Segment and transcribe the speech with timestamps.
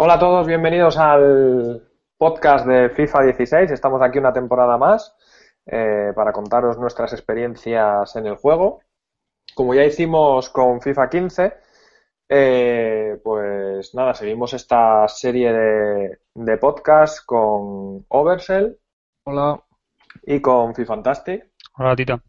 [0.00, 1.82] Hola a todos, bienvenidos al
[2.16, 3.72] podcast de FIFA 16.
[3.72, 5.16] Estamos aquí una temporada más
[5.66, 8.80] eh, para contaros nuestras experiencias en el juego.
[9.56, 11.54] Como ya hicimos con FIFA 15,
[12.28, 18.78] eh, pues nada, seguimos esta serie de, de podcast con Oversell.
[19.24, 19.60] Hola.
[20.22, 21.50] Y con FIFAntastic.
[21.76, 22.20] Hola, Tito.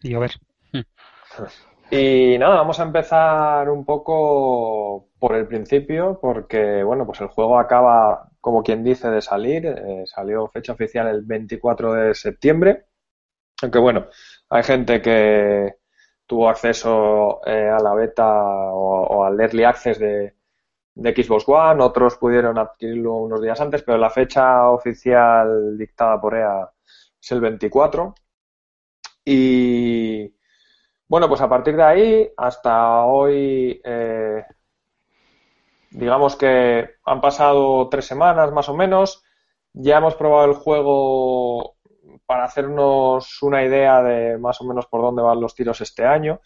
[0.00, 0.32] Y Over.
[1.90, 7.58] Y nada, vamos a empezar un poco por el principio, porque bueno, pues el juego
[7.58, 9.66] acaba, como quien dice, de salir.
[9.66, 12.86] Eh, salió fecha oficial el 24 de septiembre.
[13.62, 14.06] Aunque bueno,
[14.50, 15.76] hay gente que
[16.26, 18.26] tuvo acceso eh, a la beta
[18.72, 20.34] o, o, al early access de,
[20.94, 26.36] de Xbox One, otros pudieron adquirirlo unos días antes, pero la fecha oficial dictada por
[26.36, 26.70] EA
[27.20, 28.14] es el 24.
[29.24, 30.34] Y
[31.10, 34.44] bueno, pues a partir de ahí hasta hoy, eh,
[35.90, 39.24] digamos que han pasado tres semanas más o menos.
[39.72, 41.74] Ya hemos probado el juego
[42.26, 46.40] para hacernos una idea de más o menos por dónde van los tiros este año.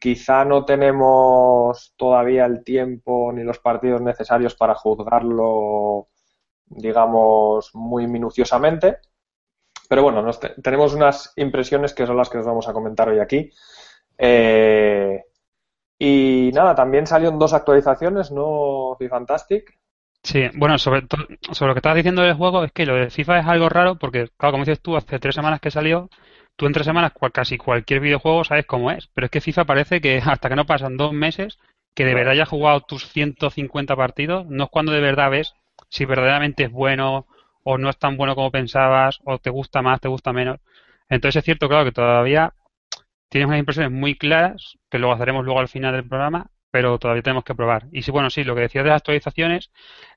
[0.00, 6.08] Quizá no tenemos todavía el tiempo ni los partidos necesarios para juzgarlo,
[6.66, 8.98] digamos, muy minuciosamente.
[9.88, 13.08] Pero bueno, nos te tenemos unas impresiones que son las que os vamos a comentar
[13.08, 13.52] hoy aquí.
[14.18, 15.22] Eh,
[15.98, 19.78] y nada, también salieron dos actualizaciones, ¿no, Fantastic?
[20.22, 21.06] Sí, bueno, sobre,
[21.52, 23.96] sobre lo que estabas diciendo del juego, es que lo de FIFA es algo raro
[23.96, 26.10] porque, claro, como dices tú, hace tres semanas que salió,
[26.56, 29.64] tú en tres semanas cual, casi cualquier videojuego sabes cómo es, pero es que FIFA
[29.64, 31.58] parece que hasta que no pasan dos meses,
[31.94, 35.54] que de verdad hayas jugado tus 150 partidos, no es cuando de verdad ves
[35.88, 37.26] si verdaderamente es bueno
[37.64, 40.60] o no es tan bueno como pensabas, o te gusta más, te gusta menos.
[41.08, 42.52] Entonces es cierto, claro, que todavía
[43.28, 47.22] tienes unas impresiones muy claras, que luego haremos luego al final del programa, pero todavía
[47.22, 47.86] tenemos que probar.
[47.92, 49.70] Y sí, bueno, sí, lo que decías de las actualizaciones,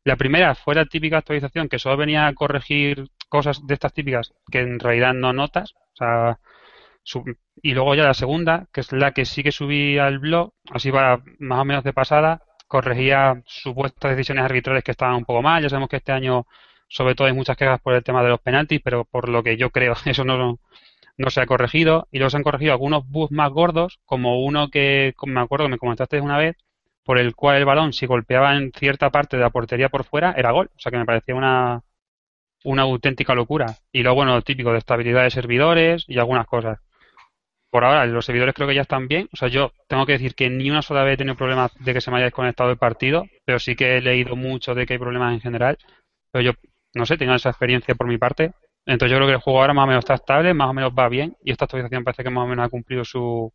[0.04, 4.34] la primera fue la típica actualización que solo venía a corregir cosas de estas típicas
[4.52, 6.40] que en realidad no notas, o sea,
[7.62, 10.92] y luego ya la segunda, que es la que sí que subí al blog, así
[10.92, 15.62] va más o menos de pasada, corregía supuestas decisiones arbitrales que estaban un poco mal.
[15.62, 16.48] Ya sabemos que este año,
[16.88, 19.58] sobre todo, hay muchas quejas por el tema de los penaltis, pero por lo que
[19.58, 20.60] yo creo, eso no,
[21.22, 24.70] no se ha corregido y luego se han corregido algunos bugs más gordos, como uno
[24.70, 26.58] que me acuerdo que me comentaste una vez,
[27.04, 30.34] por el cual el balón, si golpeaba en cierta parte de la portería por fuera,
[30.38, 30.70] era gol.
[30.76, 31.82] O sea que me parecía una,
[32.64, 33.78] una auténtica locura.
[33.92, 36.80] Y luego, bueno, lo típico de estabilidad de servidores y algunas cosas.
[37.72, 39.30] Por ahora, los servidores creo que ya están bien.
[39.34, 41.94] O sea, yo tengo que decir que ni una sola vez he tenido problemas de
[41.94, 44.94] que se me haya desconectado el partido, pero sí que he leído mucho de que
[44.94, 45.78] hay problemas en general.
[46.32, 46.52] Pero yo,
[46.94, 48.52] no sé, tengo esa experiencia por mi parte
[48.86, 50.94] entonces yo creo que el juego ahora más o menos está estable, más o menos
[50.98, 53.52] va bien y esta actualización parece que más o menos ha cumplido su,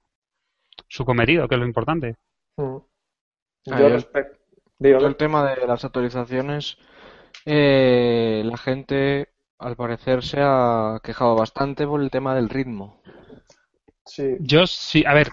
[0.89, 2.17] su cometido, que es lo importante.
[2.57, 2.77] Mm.
[3.67, 4.37] Yo respecto
[4.79, 6.79] el tema de las actualizaciones,
[7.45, 9.29] eh, la gente
[9.59, 13.01] al parecer se ha quejado bastante por el tema del ritmo.
[14.05, 14.37] Sí.
[14.41, 15.33] Yo sí, a ver,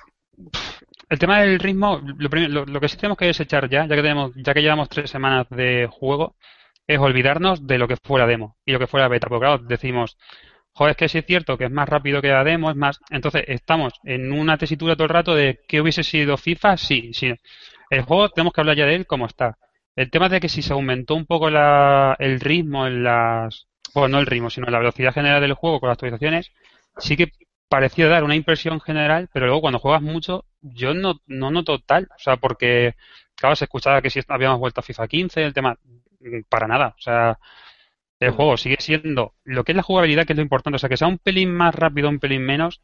[1.10, 4.02] el tema del ritmo, lo, lo, lo que sí tenemos que desechar ya, ya que
[4.02, 6.36] tenemos, ya que llevamos tres semanas de juego,
[6.88, 9.28] es olvidarnos de lo que fuera demo y lo que fuera beta.
[9.28, 10.18] Porque decimos,
[10.74, 13.00] joder, es que sí es cierto que es más rápido que la demo, es más.
[13.10, 17.34] Entonces, estamos en una tesitura todo el rato de que hubiese sido FIFA, sí, sí.
[17.90, 19.58] El juego tenemos que hablar ya de él como está.
[19.96, 23.68] El tema de que si se aumentó un poco la, el ritmo en las.
[23.94, 26.52] Bueno, no el ritmo, sino la velocidad general del juego con las actualizaciones,
[26.98, 27.32] sí que
[27.70, 32.08] pareció dar una impresión general, pero luego cuando juegas mucho, yo no, no noto tal.
[32.16, 32.96] O sea, porque,
[33.36, 35.78] claro, se escuchaba que si habíamos vuelto a FIFA 15, el tema
[36.50, 36.96] para nada.
[36.98, 37.40] O sea,
[38.20, 38.36] el mm.
[38.36, 40.76] juego sigue siendo lo que es la jugabilidad, que es lo importante.
[40.76, 42.82] O sea, que sea un pelín más rápido, un pelín menos,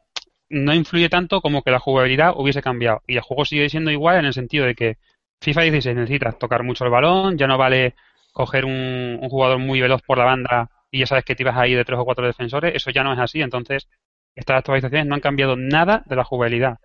[0.50, 3.02] no influye tanto como que la jugabilidad hubiese cambiado.
[3.08, 4.98] Y el juego sigue siendo igual en el sentido de que
[5.42, 7.96] FIFA 16 necesitas tocar mucho el balón, ya no vale
[8.34, 11.58] coger un, un jugador muy veloz por la banda y ya sabes que te ibas
[11.58, 12.76] ahí de tres o cuatro defensores.
[12.76, 13.42] Eso ya no es así.
[13.42, 13.88] Entonces,
[14.36, 16.80] estas actualizaciones no han cambiado nada de la jugabilidad.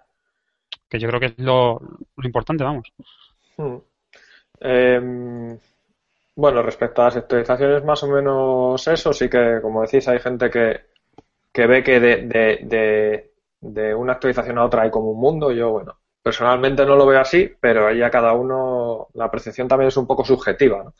[0.88, 1.81] Que yo creo que es lo,
[2.16, 2.92] lo importante, vamos.
[3.56, 3.76] Hmm.
[4.60, 5.59] Eh,
[6.36, 10.51] bueno, respecto a las actualizaciones, más o menos eso, sí que, como decís, hay gente
[10.51, 10.81] que,
[11.53, 15.53] que ve que de, de, de, de, una actualización a otra hay como un mundo.
[15.53, 19.97] Yo, bueno, personalmente no lo veo así, pero ahí cada uno la percepción también es
[19.97, 20.84] un poco subjetiva.
[20.84, 20.95] ¿no?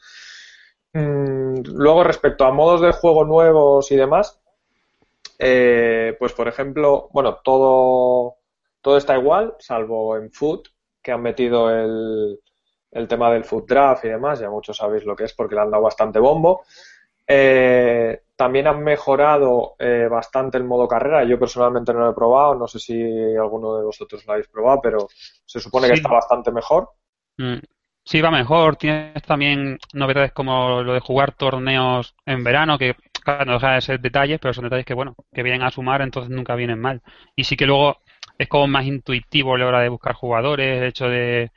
[0.94, 4.40] Mm, luego, respecto a modos de juego nuevos y demás,
[5.38, 8.36] eh, pues por ejemplo, bueno, todo,
[8.81, 10.69] todo está igual, salvo en Food,
[11.02, 12.38] que han metido el,
[12.94, 15.61] el tema del food draft y demás, ya muchos sabéis lo que es porque le
[15.61, 16.62] han dado bastante bombo.
[17.26, 21.25] Eh, también han mejorado eh, bastante el modo carrera.
[21.25, 23.02] Yo personalmente no lo he probado, no sé si
[23.37, 25.08] alguno de vosotros lo habéis probado, pero
[25.44, 26.91] se supone que está bastante mejor.
[27.37, 27.58] Mm.
[28.05, 28.76] Sí, va mejor.
[28.76, 32.94] Tienes también novedades como lo de jugar torneos en verano, que
[33.25, 36.02] claro, no deja de ser detalles, pero son detalles que, bueno, que vienen a sumar,
[36.02, 37.02] entonces nunca vienen mal.
[37.35, 37.96] Y sí que luego
[38.38, 41.50] es como más intuitivo a la hora de buscar jugadores, el hecho de,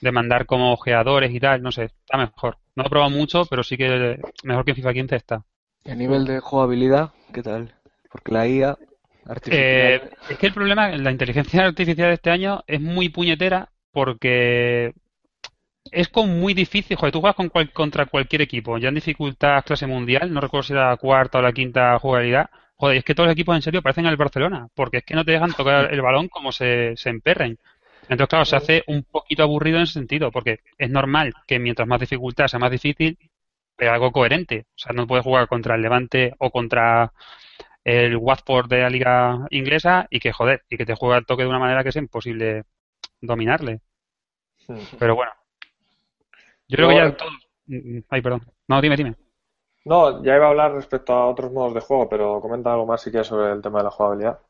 [0.00, 2.58] de mandar como ojeadores y tal, no sé, está mejor.
[2.74, 5.44] No lo he probado mucho, pero sí que mejor que en FIFA 15 está.
[5.84, 7.74] ¿Y a nivel de jugabilidad, qué tal?
[8.10, 8.78] Porque la IA
[9.26, 9.62] artificial...
[9.62, 14.94] Eh, es que el problema, la inteligencia artificial de este año es muy puñetera porque
[15.90, 19.86] es como muy difícil, joder, tú juegas con contra cualquier equipo, ya en dificultad clase
[19.86, 23.26] mundial, no recuerdo si era la cuarta o la quinta jugabilidad, joder, es que todos
[23.26, 26.00] los equipos en serio parecen el Barcelona, porque es que no te dejan tocar el
[26.00, 27.58] balón como se, se emperren.
[28.10, 31.86] Entonces, claro, se hace un poquito aburrido en ese sentido, porque es normal que mientras
[31.86, 33.16] más dificultad sea más difícil,
[33.76, 34.66] pero algo coherente.
[34.70, 37.12] O sea, no puedes jugar contra el Levante o contra
[37.84, 41.44] el Watford de la liga inglesa y que, joder, y que te juega el toque
[41.44, 42.64] de una manera que sea imposible
[43.20, 43.80] dominarle.
[44.98, 45.30] Pero bueno,
[46.66, 47.30] yo creo que ya todo...
[47.66, 48.42] Mm, mm, ay, perdón.
[48.66, 49.14] No, dime, dime.
[49.84, 53.02] No, ya iba a hablar respecto a otros modos de juego, pero comenta algo más
[53.02, 54.40] si quieres sobre el tema de la jugabilidad.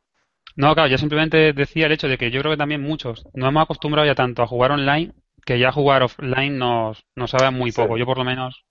[0.57, 3.49] No, claro, yo simplemente decía el hecho de que yo creo que también muchos nos
[3.49, 5.13] hemos acostumbrado ya tanto a jugar online
[5.45, 7.97] que ya jugar offline nos, nos sabe muy poco.
[7.97, 8.65] Yo por lo menos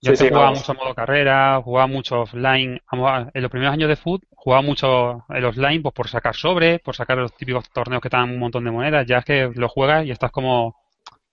[0.00, 2.80] yo jugaba mucho modo carrera, jugaba mucho offline.
[2.90, 6.96] En los primeros años de foot jugaba mucho el offline pues por sacar sobre, por
[6.96, 9.06] sacar los típicos torneos que te dan un montón de monedas.
[9.06, 10.76] Ya es que lo juegas y estás como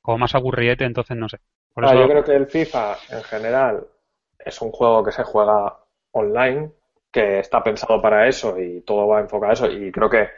[0.02, 1.40] como más aburriete, entonces no sé.
[1.76, 3.88] Ah, yo creo que el FIFA en general
[4.38, 5.78] es un juego que se juega
[6.12, 6.72] online,
[7.12, 9.72] que está pensado para eso y todo va enfocado a eso.
[9.72, 10.30] Y creo que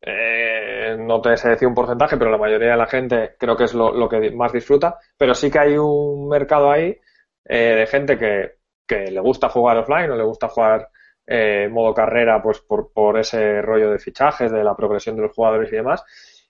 [0.00, 3.64] eh, no te sé decir un porcentaje, pero la mayoría de la gente creo que
[3.64, 4.98] es lo, que más disfruta.
[5.16, 6.96] Pero sí que hay un mercado ahí
[7.44, 10.88] eh, de gente que, que, le gusta jugar offline o le gusta jugar
[11.26, 15.32] eh, modo carrera, pues por, por ese rollo de fichajes, de la progresión de los
[15.32, 16.04] jugadores y demás.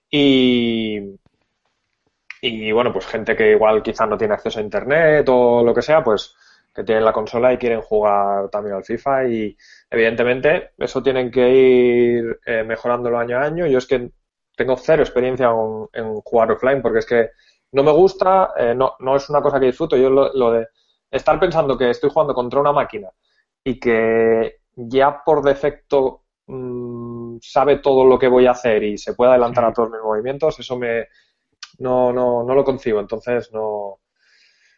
[0.09, 1.19] Y,
[2.41, 5.81] y bueno, pues gente que igual quizás no tiene acceso a internet o lo que
[5.81, 6.35] sea, pues
[6.77, 9.57] que tienen la consola y quieren jugar también al FIFA y
[9.89, 13.65] evidentemente eso tienen que ir eh, mejorándolo año a año.
[13.65, 14.11] Yo es que
[14.55, 15.49] tengo cero experiencia
[15.93, 17.31] en, jugar offline porque es que
[17.71, 19.97] no me gusta, eh, no, no es una cosa que disfruto.
[19.97, 20.67] Yo lo, de
[21.09, 23.09] estar pensando que estoy jugando contra una máquina
[23.63, 29.15] y que ya por defecto mm, sabe todo lo que voy a hacer y se
[29.15, 31.07] puede adelantar a todos mis movimientos, eso me,
[31.79, 33.99] no, no, no lo concibo, entonces no.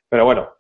[0.08, 0.54] Pero bueno,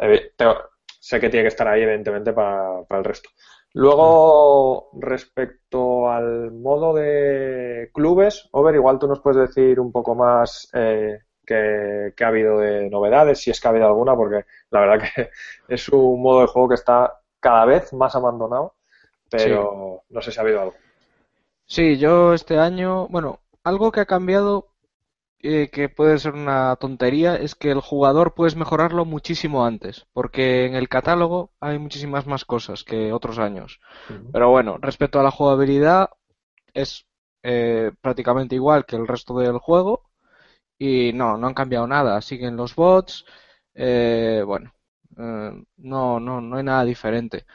[0.99, 3.29] sé que tiene que estar ahí, evidentemente, para, el resto.
[3.73, 10.69] Luego, respecto al modo de clubes, Over, igual tú nos puedes decir un poco más
[10.73, 15.09] eh, qué, ha habido de novedades, si es que ha habido alguna, porque la verdad
[15.15, 15.29] que
[15.73, 18.75] es un modo de juego que está cada vez más abandonado,
[19.29, 20.75] pero no sé si ha habido algo.
[21.65, 24.68] Sí, yo este año, bueno, algo que ha cambiado
[25.41, 30.65] eh, que puede ser una tontería es que el jugador puedes mejorarlo muchísimo antes, porque
[30.65, 33.79] en el catálogo hay muchísimas más cosas que otros años.
[34.33, 36.09] Pero bueno, respecto a la jugabilidad,
[36.73, 37.05] es
[37.43, 40.09] eh, prácticamente igual que el resto del juego
[40.77, 42.21] y no, no han cambiado nada.
[42.21, 43.25] Siguen los bots,
[43.75, 44.73] eh, bueno,
[45.15, 47.45] no, no, no hay nada diferente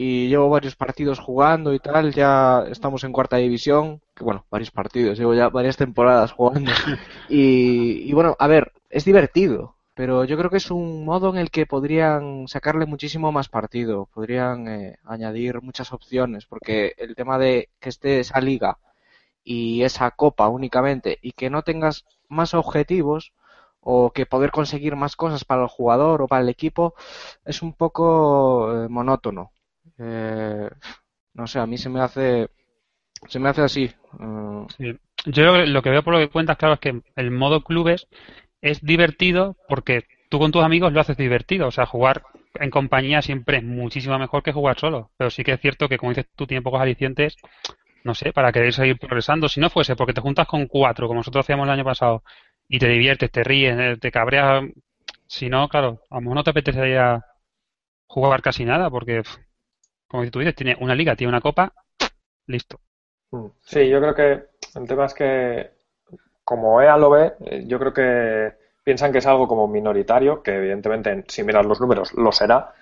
[0.00, 4.70] y llevo varios partidos jugando y tal, ya estamos en cuarta división, que bueno, varios
[4.70, 6.70] partidos, llevo ya varias temporadas jugando.
[7.28, 11.50] Y, bueno, a ver, es divertido, pero yo creo que es un modo en el
[11.50, 17.68] que podrían sacarle muchísimo más partido, podrían eh, añadir muchas opciones, porque el tema de
[17.80, 18.78] que esté esa liga
[19.42, 23.32] y esa copa únicamente y que no tengas más objetivos
[23.80, 26.94] o que poder conseguir más cosas para el jugador o para el equipo
[27.44, 29.50] es un poco eh, monótono
[29.98, 30.68] eh,
[31.34, 32.48] no sé, a mí se me hace
[33.26, 33.90] se me hace así.
[34.78, 34.96] Eh.
[35.26, 38.06] Yo lo que veo por lo que cuentas, claro, es que el modo clubes
[38.60, 41.66] es divertido porque tú con tus amigos lo haces divertido.
[41.68, 42.22] O sea, jugar
[42.54, 45.10] en compañía siempre es muchísimo mejor que jugar solo.
[45.16, 47.36] Pero sí que es cierto que, como dices tú, tiene pocos alicientes,
[48.04, 49.48] no sé, para querer seguir progresando.
[49.48, 52.22] Si no fuese porque te juntas con cuatro, como nosotros hacíamos el año pasado,
[52.68, 54.64] y te diviertes, te ríes, eh, te cabreas.
[55.26, 57.24] Si no, claro, a lo mejor no te apetecería
[58.06, 59.22] jugar casi nada porque
[60.08, 61.72] como tú dices, tiene una liga, tiene una copa,
[62.46, 62.80] listo.
[63.30, 63.46] Mm.
[63.60, 65.70] Sí, yo creo que el tema es que,
[66.44, 70.56] como EA lo ve, eh, yo creo que piensan que es algo como minoritario, que
[70.56, 72.72] evidentemente, si miras los números, lo será,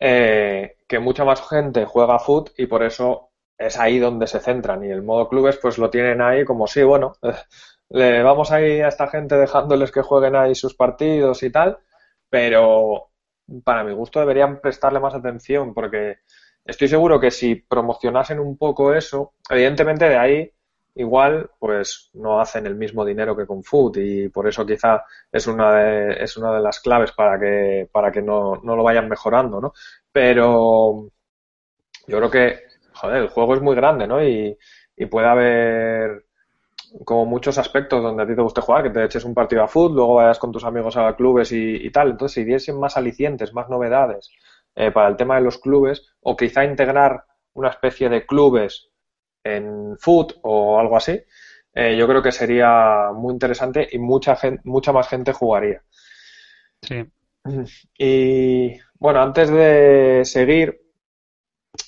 [0.00, 4.84] eh, que mucha más gente juega foot y por eso es ahí donde se centran.
[4.84, 7.14] Y el modo clubes, pues lo tienen ahí como, sí, bueno,
[7.90, 11.78] le vamos ahí a esta gente dejándoles que jueguen ahí sus partidos y tal,
[12.28, 13.10] pero
[13.64, 16.18] para mi gusto deberían prestarle más atención porque
[16.64, 20.52] estoy seguro que si promocionasen un poco eso, evidentemente de ahí
[20.94, 25.46] igual, pues no hacen el mismo dinero que con Food y por eso quizá es
[25.46, 29.08] una de, es una de las claves para que, para que no, no lo vayan
[29.08, 29.72] mejorando, ¿no?
[30.12, 31.08] Pero
[32.06, 32.60] yo creo que,
[32.92, 34.22] joder, el juego es muy grande, ¿no?
[34.22, 34.56] Y,
[34.96, 36.26] y puede haber
[37.04, 39.68] como muchos aspectos donde a ti te guste jugar, que te eches un partido a
[39.68, 42.10] fútbol, luego vayas con tus amigos a clubes y, tal.
[42.10, 44.30] Entonces, si diesen más alicientes, más novedades
[44.74, 47.24] eh, para el tema de los clubes, o quizá integrar
[47.54, 48.88] una especie de clubes
[49.44, 51.20] en foot o algo así,
[51.74, 55.82] eh, yo creo que sería muy interesante y mucha gente, mucha más gente jugaría.
[56.82, 57.04] Sí.
[57.98, 60.80] Y bueno, antes de seguir,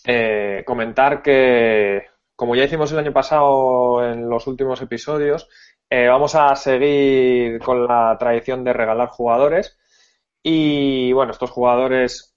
[0.05, 5.49] eh, comentar que como ya hicimos el año pasado en los últimos episodios,
[5.88, 9.79] eh, vamos a seguir con la tradición de regalar jugadores.
[10.43, 12.34] Y bueno, estos jugadores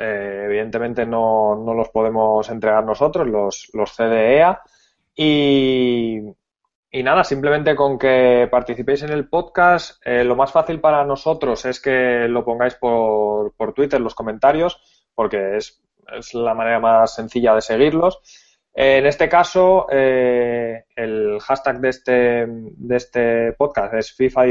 [0.00, 4.62] eh, evidentemente no, no, los podemos entregar nosotros, los, los CDEA.
[5.14, 6.20] Y,
[6.90, 11.64] y nada, simplemente con que participéis en el podcast, eh, lo más fácil para nosotros
[11.66, 14.80] es que lo pongáis por, por Twitter, los comentarios,
[15.14, 15.82] porque es,
[16.16, 18.22] es la manera más sencilla de seguirlos.
[18.72, 24.46] En este caso, eh, el hashtag de este, de este podcast es FIFA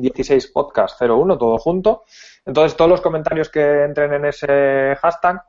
[0.00, 2.04] 16, 16 Podcast 01, todo junto.
[2.44, 5.42] Entonces, todos los comentarios que entren en ese hashtag,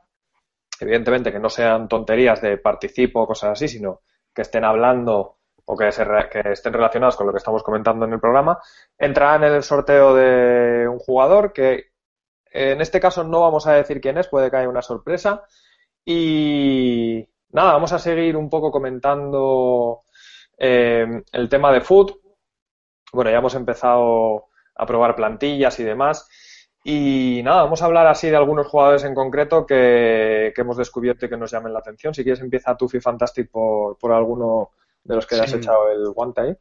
[0.80, 4.00] evidentemente que no sean tonterías de participo o cosas así, sino
[4.34, 5.88] que estén hablando o que,
[6.30, 8.58] que estén relacionados con lo que estamos comentando en el programa,
[8.98, 11.92] entrarán en el sorteo de un jugador que
[12.52, 15.44] en este caso no vamos a decir quién es, puede que haya una sorpresa.
[16.04, 20.02] Y, nada, vamos a seguir un poco comentando
[20.58, 22.12] eh, el tema de food.
[23.12, 26.28] Bueno, ya hemos empezado a probar plantillas y demás.
[26.84, 31.28] Y nada, vamos a hablar así de algunos jugadores en concreto que, hemos descubierto y
[31.28, 32.14] que nos llamen la atención.
[32.14, 34.70] Si quieres, empieza tu Fantastic por, por alguno
[35.04, 36.56] de los que has echado el guante ahí.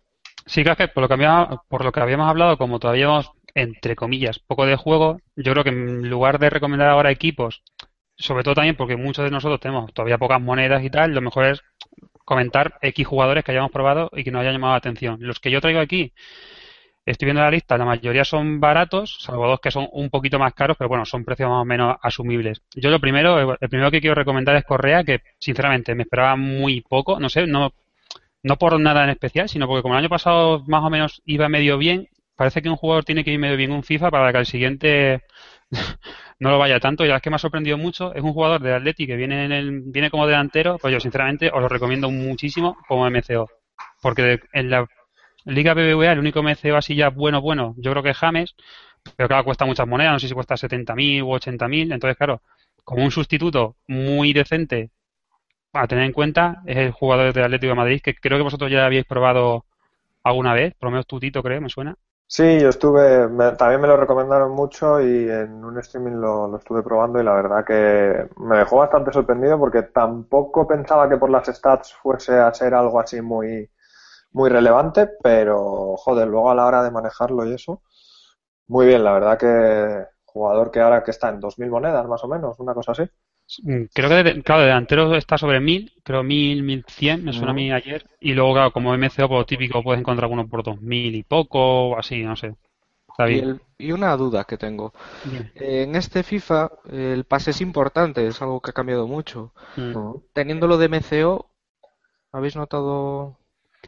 [0.45, 3.95] Sí, que por lo que, habíamos, por lo que habíamos hablado, como todavía hemos, entre
[3.95, 7.63] comillas, poco de juego, yo creo que en lugar de recomendar ahora equipos
[8.21, 11.45] sobre todo también porque muchos de nosotros tenemos todavía pocas monedas y tal, lo mejor
[11.45, 11.61] es
[12.25, 15.17] comentar X jugadores que hayamos probado y que nos hayan llamado la atención.
[15.21, 16.13] Los que yo traigo aquí,
[17.05, 20.53] estoy viendo la lista, la mayoría son baratos, salvo dos que son un poquito más
[20.53, 22.61] caros, pero bueno, son precios más o menos asumibles.
[22.75, 26.81] Yo lo primero, el primero que quiero recomendar es Correa, que sinceramente me esperaba muy
[26.81, 27.73] poco, no sé, no,
[28.43, 31.49] no por nada en especial, sino porque como el año pasado más o menos iba
[31.49, 34.37] medio bien, parece que un jugador tiene que ir medio bien un FIFA para que
[34.39, 35.21] al siguiente
[36.39, 37.05] no lo vaya tanto.
[37.05, 39.51] Y la que me ha sorprendido mucho es un jugador de Atleti que viene, en
[39.51, 43.49] el, viene como delantero, pues yo sinceramente os lo recomiendo muchísimo como MCO.
[44.01, 44.87] Porque en la
[45.45, 48.55] Liga BBVA el único MCO así ya bueno, bueno, yo creo que es James,
[49.15, 52.41] pero claro, cuesta muchas monedas, no sé si cuesta 70.000 u 80.000, entonces claro,
[52.83, 54.91] como un sustituto muy decente
[55.73, 58.71] a tener en cuenta es el jugador de Atlético de Madrid, que creo que vosotros
[58.71, 59.65] ya habéis probado
[60.23, 61.95] alguna vez, por lo menos tutito creo, me suena.
[62.33, 67.19] Sí, yo estuve, también me lo recomendaron mucho y en un streaming lo, estuve probando
[67.19, 71.93] y la verdad que me dejó bastante sorprendido porque tampoco pensaba que por las stats
[71.93, 73.69] fuese a ser algo así muy,
[74.33, 77.83] muy relevante, pero joder, luego a la hora de manejarlo y eso,
[78.67, 82.29] muy bien, la verdad que jugador que ahora que está en 2.000 monedas más o
[82.29, 83.03] menos, una cosa así.
[83.63, 87.71] Mm, creo que, claro, delantero está sobre 1000, creo 1000, 1100, me suena a mí
[87.71, 88.05] ayer.
[88.19, 91.89] Y luego, claro, como MCO, por lo típico, puedes encontrar uno por 2000 y poco,
[91.89, 92.55] o así, no sé.
[93.77, 94.93] Y, una duda que tengo.
[95.55, 99.53] en este FIFA, el pase es importante, es algo que ha cambiado mucho.
[99.75, 100.15] Mm.
[100.33, 101.49] Teniéndolo de MCO,
[102.31, 103.37] ¿habéis notado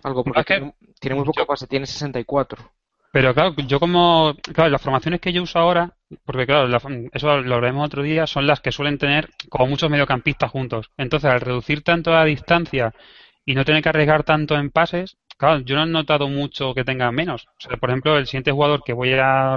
[0.04, 0.24] algo?
[0.24, 2.72] Porque tiene, tiene, muy poco pase, tiene 64.
[3.14, 5.94] Pero claro, yo como, claro, las formaciones que yo uso ahora,
[6.26, 6.68] porque claro,
[7.14, 10.90] eso lo veremos otro día, son las que suelen tener como muchos mediocampistas juntos.
[10.98, 12.92] Entonces, al reducir tanto la distancia
[13.46, 16.84] y no tener que arriesgar tanto en pases, claro, yo no he notado mucho que
[16.84, 17.46] tenga menos.
[17.60, 19.54] O sea, por ejemplo, el siguiente jugador que voy a,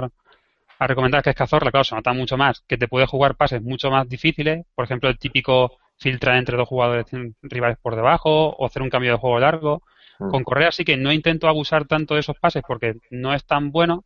[0.79, 3.61] a recomendar, que es Cazorla, claro, se nota mucho más, que te puede jugar pases
[3.63, 4.65] mucho más difíciles.
[4.75, 7.07] Por ejemplo, el típico filtrar entre dos jugadores
[7.41, 9.81] rivales por debajo o hacer un cambio de juego largo.
[10.19, 10.29] Mm.
[10.29, 13.71] Con Correa sí que no intento abusar tanto de esos pases porque no es tan
[13.71, 14.03] bueno,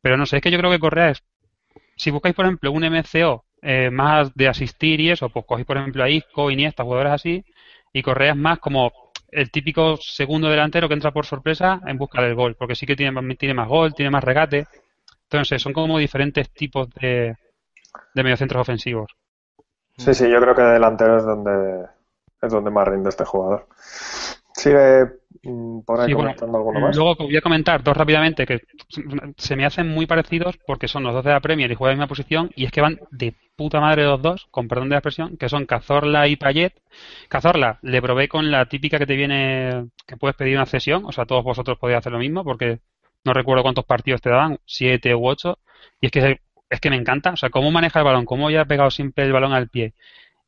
[0.00, 1.22] pero no sé, es que yo creo que Correa es,
[1.96, 5.76] si buscáis por ejemplo un MCO eh, más de asistir y eso, pues cogéis por
[5.76, 7.44] ejemplo a Isco, Iniesta, jugadores así,
[7.92, 8.92] y Correa es más como
[9.28, 12.96] el típico segundo delantero que entra por sorpresa en busca del gol, porque sí que
[12.96, 14.66] tiene, tiene más gol, tiene más regate.
[15.24, 17.34] Entonces, son como diferentes tipos de,
[18.14, 19.10] de mediocentros ofensivos.
[19.96, 21.86] Sí, sí, yo creo que delantero es donde
[22.42, 23.68] es donde más rinde este jugador.
[24.54, 25.06] Sigue
[25.42, 26.96] mm, por ahí Sí, bueno, comentando alguno más.
[26.96, 28.60] Luego voy a comentar dos rápidamente que
[29.36, 31.98] se me hacen muy parecidos porque son los dos de la Premier y juegan en
[31.98, 34.94] la misma posición y es que van de puta madre los dos, con perdón de
[34.94, 36.74] la expresión, que son Cazorla y Payet.
[37.28, 41.12] Cazorla le probé con la típica que te viene, que puedes pedir una cesión, o
[41.12, 42.80] sea, todos vosotros podéis hacer lo mismo porque
[43.24, 45.58] no recuerdo cuántos partidos te daban, siete u ocho,
[46.00, 46.40] y es que
[46.70, 49.24] es que me encanta, o sea, cómo maneja el balón, cómo ya ha pegado siempre
[49.24, 49.92] el balón al pie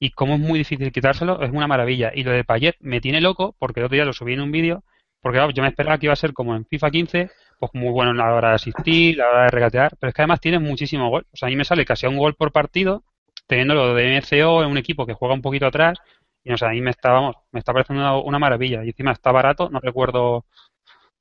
[0.05, 2.13] y cómo es muy difícil quitárselo, es una maravilla.
[2.15, 4.53] Y lo de Payet me tiene loco porque el otro día lo subí en un
[4.53, 4.85] vídeo,
[5.23, 8.11] porque yo me esperaba que iba a ser como en FIFA 15, pues muy bueno
[8.11, 11.09] en la hora de asistir, la hora de regatear, pero es que además tiene muchísimo
[11.09, 11.27] gol.
[11.33, 13.03] O sea, a mí me sale casi a un gol por partido,
[13.47, 15.99] teniéndolo de MCO en un equipo que juega un poquito atrás,
[16.45, 18.85] y no a mí me está, vamos, me está pareciendo una, maravilla.
[18.85, 20.45] Y encima está barato, no recuerdo,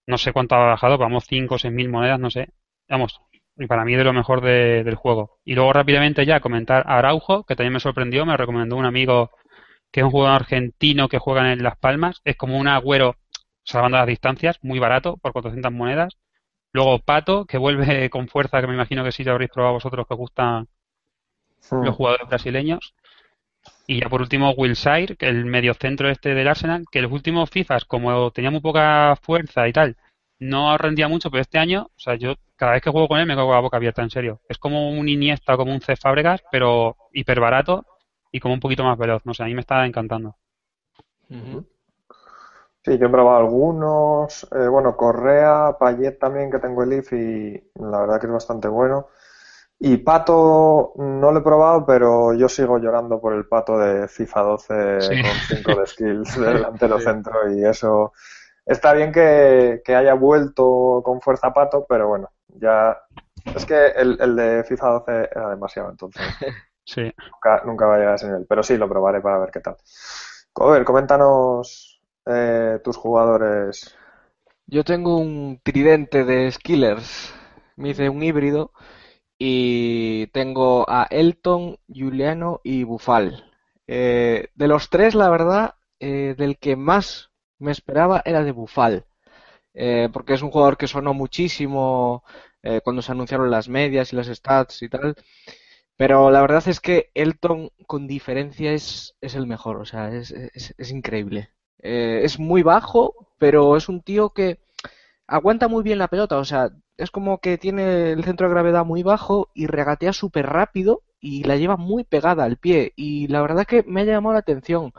[0.08, 2.50] no sé cuánto ha bajado, vamos, 5 o 6 mil monedas, no sé.
[2.90, 3.22] Vamos,
[3.67, 5.38] para mí de lo mejor de- del juego.
[5.45, 8.86] Y luego rápidamente ya comentar a Araujo, que también me sorprendió, me lo recomendó un
[8.86, 9.31] amigo
[9.91, 13.15] que es un jugador argentino que juega en Las Palmas, es como un agüero
[13.63, 16.17] salvando las distancias, muy barato, por 400 monedas.
[16.74, 20.07] Luego Pato, que vuelve con fuerza, que me imagino que sí lo habréis probado vosotros
[20.07, 20.67] que os gustan
[21.86, 22.93] los jugadores brasileños.
[23.88, 27.86] Y ya por último Wilshire, que el mediocentro este del Arsenal, que los últimos FIFAs,
[27.86, 29.95] como tenía muy poca fuerza y tal,
[30.39, 33.25] no rendía mucho, pero este año, o sea, yo cada vez que juego con él
[33.27, 34.41] me cago la boca abierta, en serio.
[34.48, 37.86] Es como un Iniesta o como un C Fábregas, pero hiper barato
[38.32, 39.25] y como un poquito más veloz.
[39.25, 40.38] No sé, a mí me está encantando.
[42.84, 44.43] Sí, yo he probado algunos.
[44.51, 48.67] eh, bueno, Correa, Payet también, que tengo el IF y la verdad que es bastante
[48.67, 49.08] bueno.
[49.79, 54.41] Y Pato no lo he probado, pero yo sigo llorando por el Pato de FIFA
[54.43, 55.22] 12 Sí.
[55.22, 57.05] con 5 de skills del delantero Sí.
[57.05, 58.13] centro y eso.
[58.65, 62.29] Está bien que, que haya vuelto con fuerza Pato, pero bueno,
[62.60, 62.98] ya.
[63.55, 66.22] Es que el, el de FIFA 12 era demasiado, entonces
[66.86, 67.12] Sí.
[67.31, 68.45] nunca, nunca va a llegar a ese nivel.
[68.48, 69.77] Pero sí, lo probaré para ver qué tal.
[70.55, 73.95] A ver, coméntanos eh, tus jugadores.
[74.67, 77.33] Yo tengo un tridente de skillers.
[77.75, 78.72] Me hice un híbrido
[79.38, 83.51] y tengo a Elton, Juliano y Bufal.
[83.88, 89.05] Eh, de los tres, la verdad, eh, del que más me esperaba era de Bufal.
[89.74, 92.24] Eh, porque es un jugador que sonó muchísimo
[92.63, 95.15] eh, cuando se anunciaron las medias y las stats y tal.
[95.98, 99.78] Pero la verdad es que Elton, con diferencia, es, es el mejor.
[99.78, 101.50] O sea, es, es- increíble.
[101.80, 104.60] Eh, es muy bajo, pero es un tío que
[105.28, 106.38] aguanta muy bien la pelota.
[106.38, 110.47] O sea, es como que tiene el centro de gravedad muy bajo y regatea súper
[110.47, 112.93] rápido y la lleva muy pegada al pie.
[112.95, 114.93] Y la verdad que me ha llamado la atención.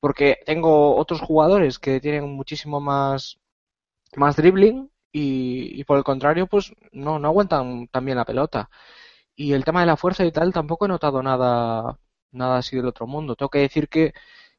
[0.00, 3.38] Porque tengo otros jugadores que tienen muchísimo más,
[4.16, 8.70] más dribbling y, y por el contrario, pues no, no aguantan tan bien la pelota.
[9.36, 11.98] Y el tema de la fuerza y tal, tampoco he notado nada,
[12.32, 13.36] nada así del otro mundo.
[13.36, 14.12] Tengo que decir que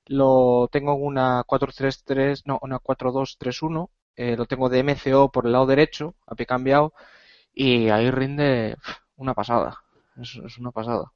[0.07, 3.91] lo tengo en una 4-3-3, no, una 4-2-3-1.
[4.15, 6.93] eh, lo tengo de MCO por el lado derecho, a pie cambiado,
[7.53, 8.77] y ahí rinde
[9.17, 9.79] una pasada.
[10.17, 11.11] Es, es una pasada.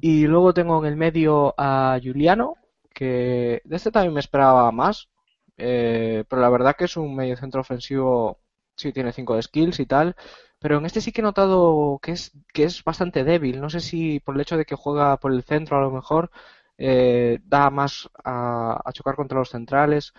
[0.00, 2.54] Y luego tengo en el medio a Juliano,
[2.94, 5.08] que de este también me esperaba más,
[5.56, 8.40] eh, pero la verdad que es un medio centro ofensivo,
[8.76, 10.16] sí tiene 5 de skills y tal,
[10.58, 13.60] pero en este sí que he notado que es, que es bastante débil.
[13.60, 16.30] No sé si por el hecho de que juega por el centro a lo mejor
[16.78, 20.12] eh, da más a, chocar contra los centrales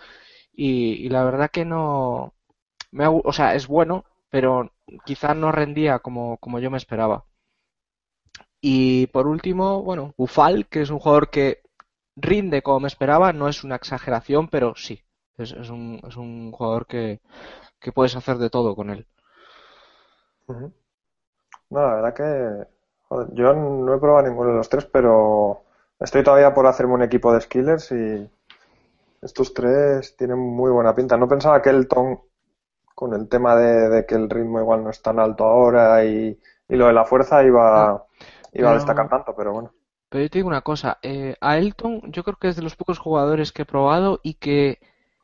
[0.52, 2.34] y, la verdad que no,
[2.92, 4.72] me o sea, es bueno, pero
[5.04, 7.24] quizá no rendía como, como yo me esperaba.
[8.60, 11.62] Y por último, bueno, Bufal, que es un jugador que
[12.16, 15.02] rinde como me esperaba, no es una exageración, pero sí,
[15.38, 17.20] es, es un, es un jugador que,
[17.80, 19.06] que puedes hacer de todo con él.
[21.70, 22.68] No, la verdad que
[23.08, 25.62] joder, yo no he probado ninguno de los tres, pero
[26.00, 28.30] estoy todavía por hacerme un equipo de skillers y
[29.22, 31.16] estos tres tienen muy buena pinta.
[31.16, 32.20] No pensaba que Elton,
[32.94, 36.38] con el tema de, de que el ritmo igual no es tan alto ahora y,
[36.68, 38.06] y lo de la fuerza iba,
[38.54, 39.72] iba a destacar tanto, pero bueno.
[40.10, 42.76] Pero yo te digo una cosa, eh, a Elton yo creo que es de los
[42.76, 44.80] pocos jugadores que he probado y que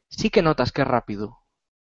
[0.08, 1.38] sí que notas que es rápido.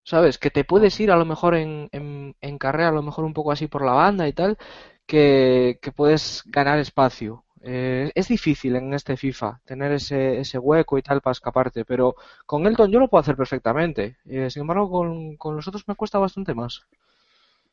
[0.03, 0.37] ¿Sabes?
[0.39, 3.33] Que te puedes ir a lo mejor en, en, en carrera, a lo mejor un
[3.33, 4.57] poco así por la banda y tal,
[5.05, 7.45] que, que puedes ganar espacio.
[7.61, 12.15] Eh, es difícil en este FIFA tener ese, ese hueco y tal para escaparte, pero
[12.45, 14.17] con Elton yo lo puedo hacer perfectamente.
[14.25, 16.81] Eh, sin embargo, con, con los otros me cuesta bastante más.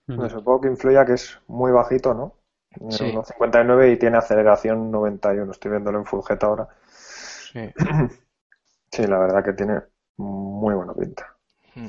[0.09, 2.35] Me supongo que influye a que es muy bajito, ¿no?
[2.89, 3.05] Sí.
[3.05, 5.53] 1,59 y tiene aceleración 91.
[5.53, 6.69] Estoy viéndolo en Full Jet ahora.
[7.53, 7.73] Sí.
[8.91, 9.83] Sí, la verdad que tiene
[10.17, 11.37] muy buena pinta.
[11.75, 11.89] Mm.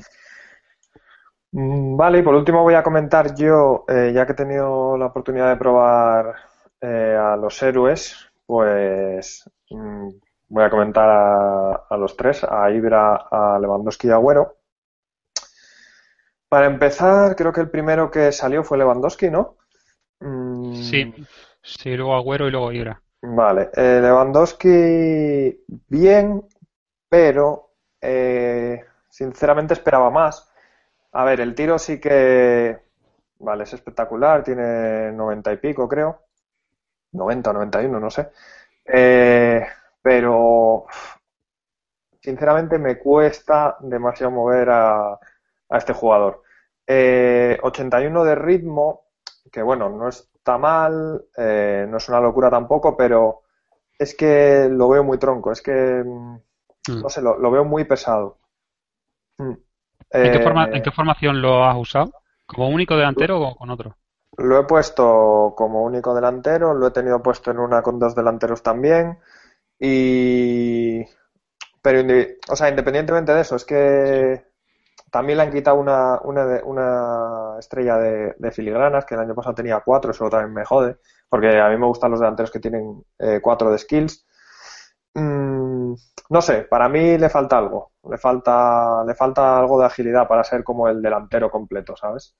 [1.52, 5.06] Mm, Vale, y por último voy a comentar yo, eh, ya que he tenido la
[5.06, 6.34] oportunidad de probar
[6.80, 10.08] eh, a los héroes, pues mm,
[10.48, 14.56] voy a comentar a, los tres, a Ibra, a Lewandowski y a Agüero.
[16.48, 19.56] Para empezar, creo que el primero que salió fue Lewandowski, ¿no?
[20.20, 20.74] Mm.
[20.74, 21.14] Sí,
[21.62, 23.02] sí, luego Agüero y luego Ibra.
[23.22, 26.46] Vale, eh, Lewandowski bien,
[27.08, 27.67] pero
[28.00, 30.50] eh, sinceramente esperaba más.
[31.12, 32.78] A ver, el tiro sí que,
[33.40, 36.22] vale, es espectacular, tiene 90 y pico, creo.
[37.12, 38.30] 90 o 91, no sé.
[38.86, 39.66] Eh,
[40.02, 40.86] pero
[42.20, 46.42] sinceramente me cuesta demasiado mover a, a este jugador.
[47.62, 49.04] 81 de ritmo,
[49.52, 53.42] que bueno, no está mal, eh, no es una locura tampoco, pero
[53.98, 56.04] es que lo veo muy tronco, es que,
[56.88, 58.38] mm, no sé, lo, veo muy pesado.
[59.38, 59.52] Mm.
[60.10, 62.12] ¿En, qué forma, ¿En, qué formación lo has usado?
[62.46, 63.96] ¿Como único delantero o con otro?
[64.38, 68.62] Lo he puesto como único delantero, lo he tenido puesto en una con dos delanteros
[68.62, 69.18] también.
[69.78, 71.04] Y.
[71.82, 72.02] Pero,
[72.48, 74.48] o sea, independientemente de eso, es que
[75.10, 79.80] también le han quitado una, una, una estrella de, filigranas, que el año pasado tenía
[79.84, 80.98] cuatro, eso también me jode,
[81.28, 84.26] porque a mí me gustan los delanteros que tienen eh, cuatro de skills.
[85.18, 85.94] Mm,
[86.30, 90.44] no sé, para mí le falta algo, le falta, le falta algo de agilidad para
[90.44, 92.36] ser como el delantero completo, ¿sabes?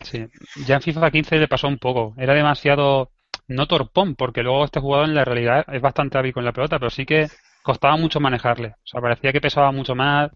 [0.00, 0.26] Sí,
[0.66, 3.10] ya en FIFA 15 le pasó un poco, era demasiado,
[3.48, 6.78] no torpón, porque luego este jugador en la realidad es bastante hábil con la pelota,
[6.78, 7.28] pero sí que
[7.62, 10.30] costaba mucho manejarle, o sea, parecía que pesaba mucho más,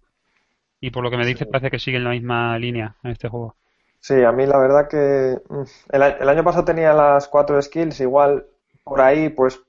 [0.81, 3.28] y por lo que me dices, parece que sigue en la misma línea en este
[3.28, 3.55] juego.
[4.00, 8.46] Sí, a mí la verdad que mm, el, año pasado tenía las cuatro skills, igual
[8.83, 9.61] por ahí pues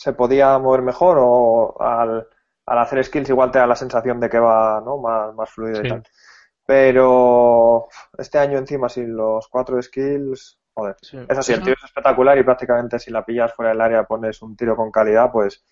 [0.00, 2.26] se podía mover mejor o al,
[2.64, 4.96] hacer skills igual te da la sensación de que va ¿no?
[4.96, 6.02] más, más fluido y tal.
[6.64, 12.38] Pero este año encima sin los cuatro skills, joder, eso sí, el tiro es espectacular
[12.38, 15.62] y prácticamente si la pillas fuera del área pones un tiro con calidad, pues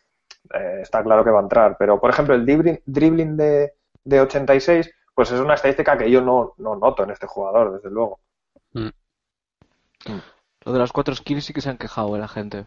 [0.52, 1.76] eh, está claro que va a entrar.
[1.78, 3.72] Pero por ejemplo el dribbling de,
[4.04, 8.20] de 86, pues es una estadística que yo no, noto en este jugador, desde luego.
[8.74, 8.88] Mm.
[10.04, 10.22] Mm.
[10.66, 12.66] Lo de las cuatro skills sí que se han quejado de la gente.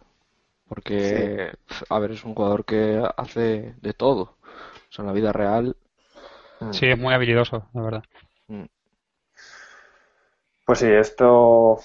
[0.73, 1.51] Porque,
[1.89, 4.21] a ver, es un jugador que hace de todo.
[4.21, 5.75] O sea, en la vida real.
[6.61, 6.71] Mm.
[6.71, 8.03] Sí, es muy habilidoso, la verdad.
[10.65, 11.79] Pues sí, esto.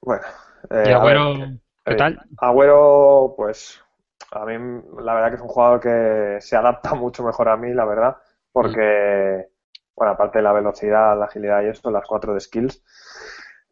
[0.00, 0.22] Bueno.
[0.70, 1.34] Eh, ¿Y Agüero
[1.84, 2.14] qué tal?
[2.14, 3.80] Eh, Agüero, pues.
[4.30, 7.74] A mí, la verdad que es un jugador que se adapta mucho mejor a mí,
[7.74, 8.16] la verdad
[8.52, 9.48] porque,
[9.94, 12.82] bueno, aparte de la velocidad, la agilidad y esto, las cuatro de skills,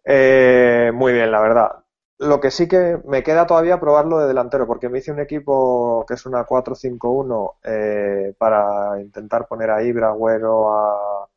[0.04, 1.72] eh, muy bien, la verdad.
[2.18, 6.04] Lo que sí que me queda todavía probarlo de delantero, porque me hice un equipo
[6.06, 11.28] que es una 4-5-1 eh, para intentar poner a Ibra, Agüero, a,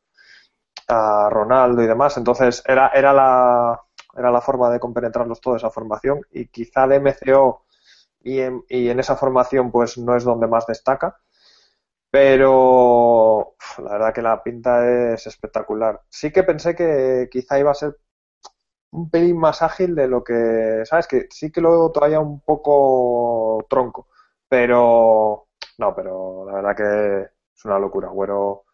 [0.88, 2.16] a Ronaldo y demás.
[2.16, 3.80] Entonces era, era, la,
[4.16, 7.64] era la forma de compenetrarlos todos esa formación y quizá de MCO
[8.24, 8.40] y
[8.88, 11.18] en esa formación pues no es donde más destaca.
[12.10, 16.00] Pero la verdad que la pinta es espectacular.
[16.10, 17.96] Sí que pensé que quizá iba a ser
[18.92, 21.06] un pelín más ágil de lo que, ¿sabes?
[21.08, 24.08] Que sí que lo todavía un poco tronco,
[24.48, 28.08] pero no, pero la verdad que es una locura.
[28.08, 28.64] Güero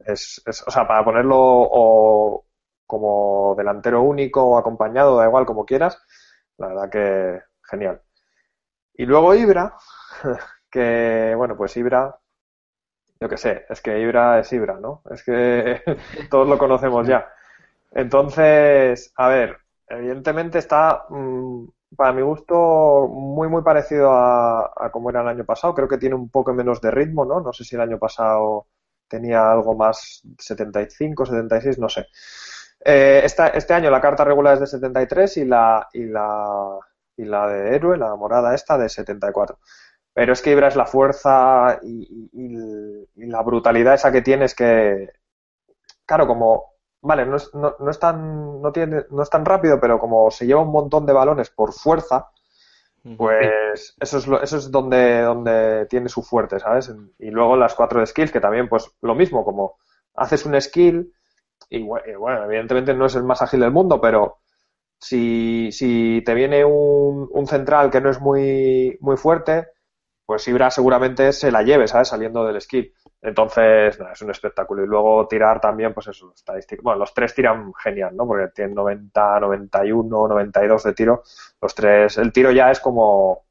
[0.00, 2.46] es, es o sea, para ponerlo o
[2.86, 6.00] como delantero único o acompañado, da igual como quieras,
[6.58, 8.02] la verdad que genial.
[8.94, 9.76] Y luego Ibra,
[10.70, 12.18] que bueno, pues Ibra
[13.20, 15.02] yo qué sé, es que Ibra es Ibra, ¿no?
[15.10, 15.82] Es que
[16.30, 17.28] todos lo conocemos ya.
[17.96, 19.56] Entonces, a ver,
[19.88, 25.74] evidentemente está, mm, para mi gusto, muy, muy parecido a, como era el año pasado.
[25.74, 27.40] Creo que tiene un poco menos de ritmo, ¿no?
[27.40, 28.66] No sé si el año pasado
[29.08, 32.06] tenía algo más 75, 76, no sé.
[32.84, 36.78] Eh, este año la carta regular es de 73 y la, y la,
[37.16, 39.58] y la de héroe, la morada esta, de 74.
[40.12, 42.30] Pero es que Ibra es la fuerza y,
[43.16, 45.10] la brutalidad esa que tiene es que,
[46.06, 49.80] claro, como, vale, no es, no, no es, tan, no, tiene, no es tan rápido,
[49.80, 52.30] pero como se lleva un montón de balones por fuerza,
[53.16, 56.92] pues eso es, lo, eso es donde, donde tiene su fuerte, ¿sabes?
[57.18, 59.78] Y luego las cuatro de skills, que también, pues lo mismo, como
[60.14, 61.12] haces un skill,
[61.70, 64.38] y bueno, evidentemente no es el más ágil del mundo, pero
[64.98, 69.68] si, si te viene un, un central que no es muy, muy fuerte,
[70.26, 72.08] pues Ibra seguramente se la lleve, ¿sabes?
[72.08, 72.92] Saliendo del esquí.
[73.26, 74.84] Entonces, es un espectáculo.
[74.84, 76.80] Y luego tirar también, pues eso, estadística.
[76.82, 78.24] Bueno, los tres tiran genial, ¿no?
[78.26, 81.22] Porque tienen 90, 91, 92 de tiro.
[81.60, 83.46] Los tres, el tiro ya es como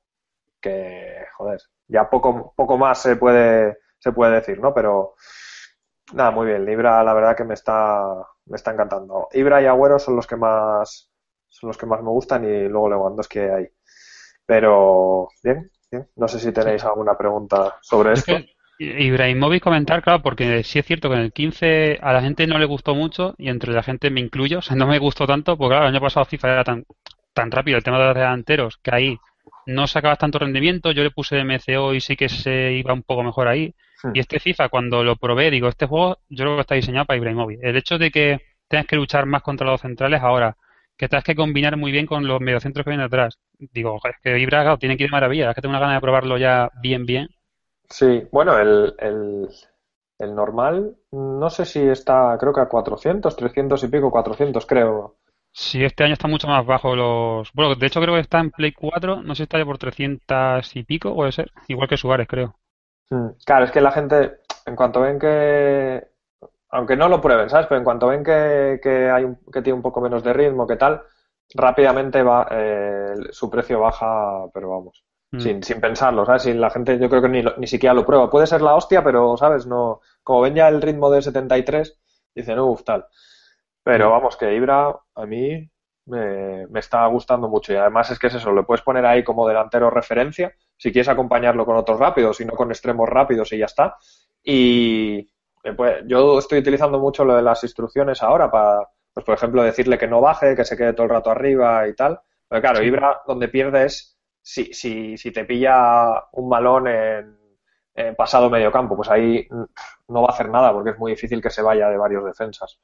[0.62, 4.74] que, joder, ya poco, poco más se puede, se puede decir, ¿no?
[4.74, 5.16] Pero,
[6.14, 6.68] nada, muy bien.
[6.70, 8.06] Ibra, la verdad que me está,
[8.46, 9.28] me está encantando.
[9.34, 11.12] Ibra y Agüero son los que más,
[11.50, 13.70] son los que más me gustan y luego Lewandowski hay.
[14.46, 15.72] Pero, bien,
[16.16, 18.34] No sé si tenéis alguna pregunta sobre esto.
[18.78, 22.60] Ibrahimovic comentar, claro, porque sí es cierto que en el 15 a la gente no
[22.60, 25.58] le gustó mucho y entre la gente me incluyo, o sea, no me gustó tanto,
[25.58, 26.86] porque claro, el año pasado FIFA era tan,
[27.34, 29.18] tan rápido el tema de los delanteros que ahí
[29.66, 33.24] no sacabas tanto rendimiento, yo le puse MCO y sí que se iba un poco
[33.24, 33.74] mejor ahí.
[34.14, 37.18] Y este FIFA, cuando lo probé, digo, este juego yo creo que está diseñado para
[37.18, 37.60] Ibrahimovic.
[37.64, 40.58] El hecho de que tengas que luchar más contra los centrales ahora,
[40.98, 43.40] que tengas que combinar muy bien con los mediocentros que vienen atrás.
[43.58, 46.02] Digo, es que Ibra tiene que ir de maravilla, es que tengo una ganas de
[46.02, 47.30] probarlo ya bien, bien.
[47.90, 49.50] Sí, bueno, el, el,
[50.20, 55.18] el normal, no sé si está, creo que a 400, 300 y pico, 400 creo.
[55.52, 57.52] Sí, este año está mucho más bajo los...
[57.54, 59.78] Bueno, de hecho creo que está en Play 4, no sé si está ya por
[59.78, 62.56] 300 y pico, puede ser, igual que Suárez, creo.
[63.10, 66.04] Mm, claro, es que la gente, en cuanto ven que,
[66.70, 67.68] aunque no lo prueben, ¿sabes?
[67.68, 70.68] Pero en cuanto ven que, que hay un, que tiene un poco menos de ritmo,
[70.68, 71.02] que tal,
[71.54, 75.04] rápidamente va, eh, su precio baja, pero vamos.
[75.36, 75.40] Mm.
[75.40, 76.44] sin, sin pensarlo, ¿sabes?
[76.44, 78.30] Si la gente yo creo que ni, ni siquiera lo prueba.
[78.30, 79.66] Puede ser la hostia, pero, ¿sabes?
[79.66, 82.00] No, como ven ya el ritmo de 73,
[82.34, 83.06] dicen, uff, tal.
[83.84, 84.12] Pero mm.
[84.12, 85.70] vamos, que Ibra a mí
[86.06, 89.24] me, me, está gustando mucho y además es que es eso, le puedes poner ahí
[89.24, 93.58] como delantero referencia, si quieres acompañarlo con otros rápidos, y no con extremos rápidos y
[93.58, 93.98] ya está.
[94.44, 95.30] Y
[95.76, 99.98] pues, yo estoy utilizando mucho lo de las instrucciones ahora para, pues por ejemplo, decirle
[99.98, 102.20] que no baje, que se quede todo el rato arriba y tal.
[102.48, 104.15] Pero claro, Ibra donde pierde es
[104.46, 107.36] si, si, si te pilla un balón en,
[108.16, 111.50] pasado medio campo, pues ahí no va a hacer nada porque es muy difícil que
[111.50, 112.80] se vaya de varios defensas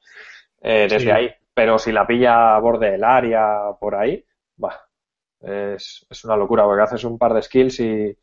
[0.60, 1.30] eh, desde ahí.
[1.54, 4.24] Pero si la pilla a borde del área, por ahí,
[4.62, 4.80] va,
[5.40, 8.18] es, es, una locura porque haces un par de skills y,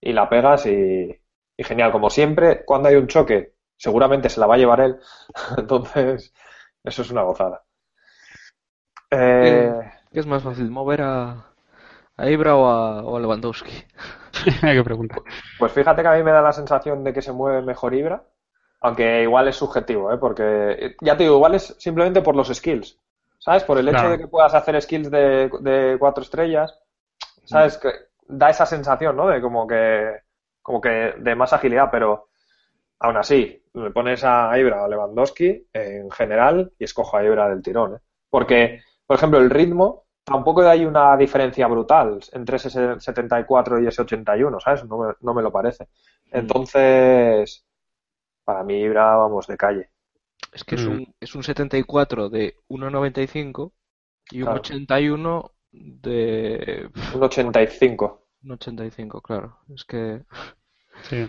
[0.00, 1.10] y la pegas y,
[1.56, 1.90] y, genial.
[1.90, 5.00] Como siempre, cuando hay un choque, seguramente se la va a llevar él.
[5.58, 6.32] Entonces,
[6.84, 7.64] eso es una gozada.
[9.10, 9.72] Eh,
[10.12, 11.55] ¿Qué es más fácil, mover a,
[12.18, 13.84] ¿A Ibra o a, Lewandowski?
[14.60, 15.16] Qué pregunta.
[15.58, 18.22] Pues fíjate que a mí me da la sensación de que se mueve mejor Ibra,
[18.80, 20.18] aunque igual es subjetivo, ¿eh?
[20.18, 22.98] porque ya te digo, igual es simplemente por los skills,
[23.38, 23.64] ¿sabes?
[23.64, 26.78] Por el hecho de que puedas hacer skills de, cuatro estrellas,
[27.44, 27.76] ¿sabes?
[27.76, 27.90] Que
[28.28, 29.28] da esa sensación, ¿no?
[29.28, 30.20] De como que,
[30.62, 32.28] como que de más agilidad, pero
[32.98, 37.48] aún así, me pones a Ibra o a Lewandowski en general y escojo a Ibra
[37.48, 37.98] del tirón, ¿eh?
[38.30, 44.02] Porque, por ejemplo, el ritmo tampoco hay una diferencia brutal entre ese 74 y ese
[44.02, 44.84] 81, ¿sabes?
[44.84, 45.84] No me, no me lo parece.
[45.84, 46.38] Mm.
[46.38, 47.64] Entonces,
[48.44, 49.90] para mí Ibra, vamos, de calle.
[50.52, 50.90] Es que es, mm.
[50.90, 53.72] un, es un 74 de 1,95
[54.32, 56.90] y un 81 de...
[57.14, 58.26] Un 85.
[58.42, 59.58] Un 85, claro.
[59.72, 60.22] Es que...
[61.02, 61.28] Sí.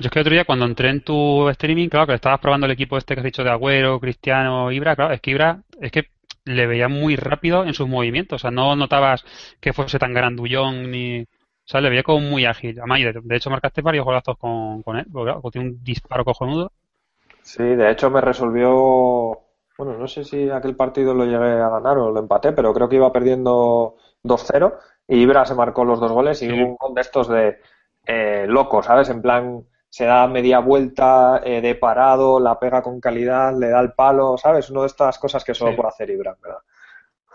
[0.00, 2.64] Yo es que el otro día cuando entré en tu streaming, claro, que estabas probando
[2.64, 5.92] el equipo este que has dicho de Agüero, Cristiano, Ibra, claro, es que Ibra, es
[5.92, 6.11] que
[6.44, 8.36] le veía muy rápido en sus movimientos.
[8.36, 9.24] O sea, no notabas
[9.60, 11.22] que fuese tan grandullón ni.
[11.22, 11.26] O
[11.64, 12.78] sea, le veía como muy ágil.
[12.78, 16.72] Además, de, hecho, marcaste varios golazos con, con él, porque claro, tiene un disparo cojonudo.
[17.42, 19.40] Sí, de hecho, me resolvió.
[19.78, 22.88] Bueno, no sé si aquel partido lo llegué a ganar o lo empaté, pero creo
[22.88, 24.74] que iba perdiendo 2-0
[25.08, 27.58] y Ibra se marcó los dos goles y hubo un de estos de
[28.06, 29.08] eh, loco, ¿sabes?
[29.08, 33.78] En plan, se da media vuelta eh, de parado, la pega con calidad, le da
[33.80, 34.70] el palo, ¿sabes?
[34.70, 36.60] Una de estas cosas que solo puede hacer Ibra, ¿verdad?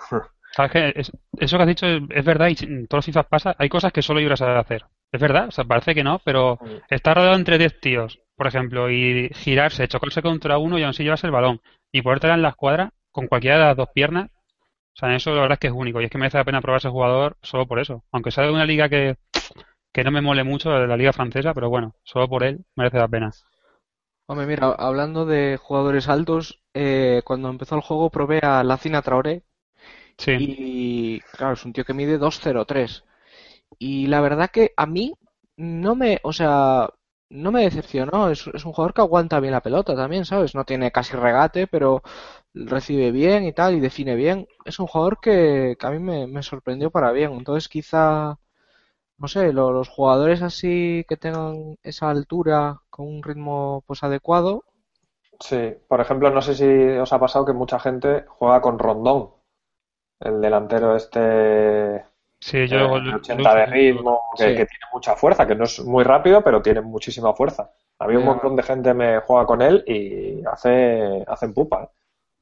[0.54, 0.94] ¿Sabes qué?
[1.40, 3.56] eso que has dicho es, verdad y en todos los FIFA pasa.
[3.60, 4.86] Hay cosas que solo Ibra sabe hacer.
[5.12, 6.96] Es verdad, o sea, parece que no, pero mm.
[6.96, 11.04] está rodeado entre 10 tíos, por ejemplo, y girarse, chocarse contra uno y aún así
[11.04, 14.32] llevas el balón y poderte en la escuadra con cualquiera de las dos piernas.
[14.96, 16.62] O sea, eso la verdad es que es único y es que merece la pena
[16.62, 18.04] probar ese jugador solo por eso.
[18.12, 19.16] Aunque sea de una liga que
[19.98, 23.00] que no me mole mucho de la liga francesa, pero bueno, solo por él merece
[23.00, 23.32] la pena.
[24.28, 29.42] Hombre, mira, hablando de jugadores altos, eh, cuando empezó el juego probé a Lacina Traoré.
[30.20, 30.36] Sí.
[30.38, 33.06] Y claro, es un tío que mide 2.03.
[33.80, 35.16] Y la verdad que a mí
[35.56, 36.92] no me, o sea,
[37.32, 38.30] no me decepcionó.
[38.30, 40.54] Es, es, un jugador que aguanta bien la pelota también, ¿sabes?
[40.54, 42.04] No tiene casi regate, pero
[42.54, 44.48] recibe bien y tal, y define bien.
[44.64, 47.32] Es un jugador que, que a mí me, me sorprendió para bien.
[47.34, 48.38] Entonces quizá
[49.18, 54.64] no sé, los jugadores así que tengan esa altura con un ritmo pues adecuado.
[55.40, 56.66] Sí, por ejemplo, no sé si
[56.98, 59.32] os ha pasado que mucha gente juega con Rondón,
[60.20, 62.04] el delantero este
[62.40, 66.62] sí, yo, 80 de ritmo, que, tiene mucha fuerza, que no es muy rápido, pero
[66.62, 67.72] tiene muchísima fuerza.
[68.00, 71.84] Había un montón de gente me juega con él y hace hacen pupa.
[71.84, 71.90] ¿eh?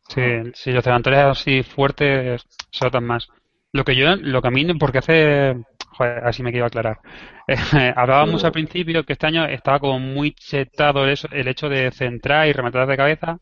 [0.08, 3.28] Sí, sí, los delanteros así fuertes se notan más.
[3.72, 5.56] Lo que yo, lo que a mí, porque hace
[5.98, 7.00] Joder, así me quiero aclarar.
[7.48, 7.56] Eh,
[7.96, 12.54] hablábamos al principio que este año estaba como muy chetado el hecho de centrar y
[12.54, 13.40] rematar de cabeza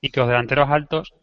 [0.00, 1.14] y que los delanteros altos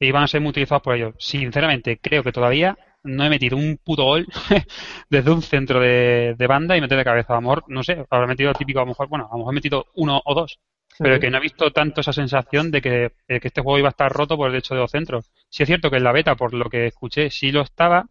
[0.00, 1.14] iban a ser muy utilizados por ellos.
[1.18, 4.26] Sinceramente, creo que todavía no he metido un puto gol
[5.10, 7.34] desde un centro de, banda y meter de cabeza.
[7.34, 9.54] A lo mejor, no sé, habrá metido típico, a lo mejor, bueno, a lo mejor
[9.54, 10.58] he metido uno o dos.
[10.98, 13.90] Pero que no he visto tanto esa sensación de que, que este juego iba a
[13.90, 15.30] estar roto por el hecho de los centros.
[15.50, 18.06] Sí es cierto que en la beta, por lo que escuché, sí lo estaba,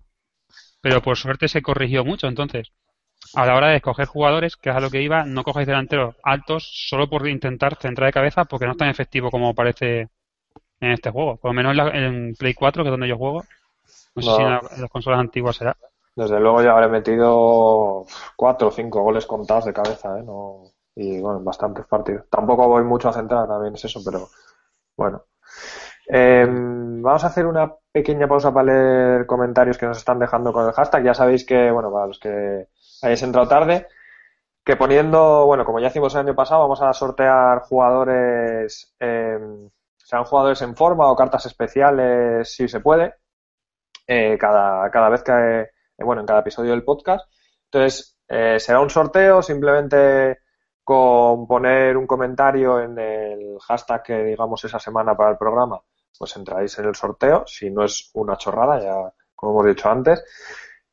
[0.86, 2.28] pero por suerte se corrigió mucho.
[2.28, 2.72] Entonces,
[3.34, 6.16] a la hora de escoger jugadores, que es a lo que iba, no cojáis delanteros
[6.22, 10.10] altos solo por intentar centrar de cabeza porque no es tan efectivo como parece
[10.80, 11.38] en este juego.
[11.38, 13.44] Por lo menos en, Play 4, que es donde yo juego.
[14.14, 15.76] No, sé si en, las consolas antiguas será.
[16.16, 20.24] Desde luego ya habré metido cuatro o cinco goles contados de cabeza, ¿eh?
[20.24, 20.66] No...
[20.96, 22.30] Y bueno, bastantes partidos.
[22.30, 24.30] Tampoco voy mucho a centrar, también es eso, pero
[24.96, 25.24] bueno.
[26.08, 30.66] Em, vamos a hacer una pequeña pausa para leer comentarios que nos están dejando con
[30.66, 31.04] el hashtag.
[31.04, 32.68] Ya sabéis que, bueno, para los que
[33.02, 33.88] hayáis entrado tarde,
[34.64, 39.40] que poniendo, bueno, como ya hicimos el año pasado, vamos a sortear jugadores, eh,
[39.98, 43.16] sean jugadores en forma o cartas especiales, si se puede,
[44.08, 45.70] eh, cada, cada vez que, eh,
[46.04, 47.30] bueno, en cada episodio del podcast.
[47.66, 50.40] Entonces, eh, será un sorteo, simplemente
[50.84, 55.82] con poner un comentario en el hashtag que digamos esa semana para el programa,
[56.18, 60.24] pues entráis en el sorteo, si no es una chorrada, ya como hemos dicho antes.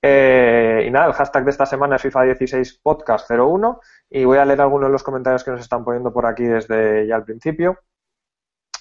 [0.04, 3.80] Eh, y nada, el hashtag de esta semana es FIFA16 Podcast 01
[4.10, 7.06] y voy a leer algunos de los comentarios que nos están poniendo por aquí desde
[7.06, 7.78] ya al principio.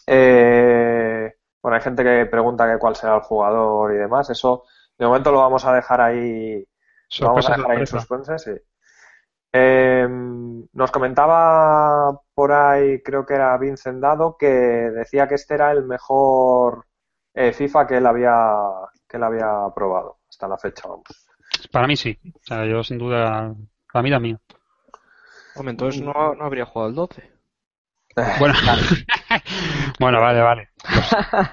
[0.07, 4.29] Eh, bueno, hay gente que pregunta que cuál será el jugador y demás.
[4.31, 4.63] Eso
[4.97, 6.67] de momento lo vamos a dejar ahí.
[7.19, 8.51] lo vamos a dejar ahí en suspense, sí.
[9.53, 10.07] Eh,
[10.73, 15.83] nos comentaba por ahí, creo que era Vincent Dado, que decía que este era el
[15.83, 16.85] mejor
[17.33, 18.33] FIFA que él había
[19.07, 21.05] que él había probado hasta la fecha, vamos.
[21.71, 22.17] Para mí sí.
[22.23, 23.53] O sea, yo sin duda,
[23.91, 24.39] para mí también.
[25.55, 27.31] Hombre, entonces no, no habría jugado el 12.
[28.39, 28.53] Bueno,
[29.99, 30.69] bueno, vale, vale.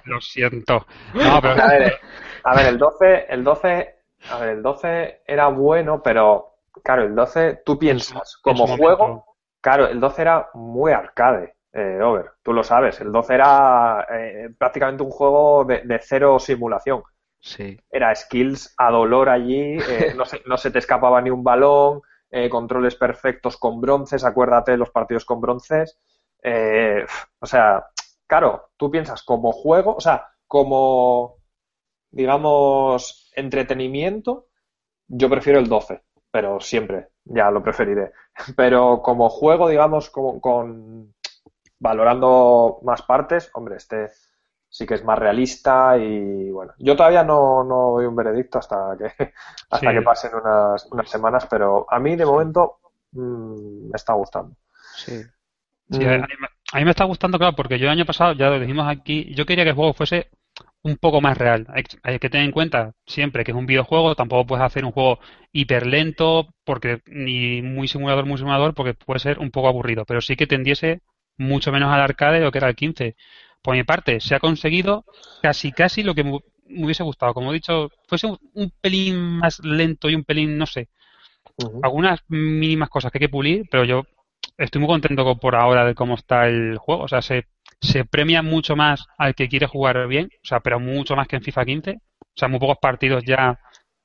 [0.04, 0.86] Lo, siento.
[1.14, 1.62] No, pero...
[1.62, 2.00] a, ver,
[2.44, 3.94] a ver, el 12, el 12,
[4.30, 6.47] a ver, el 12 era bueno, pero
[6.82, 12.32] claro, el 12, tú piensas, como juego, claro, el 12 era muy arcade, eh, Over,
[12.42, 17.02] tú lo sabes, el 12 era eh, prácticamente un juego de, de, cero simulación.
[17.40, 17.78] Sí.
[17.90, 22.02] Era skills a dolor allí, eh, no, se, no, se, te escapaba ni un balón,
[22.30, 25.98] eh, controles perfectos con bronces, acuérdate de los partidos con bronces.
[26.42, 27.04] Eh,
[27.40, 27.86] o sea,
[28.26, 31.36] claro, tú piensas como juego, o sea, como,
[32.10, 34.48] digamos, entretenimiento,
[35.06, 38.12] yo prefiero el 12, pero siempre, ya lo preferiré.
[38.56, 41.14] Pero como juego, digamos, con, con
[41.78, 44.10] valorando más partes, hombre, este
[44.70, 48.96] sí que es más realista y bueno, yo todavía no, no doy un veredicto hasta
[48.98, 49.32] que
[49.70, 52.78] hasta que pasen unas, unas, semanas, pero a mí de momento
[53.12, 54.56] mmm, me está gustando.
[54.94, 55.22] Sí.
[55.90, 56.24] sí mm.
[56.72, 59.34] a, mí, me está gustando, claro, porque yo el año pasado, ya lo dijimos aquí,
[59.34, 60.30] yo quería que el juego fuese
[60.82, 61.66] un poco más real.
[61.70, 64.92] Hay, hay, que tener en cuenta siempre que es un videojuego, tampoco puedes hacer un
[64.92, 65.18] juego
[65.52, 70.20] hiper lento, porque ni muy simulador, muy simulador, porque puede ser un poco aburrido, pero
[70.20, 71.02] sí que tendiese
[71.36, 73.16] mucho menos al arcade de lo que era el 15
[73.62, 75.04] por mi parte, se ha conseguido
[75.42, 76.38] casi casi lo que me,
[76.68, 77.34] hubiese gustado.
[77.34, 80.88] Como he dicho, fuese un, pelín más lento y un pelín, no sé,
[81.82, 84.04] algunas mínimas cosas que hay que pulir, pero yo
[84.58, 87.04] estoy muy contento por ahora de cómo está el juego.
[87.04, 87.46] O sea, se,
[87.80, 91.36] se premia mucho más al que quiere jugar bien, o sea, pero mucho más que
[91.36, 91.90] en FIFA 15.
[92.20, 93.58] O sea, muy pocos partidos ya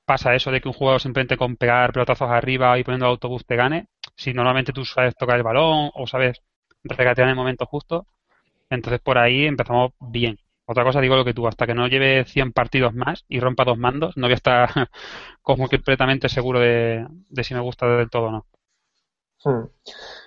[0.05, 3.45] pasa eso de que un jugador simplemente con pegar pelotazos arriba y poniendo el autobús
[3.45, 3.87] te gane.
[4.15, 6.41] Si normalmente tú sabes tocar el balón o sabes
[6.83, 8.07] regatear en el momento justo,
[8.69, 10.37] entonces por ahí empezamos bien.
[10.65, 13.65] Otra cosa digo lo que tú, hasta que no lleve 100 partidos más y rompa
[13.65, 14.69] dos mandos, no voy a estar
[15.41, 17.05] como completamente seguro de,
[17.43, 18.45] si me gusta del todo o no.
[19.43, 19.67] Hmm.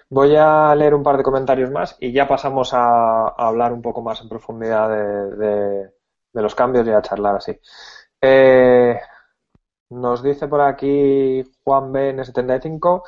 [0.09, 4.03] Voy a leer un par de comentarios más y ya pasamos a, hablar un poco
[4.03, 5.90] más en profundidad de,
[6.33, 7.59] los cambios y a charlar así.
[8.21, 8.99] Eh,
[9.90, 12.14] nos dice por aquí Juan B.
[12.14, 13.03] N75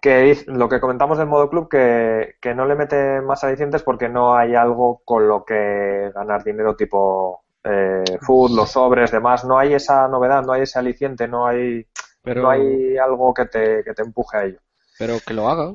[0.00, 4.08] que lo que comentamos del modo club, que, que, no le mete más alicientes porque
[4.08, 9.44] no hay algo con lo que ganar dinero tipo eh, food, los sobres, demás.
[9.44, 11.86] No hay esa novedad, no hay ese aliciente, no hay,
[12.22, 12.42] Pero...
[12.42, 14.60] no hay algo que te, que te empuje a ello.
[14.98, 15.74] Pero que lo haga.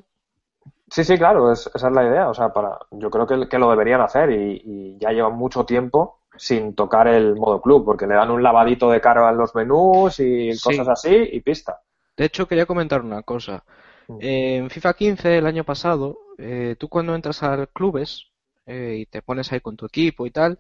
[0.93, 2.29] Sí, sí, claro, esa es la idea.
[2.29, 5.65] O sea, para, yo creo que, que lo deberían hacer y, y, ya llevan mucho
[5.65, 9.55] tiempo sin tocar el modo club, porque le dan un lavadito de cara a los
[9.55, 11.81] menús y cosas así y pista.
[12.15, 13.63] De hecho, quería comentar una cosa.
[14.19, 18.27] En FIFA 15 el año pasado, eh, tú cuando entras a clubes
[18.67, 20.59] eh, y te pones ahí con tu equipo y tal,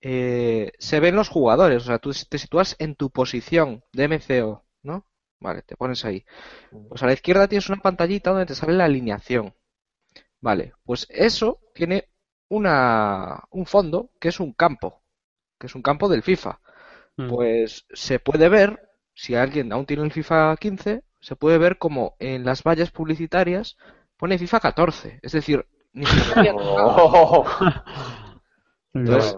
[0.00, 4.64] eh, se ven los jugadores, o sea, tú te sitúas en tu posición de MCO,
[4.82, 5.06] ¿no?
[5.44, 6.24] Vale, te pones ahí.
[6.88, 9.52] Pues a la izquierda tienes una pantallita donde te sale la alineación.
[10.40, 12.08] Vale, pues eso tiene
[12.48, 15.02] una, un fondo que es un campo,
[15.58, 16.60] que es un campo del FIFA.
[17.18, 17.28] Mm.
[17.28, 22.16] Pues se puede ver, si alguien aún tiene el FIFA 15, se puede ver como
[22.18, 23.76] en las vallas publicitarias
[24.16, 25.20] pone FIFA 14.
[25.20, 26.54] Es decir, ni siquiera...
[26.56, 27.44] Oh.
[28.94, 29.36] Entonces,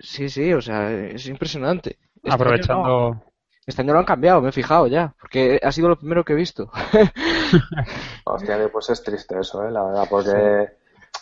[0.00, 2.00] sí, sí, o sea, es impresionante.
[2.16, 2.32] Este.
[2.32, 3.22] Aprovechando.
[3.66, 6.32] Este año lo han cambiado, me he fijado ya, porque ha sido lo primero que
[6.32, 6.70] he visto.
[8.24, 9.70] Hostia, pues es triste eso, ¿eh?
[9.70, 10.68] la verdad, porque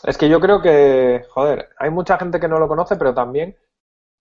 [0.04, 3.56] es que yo creo que, joder, hay mucha gente que no lo conoce, pero también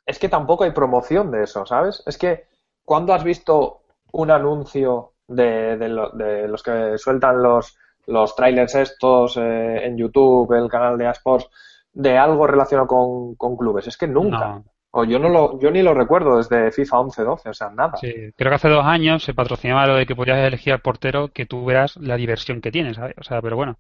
[0.05, 2.03] es que tampoco hay promoción de eso, ¿sabes?
[2.05, 2.45] Es que
[2.86, 8.76] cuando has visto un anuncio de, de, lo- de los que sueltan los, los trailers
[8.76, 11.49] estos eh, en YouTube, el canal de Asports,
[11.93, 14.47] de algo relacionado con, con clubes, es que nunca.
[14.47, 14.65] No.
[14.99, 17.99] O yo no lo, yo ni lo recuerdo desde FIFA 11-12, o sea, nada.
[17.99, 21.29] Sí, creo que hace dos años se patrocinaba lo de que podías elegir al portero
[21.31, 23.15] que tú veas la diversión que tienes, ¿sabes?
[23.19, 23.77] O sea, pero bueno.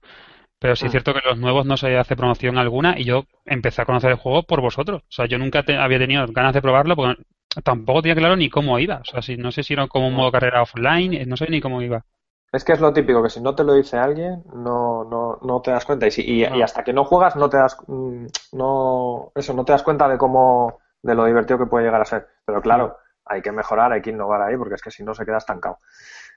[0.59, 0.93] Pero sí es Mm.
[0.93, 4.17] cierto que los nuevos no se hace promoción alguna y yo empecé a conocer el
[4.17, 5.03] juego por vosotros.
[5.03, 7.23] O sea, yo nunca te- había tenido ganas de probarlo porque
[7.63, 8.97] tampoco tenía claro ni cómo iba.
[8.99, 11.47] O sea, si, no sé si era como un modo carrera offline, eh, no sé
[11.49, 12.05] ni cómo iba.
[12.51, 15.61] Es que es lo típico, que si no te lo dice alguien, no, no, no
[15.61, 16.05] te das cuenta.
[16.07, 16.55] Y, si- y, No.
[16.57, 20.07] y hasta que no juegas, no te das, mm, no, eso, no te das cuenta
[20.07, 22.27] de cómo, de lo divertido que puede llegar a ser.
[22.45, 25.25] Pero claro, hay que mejorar, hay que innovar ahí, porque es que si no se
[25.25, 25.79] queda estancado.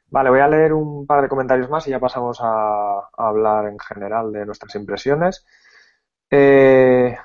[0.09, 3.67] Vale, voy a leer un par de comentarios más y ya pasamos a, a hablar
[3.69, 5.45] en general de nuestras impresiones.
[6.31, 7.17] Eh,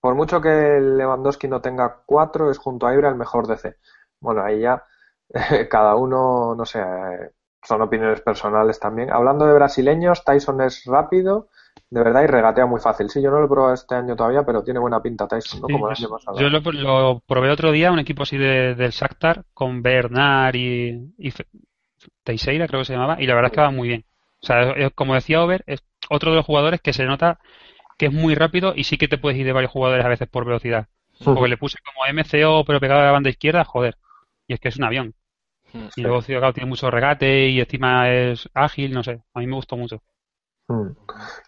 [0.00, 0.48] por mucho que
[0.80, 3.76] Lewandowski no tenga cuatro, es junto a Ibra el mejor DC.
[4.20, 4.84] Bueno, ahí ya
[5.70, 7.30] cada uno, no sé, eh,
[7.62, 9.10] son opiniones personales también.
[9.10, 11.48] Hablando de brasileños, Tyson es rápido,
[11.90, 13.10] de verdad, y regatea muy fácil.
[13.10, 15.68] Sí, yo no lo he probado este año todavía, pero tiene buena pinta Tyson, ¿no?
[15.68, 16.38] Sí, Como el año pasado.
[16.38, 21.12] yo lo, lo probé otro día, un equipo así de, del Shakhtar con Bernard y,
[21.18, 21.32] y
[22.24, 24.04] Teixeira, creo que se llamaba, y la verdad es que va muy bien.
[24.42, 27.40] O sea, es- como decía Over, es otro de los jugadores que se nota
[27.98, 30.28] que es muy rápido y sí que te puedes ir de varios jugadores a veces
[30.28, 30.88] por velocidad.
[31.32, 33.96] Porque le puse como MCO pero pegado a la banda izquierda, joder.
[34.48, 35.14] Y es que es un avión.
[35.96, 39.22] Y luego claro, tiene mucho regate y encima es ágil, no sé.
[39.34, 40.02] A mí me gustó mucho.
[40.68, 40.88] Mm.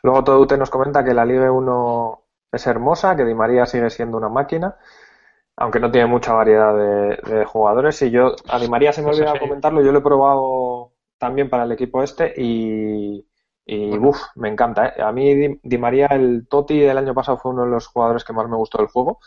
[0.03, 4.17] Luego Todoute nos comenta que la Liga 1 es hermosa, que Di María sigue siendo
[4.17, 4.77] una máquina,
[5.57, 8.01] aunque no tiene mucha variedad de, de jugadores.
[8.03, 9.41] Y yo, a Di María se me Eso olvidaba sí.
[9.41, 13.27] comentarlo, yo lo he probado también para el equipo este y,
[13.67, 14.89] y uf, me encanta.
[14.89, 15.03] ¿eh?
[15.03, 18.25] A mí Di, Di María, el Totti del año pasado fue uno de los jugadores
[18.25, 19.21] que más me gustó del juego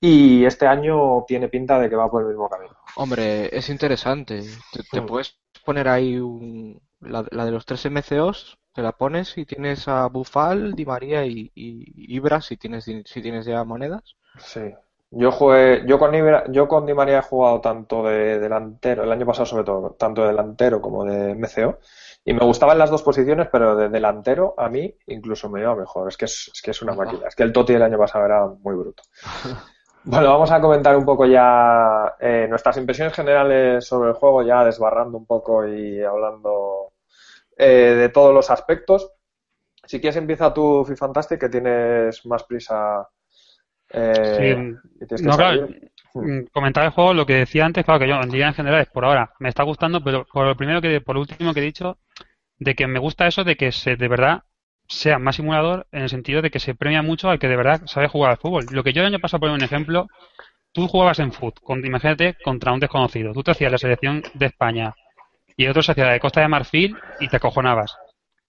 [0.00, 2.74] y este año tiene pinta de que va por el mismo camino.
[2.96, 4.42] Hombre, es interesante.
[4.72, 5.06] Te, te Mm.
[5.06, 9.88] puedes poner ahí un, la, la de los tres MCOs, te la pones y tienes
[9.88, 14.16] a Bufal, Di María y, y Ibra si tienes, si tienes ya monedas.
[14.38, 14.60] Sí.
[15.14, 19.12] Yo jugué, yo con Ibra- yo con Di María he jugado tanto de delantero, el
[19.12, 21.78] año pasado sobre todo, tanto de delantero como de MCO,
[22.24, 26.08] y me gustaban las dos posiciones, pero de delantero a mí incluso me iba mejor.
[26.08, 27.28] Es que es, es que es una máquina.
[27.28, 29.02] Es que el Totti del año pasado era muy bruto.
[30.04, 34.64] Bueno, vamos a comentar un poco ya eh, nuestras impresiones generales sobre el juego, ya
[34.64, 36.92] desbarrando un poco y hablando
[37.56, 39.12] eh, de todos los aspectos.
[39.84, 43.08] Si quieres empieza tu Fantastic, que tienes más prisa
[43.90, 45.68] eh, Sí, que no, claro,
[46.14, 48.80] mm, comentar el juego, lo que decía antes, claro que yo en liga en general
[48.80, 51.60] es por ahora, me está gustando, pero por lo primero que, por lo último que
[51.60, 51.98] he dicho,
[52.58, 54.42] de que me gusta eso de que se de verdad
[54.88, 57.82] sea más simulador en el sentido de que se premia mucho al que de verdad
[57.86, 58.66] sabe jugar al fútbol.
[58.70, 60.08] Lo que yo el año pasado, por un ejemplo,
[60.72, 63.32] tú jugabas en foot, con, imagínate, contra un desconocido.
[63.32, 64.94] Tú te hacías la selección de España
[65.56, 67.96] y otro se hacía la de Costa de Marfil y te acojonabas.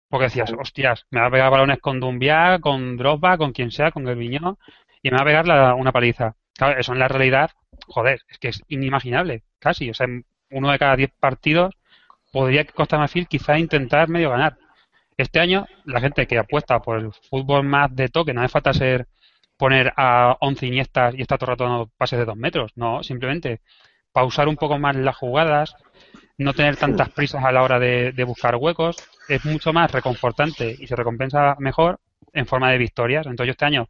[0.09, 3.91] Porque decías, hostias, me va a pegar balones con Dumbia, con Drogba, con quien sea,
[3.91, 4.57] con Gervinho,
[5.01, 6.35] y me va a pegar la- una paliza.
[6.55, 7.51] Claro, eso en la realidad,
[7.87, 9.89] joder, es que es inimaginable, casi.
[9.89, 10.07] O sea,
[10.51, 11.75] uno de cada diez partidos
[12.31, 14.57] podría Costa de Marfil quizá intentar medio ganar.
[15.17, 18.73] Este año, la gente que apuesta por el fútbol más de toque, no hace falta
[18.73, 19.07] ser
[19.57, 22.71] poner a 11 Iniestas y estar todo el rato dando pases de dos metros.
[22.75, 23.61] No, simplemente
[24.11, 25.75] pausar un poco más las jugadas,
[26.37, 28.97] no tener tantas prisas a la hora de, buscar huecos,
[29.29, 31.99] es mucho más reconfortante y se recompensa mejor
[32.33, 33.25] en forma de victorias.
[33.25, 33.87] Entonces yo este año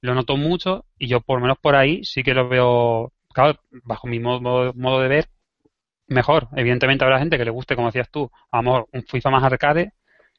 [0.00, 4.06] lo noto mucho y yo por menos por ahí sí que lo veo, claro, bajo
[4.06, 5.28] mi modo, modo de ver,
[6.08, 6.48] mejor.
[6.56, 9.92] Evidentemente habrá gente que le guste, como decías tú, a un FIFA más arcade,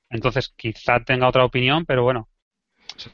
[0.10, 2.30] entonces quizá tenga otra opinión, pero bueno,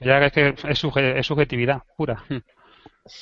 [0.01, 2.23] ya que es que es, suje- es subjetividad pura.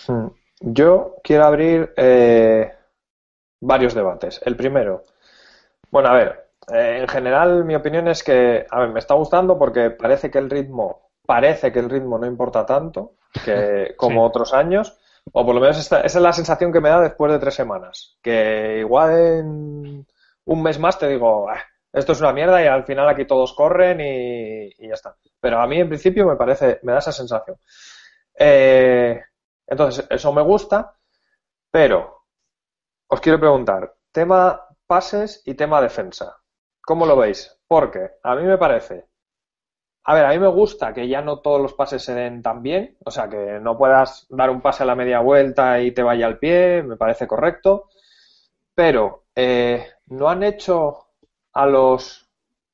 [0.08, 0.28] Hmm.
[0.62, 2.72] Yo quiero abrir eh,
[3.62, 4.42] varios debates.
[4.46, 5.04] El primero,
[5.92, 9.58] bueno, a ver, eh, en general mi opinión es que, a ver, me está gustando
[9.60, 14.28] porque parece que el ritmo, parece que el ritmo no importa tanto que como Sí.
[14.28, 14.98] otros años,
[15.34, 17.56] o por lo menos esta- esa es la sensación que me da después de tres
[17.56, 20.08] semanas, que igual en
[20.46, 23.54] un mes más te digo, "Ah, esto es una mierda y al final aquí todos
[23.54, 25.16] corren y, ya está.
[25.40, 27.58] Pero a mí en principio me parece, me da esa sensación.
[28.38, 29.22] Eh,
[29.68, 30.96] entonces, eso me gusta.
[31.72, 32.26] Pero,
[33.08, 36.38] os quiero preguntar, tema pases y tema defensa.
[36.82, 37.60] ¿Cómo lo veis?
[37.68, 39.10] Porque a mí me parece
[40.10, 42.64] a ver, a mí me gusta que ya no todos los pases se den tan
[42.64, 46.02] bien, o sea, que no puedas dar un pase a la media vuelta y te
[46.02, 47.90] vaya al pie, me parece correcto,
[48.74, 51.09] pero eh, no han hecho
[51.54, 52.30] a los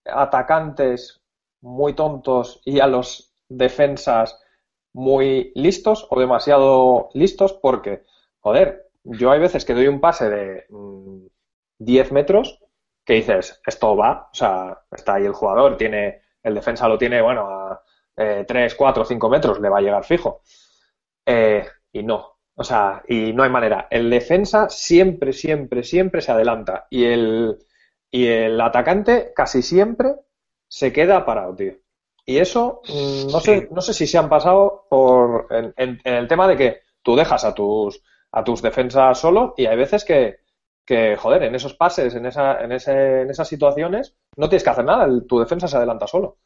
[0.06, 1.22] atacantes
[1.62, 4.40] muy tontos y a los defensas
[4.94, 8.04] muy listos o demasiado listos porque,
[8.40, 10.66] joder, yo hay veces que doy un pase de
[11.80, 12.60] 10 mm, metros
[13.04, 17.22] que dices, esto va, o sea, está ahí el jugador, tiene el defensa lo tiene,
[17.22, 17.82] bueno, a
[18.16, 20.42] eh, 3, 4, 5 metros, le va a llegar fijo.
[21.26, 23.88] Eh, y no, o sea, y no hay manera.
[23.90, 26.88] El defensa siempre, siempre, siempre se adelanta.
[26.90, 27.58] Y el,
[28.12, 30.16] y el atacante casi siempre
[30.68, 31.74] se queda parado, tío.
[32.26, 36.47] Y eso, mm, no, sé, no sé si se han pasado por en, el tema
[36.47, 38.01] de que tú dejas a tus,
[38.32, 40.39] a tus defensas solo y hay veces que,
[40.86, 44.70] que, joder, en esos pases, en, esa, en, ese, en esas situaciones, no tienes que
[44.72, 46.39] hacer nada, tu defensa se adelanta solo.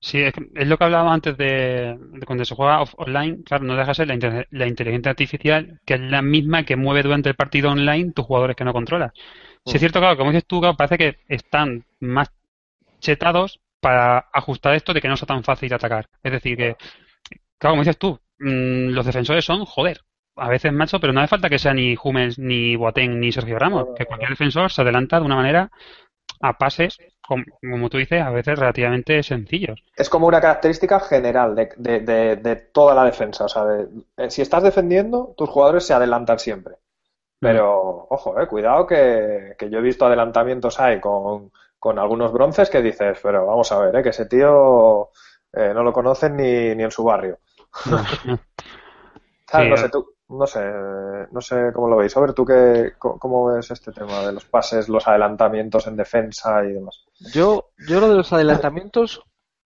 [0.00, 3.94] Sí, es, lo que hablábamos antes de, cuando se juega online, claro, no deja de
[3.94, 8.12] ser la, la, inteligencia artificial, que es la misma que mueve durante el partido online
[8.12, 9.12] tus jugadores que no controlas.
[9.64, 12.32] Si es cierto, claro, como dices tú, parece que están más
[13.00, 16.08] chetados para ajustar esto de que no sea tan fácil atacar.
[16.22, 16.76] Es decir, que,
[17.58, 20.00] claro, como dices tú, mm, los defensores son, joder,
[20.36, 23.58] a veces macho, pero no hace falta que sea ni Hummels, ni Boateng, ni Sergio
[23.58, 25.70] Ramos, que cualquier defensor se adelanta de una manera
[26.40, 26.98] a pases,
[27.60, 29.82] como, tú dices, a veces relativamente sencillos.
[29.96, 33.44] Es como una característica general de, de, de, toda la defensa.
[33.44, 33.64] O sea,
[34.16, 36.76] eh, si estás defendiendo, tus jugadores se adelantan siempre.
[37.40, 42.82] Pero, ojo, eh, cuidado que, yo he visto adelantamientos ahí con, con, algunos bronces que
[42.82, 45.08] dices, pero vamos a ver, eh, que ese tío
[45.52, 47.38] eh, no lo conocen ni, ni en su barrio.
[49.52, 50.60] No sé, tú, no sé,
[51.32, 52.16] no sé cómo lo veis.
[52.16, 56.64] A ver, ¿tú qué, cómo ves este tema de los pases, los adelantamientos en defensa
[56.64, 57.04] y demás?
[57.32, 59.22] Yo, yo lo de los adelantamientos,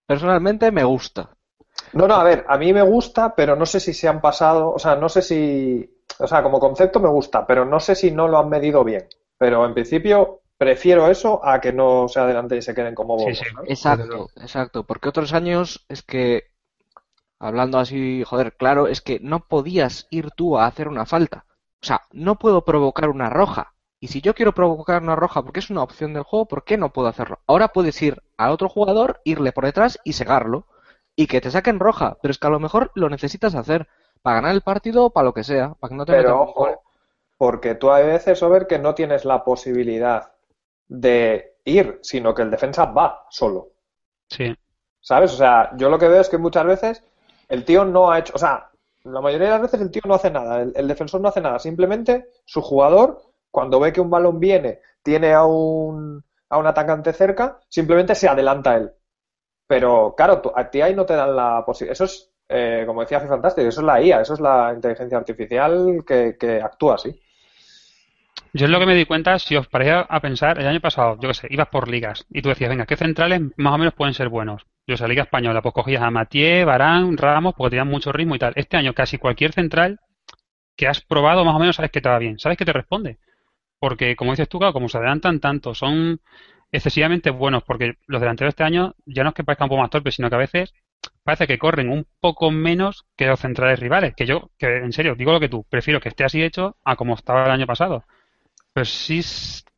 [0.07, 1.31] personalmente me gusta.
[1.93, 4.73] No, no, a ver, a mí me gusta, pero no sé si se han pasado,
[4.73, 8.11] o sea, no sé si, o sea, como concepto me gusta, pero no sé si
[8.11, 9.07] no lo han medido bien.
[9.37, 13.43] Pero en principio prefiero eso a que no se adelanten y se queden como bobos.
[13.67, 16.54] Exacto, exacto, porque otros años es que
[17.45, 21.45] hablando así, joder, claro, es que no podías ir tú a hacer una falta.
[21.83, 23.75] O sea, no puedo provocar una roja.
[24.01, 26.79] Y si yo quiero provocar una roja porque es una opción del juego, ¿por qué
[26.79, 27.41] no puedo hacerlo?
[27.47, 30.67] Ahora puedes ir al otro jugador, irle por detrás y segarlo.
[31.17, 32.17] Y que te saquen roja.
[32.23, 33.89] Pero es que a lo mejor lo necesitas hacer
[34.23, 35.75] para ganar el partido o para lo que sea.
[35.75, 36.83] Para que no te Pero ojo,
[37.37, 40.33] porque tú hay veces, ver que no tienes la posibilidad
[40.89, 43.69] de ir, sino que el defensa va solo.
[44.31, 44.57] Sí.
[45.01, 45.35] ¿Sabes?
[45.35, 47.05] O sea, yo lo que veo es que muchas veces
[47.49, 48.71] el tío no ha hecho, o sea,
[49.05, 51.59] la mayoría de las veces el tío no hace nada, el, defensor no hace nada,
[51.59, 57.13] simplemente su jugador, cuando ve que un balón viene, tiene a un, a un atacante
[57.13, 58.91] cerca, simplemente se adelanta él.
[59.67, 61.93] Pero claro, a ti ahí no te dan la posibilidad.
[61.93, 66.05] Eso es, eh, como decía Fantástico, eso es la IA, eso es la inteligencia artificial
[66.07, 67.19] que, que actúa así.
[68.53, 71.19] Yo es lo que me di cuenta, si os parecía a pensar, el año pasado,
[71.21, 73.95] yo qué sé, ibas por ligas y tú decías, venga, ¿qué centrales más o menos
[73.95, 74.65] pueden ser buenos?
[74.87, 78.39] Yo sé, Liga Española, pues cogías a Mathieu, Barán, Ramos, porque tenían mucho ritmo y
[78.39, 78.53] tal.
[78.57, 79.99] Este año casi cualquier central
[80.77, 83.19] que has probado más o menos sabes que te va bien, sabes que te responde.
[83.81, 86.21] Porque, como dices tú, como se adelantan tanto, son
[86.73, 89.91] excesivamente buenos, porque los delanteros este año ya no es que parezcan un poco más
[89.91, 90.75] torpes, sino que a veces
[91.23, 94.15] parece que corren un poco menos que los centrales rivales.
[94.17, 96.97] Que yo, que en serio, digo lo que tú, prefiero que esté así hecho a
[96.97, 98.05] como estaba el año pasado.
[98.75, 99.23] Pues sí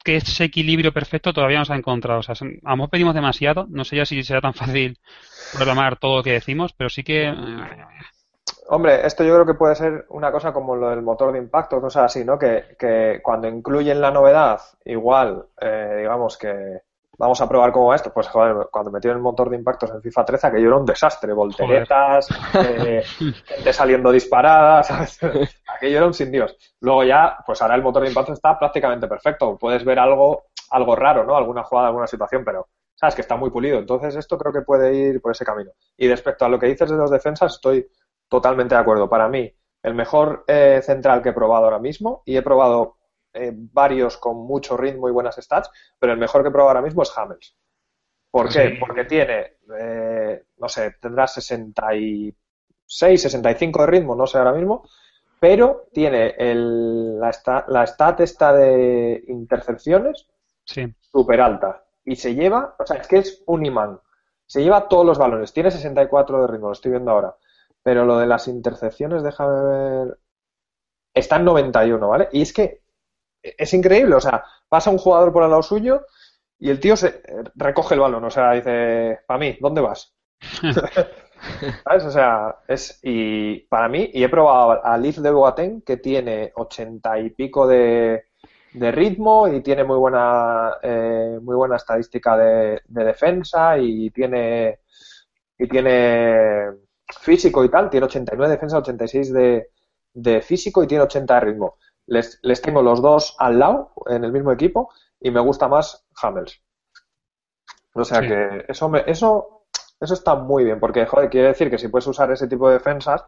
[0.02, 2.20] que ese equilibrio perfecto todavía no se ha encontrado.
[2.20, 2.34] O sea,
[2.64, 3.66] a lo pedimos demasiado.
[3.68, 4.98] No sé ya si será tan fácil
[5.52, 7.28] programar todo lo que decimos, pero sí que...
[7.28, 7.34] Eh,
[8.68, 11.80] Hombre, esto yo creo que puede ser una cosa como lo del motor de impacto,
[11.80, 12.38] cosas así, ¿no?
[12.38, 16.80] Que, que cuando incluyen la novedad, igual, eh, digamos que
[17.18, 18.12] vamos a probar cómo esto.
[18.12, 21.32] Pues joder, cuando metieron el motor de impactos en FIFA 13, aquello era un desastre,
[21.32, 25.18] volteretas, eh, gente saliendo disparada, ¿sabes?
[25.66, 26.56] aquello era un sin Dios.
[26.80, 29.56] Luego ya, pues ahora el motor de impactos está prácticamente perfecto.
[29.58, 31.36] Puedes ver algo, algo raro, ¿no?
[31.36, 33.78] Alguna jugada, alguna situación, pero sabes que está muy pulido.
[33.78, 35.70] Entonces esto creo que puede ir por ese camino.
[35.96, 37.86] Y respecto a lo que dices de los defensas, estoy
[38.28, 39.08] totalmente de acuerdo.
[39.08, 39.52] Para mí,
[39.82, 42.95] el mejor eh, central que he probado ahora mismo, y he probado
[43.36, 47.02] eh, varios con mucho ritmo y buenas stats, pero el mejor que he ahora mismo
[47.02, 47.56] es Hamels.
[48.30, 48.76] ¿Por qué?
[48.80, 54.88] Porque tiene, eh, no sé, tendrá 66, 65 de ritmo, no sé ahora mismo,
[55.38, 60.28] pero tiene el, la, stat, la stat esta de intercepciones
[61.00, 61.84] súper alta.
[62.04, 64.00] Y se lleva, o sea, es que es un imán.
[64.46, 65.52] Se lleva todos los balones.
[65.52, 67.34] Tiene 64 de ritmo, lo estoy viendo ahora.
[67.82, 70.18] Pero lo de las intercepciones, déjame ver
[71.16, 72.28] está en 91, ¿vale?
[72.30, 72.82] Y es que
[73.56, 76.02] es increíble, o sea, pasa un jugador por al lado suyo
[76.58, 77.22] y el tío se
[77.54, 80.14] recoge el balón, o sea, dice, para mí, ¿dónde vas?
[81.84, 82.04] ¿Sabes?
[82.04, 82.98] O sea, es.
[83.02, 87.66] Y para mí, y he probado a Liz de Boateng, que tiene ochenta y pico
[87.66, 88.24] de,
[88.72, 94.80] de ritmo y tiene muy buena, eh, muy buena estadística de, de, defensa y tiene.
[95.58, 96.66] Y tiene
[97.20, 99.70] físico y tal, tiene 89 de defensa, 86 de,
[100.12, 101.76] de físico y tiene 80 de ritmo.
[102.06, 104.90] Les, les tengo los dos al lado, en el mismo equipo,
[105.20, 106.62] y me gusta más Hamels.
[107.94, 108.28] O sea Sí.
[108.28, 109.64] que eso, me, eso,
[110.00, 112.74] eso está muy bien, porque joder, quiere decir que si puedes usar ese tipo de
[112.74, 113.24] defensas,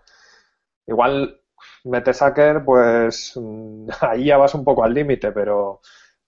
[0.87, 1.41] igual
[1.85, 5.81] Metesacker, pues mm, ahí ya vas un poco al límite, pero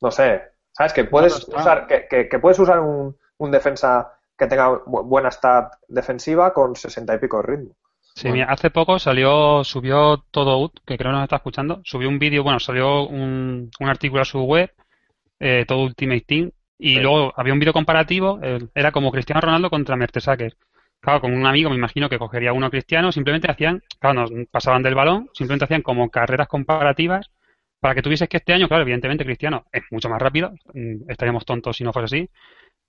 [0.02, 0.42] no sé,
[0.72, 0.92] ¿sabes?
[0.92, 5.30] Que puedes usar, que, que- que puedes usar un, un defensa que tenga bu- buena
[5.30, 7.76] stat defensiva con 60 y pico de ritmo.
[8.14, 8.34] Sí, Bueno.
[8.34, 12.18] mira, hace poco salió, subió Todo Ut, que creo que nos está escuchando, subió un
[12.18, 14.72] vídeo, bueno, salió un, un artículo a su web,
[15.40, 17.00] eh, Todo Ultimate Team, y Sí.
[17.00, 20.54] luego había un vídeo comparativo, eh, era como Cristiano Ronaldo contra Mertesacker.
[21.00, 24.82] Claro, con un amigo me imagino que cogería uno cristiano, simplemente hacían, claro, no pasaban
[24.82, 27.30] del balón, simplemente hacían como carreras comparativas
[27.80, 31.46] para que tuvieses que este año, claro, evidentemente Cristiano es mucho más rápido, mm, estaríamos
[31.46, 32.30] tontos si no fuese así,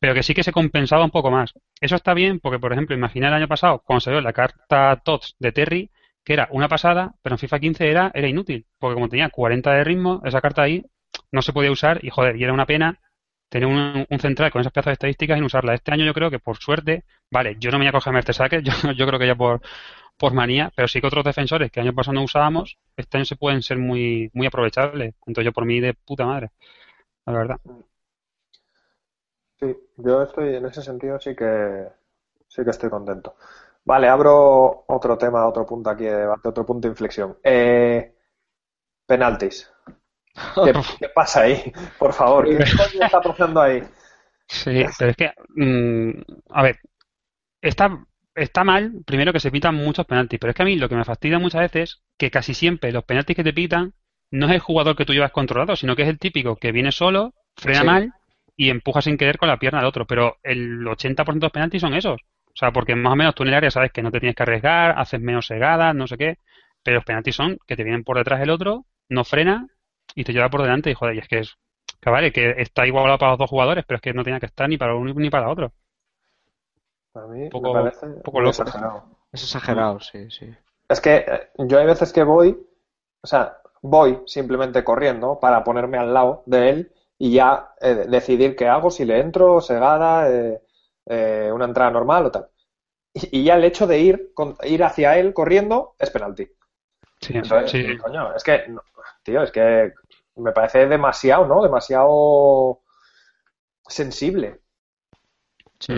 [0.01, 1.53] pero que sí que se compensaba un poco más.
[1.81, 5.37] Eso está bien porque, por ejemplo, imagina el año pasado cuando salió la carta TOTS
[5.39, 5.91] de Terry,
[6.25, 9.73] que era una pasada, pero en FIFA 15 era, era inútil, porque como tenía 40
[9.73, 10.85] de ritmo, esa carta ahí
[11.31, 12.99] no se podía usar y joder, y era una pena
[13.49, 15.75] tener un, un central con esas piezas de estadísticas y no usarla.
[15.75, 18.59] Este año yo creo que por suerte, vale, yo no me voy a coger a
[18.61, 19.61] yo, yo creo que ya por,
[20.17, 23.37] por manía, pero sí que otros defensores que año pasado no usábamos, este año se
[23.37, 25.15] pueden ser muy, muy aprovechables.
[25.27, 26.51] Entonces yo por mí de puta madre,
[27.25, 27.57] la verdad.
[29.61, 31.87] Sí, yo estoy en ese sentido sí que
[32.47, 33.35] sí que estoy contento.
[33.85, 37.37] Vale, abro otro tema, otro punto aquí de debate, otro punto de inflexión.
[37.43, 38.13] Eh,
[39.07, 39.71] penaltis.
[40.63, 41.73] ¿Qué, qué pasa ahí?
[41.99, 43.83] Por favor, ¿qué está pasando ahí?
[44.47, 46.79] Sí, pero es que, mm, a ver,
[47.61, 48.05] está,
[48.35, 50.95] está mal, primero que se pitan muchos penaltis, pero es que a mí lo que
[50.95, 53.93] me fastidia muchas veces que casi siempre los penaltis que te pitan
[54.31, 56.91] no es el jugador que tú llevas controlado, sino que es el típico que viene
[56.91, 57.85] solo, frena Sí.
[57.85, 58.13] mal
[58.55, 61.81] y empuja sin querer con la pierna del otro, pero el 80% de los penaltis
[61.81, 62.21] son esos.
[62.47, 64.35] O sea, porque más o menos tú en el área sabes que no te tienes
[64.35, 66.37] que arriesgar, haces menos segadas, no sé qué,
[66.83, 69.67] pero los penaltis son que te vienen por detrás el otro, no frena
[70.15, 71.55] y te lleva por delante y joder, y es que es,
[72.01, 74.45] que vale, que está igualado para los dos jugadores, pero es que no tenía que
[74.47, 75.73] estar ni para uno ni para otro.
[77.13, 78.63] A mí Poco- me parece poco loco.
[78.63, 79.03] exagerado.
[79.31, 80.53] Es exagerado, sí, sí.
[80.89, 82.57] Es que eh, yo hay veces que voy,
[83.21, 86.93] o sea, voy simplemente corriendo para ponerme al lado de él
[87.25, 90.61] y ya eh, decidir qué hago, si le entro, segada, eh,
[91.05, 92.47] eh, una entrada normal o tal.
[93.13, 96.47] Y, y ya el hecho de ir, con- ir hacia él corriendo es penalti.
[97.21, 97.97] Sí, Entonces, sí.
[98.03, 98.81] coño, es que, no,
[99.23, 99.93] tío, es que
[100.37, 101.63] me parece demasiado, ¿no?
[101.63, 102.81] Demasiado
[103.97, 104.59] sensible.
[105.79, 105.93] Sí.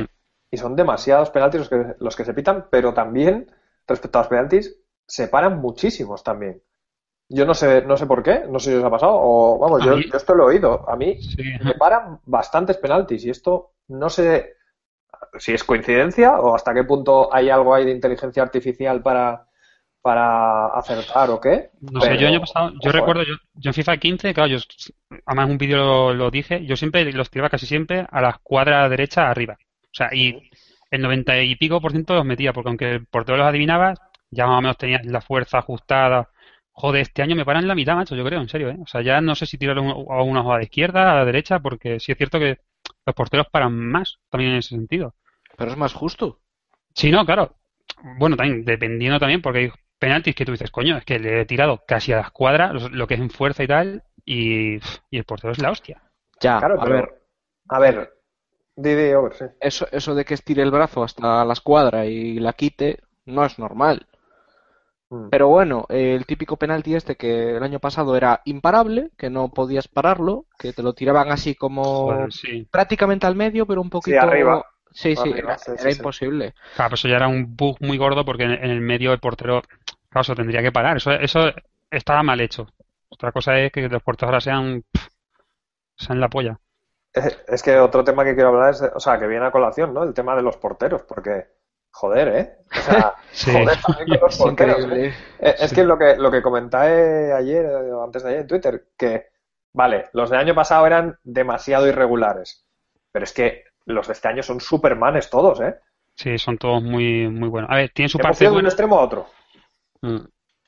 [0.51, 3.51] Y son demasiados penaltis los que, los que se pitan, pero también,
[3.87, 6.61] respecto a los penaltis, se paran muchísimos también.
[7.37, 9.83] Yo no sé, no sé por qué, no sé si os ha pasado, o vamos,
[9.83, 10.87] yo, mí- yo esto lo he oído.
[10.89, 14.55] A mí Sí, me paran bastantes penaltis y esto no sé
[15.39, 19.47] si es coincidencia o hasta qué punto hay algo ahí de inteligencia artificial para,
[20.01, 21.71] para acertar o qué.
[21.81, 24.57] No sé, yo año pasado, yo ojo, recuerdo, yo, yo en FIFA 15, claro, yo,
[25.25, 28.29] además en un vídeo lo, lo dije, yo siempre los tiraba casi siempre a la
[28.29, 29.57] escuadra derecha arriba.
[29.59, 30.49] O sea, y
[30.91, 33.99] el 90 y pico por ciento los metía, porque aunque el portero los adivinabas,
[34.31, 36.29] ya más o menos tenías la fuerza ajustada.
[36.73, 38.77] Joder, este año me paran la mitad, macho, yo creo, en serio, ¿eh?
[38.81, 41.25] O sea, ya no sé si tirar un- a una a la izquierda, a la
[41.25, 42.59] derecha, porque sí es cierto que
[43.05, 45.15] los porteros paran más también en ese sentido.
[45.57, 46.39] Pero es más justo.
[46.95, 47.57] Sí, no, claro.
[48.19, 51.45] Bueno, también, dependiendo también, porque hay penaltis que tú dices, coño, es que le he
[51.45, 55.17] tirado casi a la escuadra, lo, lo que es en fuerza y tal, y, y
[55.17, 56.01] el portero es la hostia.
[56.41, 57.05] Ya, Claro, a pero, ver,
[57.69, 57.97] a ver,
[58.77, 59.45] Didi, over, sí.
[59.59, 63.57] eso, eso de que estire el brazo hasta la escuadra y la quite no es
[63.57, 64.07] normal.
[65.13, 65.29] Mm.
[65.29, 69.87] Pero bueno, el típico penalti este que el año pasado era imparable, que no podías
[69.87, 72.67] pararlo, que te lo tiraban así como sí.
[72.71, 74.19] prácticamente al medio, pero un poquito...
[74.19, 74.65] arriba.
[74.95, 75.97] Sí, sí, Arriba, era, sí, sí, era sí.
[75.97, 76.53] imposible.
[76.75, 79.19] Claro, pues eso ya era un bug muy gordo porque en, en el medio el
[79.19, 79.63] portero,
[80.09, 80.97] claro, eso tendría que parar.
[80.97, 81.51] Eso, eso
[81.89, 82.67] estaba mal hecho.
[83.09, 85.07] Otra cosa es que los porteros ahora sean, pff,
[85.95, 86.59] sean la polla.
[87.11, 89.95] Es, es que otro tema que quiero hablar es, o sea, que viene a colación,
[89.95, 90.03] ¿no?
[90.03, 91.47] El tema de los porteros, porque,
[91.93, 92.57] joder, ¿eh?
[92.75, 93.51] O sea, Sí.
[93.51, 95.13] joder también con los Es porteros, ¿eh?
[95.39, 98.87] Eh, Es que lo que, lo que comenté ayer, o antes de ayer en Twitter,
[98.97, 99.27] que,
[99.73, 102.65] vale, los del año pasado eran demasiado irregulares,
[103.11, 105.75] pero es que los de este año son supermanes todos, ¿eh?
[106.15, 107.69] Sí, son todos muy, muy buenos.
[107.71, 109.27] A ver, tienen su parte de un extremo a otro.
[110.01, 110.17] Mm.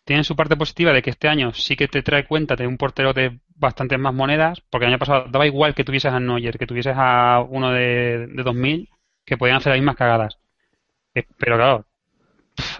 [0.05, 2.77] tienen su parte positiva de que este año sí que te trae cuenta de un
[2.77, 6.57] portero de bastantes más monedas, porque el año pasado daba igual que tuvieses a Neuer,
[6.57, 8.89] que tuvieses a uno de, de 2000,
[9.25, 10.39] que podían hacer las mismas cagadas.
[11.15, 11.85] Eh, pero claro,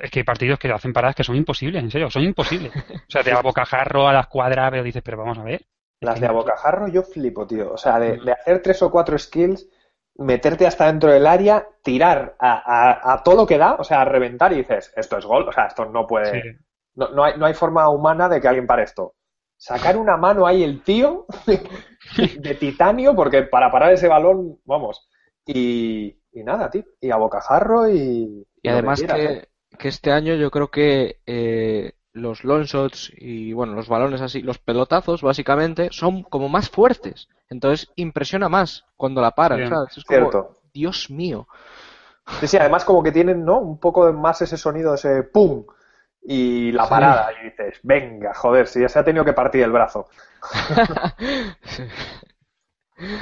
[0.01, 2.71] es que hay partidos que hacen paradas que son imposibles, en serio, son imposibles.
[2.75, 5.65] O sea, de a bocajarro a las cuadras, pero dices, pero vamos a ver.
[6.01, 7.73] Las de a bocajarro yo flipo, tío.
[7.73, 9.67] O sea, de, de hacer tres o cuatro skills,
[10.17, 14.01] meterte hasta dentro del área, tirar a, a- a todo lo que da, o sea,
[14.01, 16.41] a reventar y dices, esto es gol, o sea, esto no puede...
[16.41, 16.49] Sí.
[16.95, 19.15] No, no hay, no hay forma humana de que alguien pare esto.
[19.57, 21.25] Sacar una mano ahí el tío
[22.17, 25.09] de titanio, porque para parar ese balón, vamos.
[25.45, 26.83] Y, y nada, tío.
[27.01, 28.45] Y a bocajarro y.
[28.61, 29.47] Y además quieras, ¿eh?
[29.71, 34.21] que, que este año yo creo que eh, los long shots y bueno, los balones
[34.21, 37.27] así, los pelotazos básicamente son como más fuertes.
[37.49, 39.69] Entonces impresiona más cuando la paran, Bien.
[39.69, 39.97] ¿sabes?
[39.97, 40.59] Es como, Cierto.
[40.73, 41.47] Dios mío.
[42.39, 43.59] Sí, sí, además como que tienen, ¿no?
[43.59, 45.65] Un poco más ese sonido, ese pum.
[46.27, 46.89] Y la Sí.
[46.89, 47.29] parada.
[47.39, 50.07] Y dices, venga, joder, si ya se ha tenido que partir el brazo.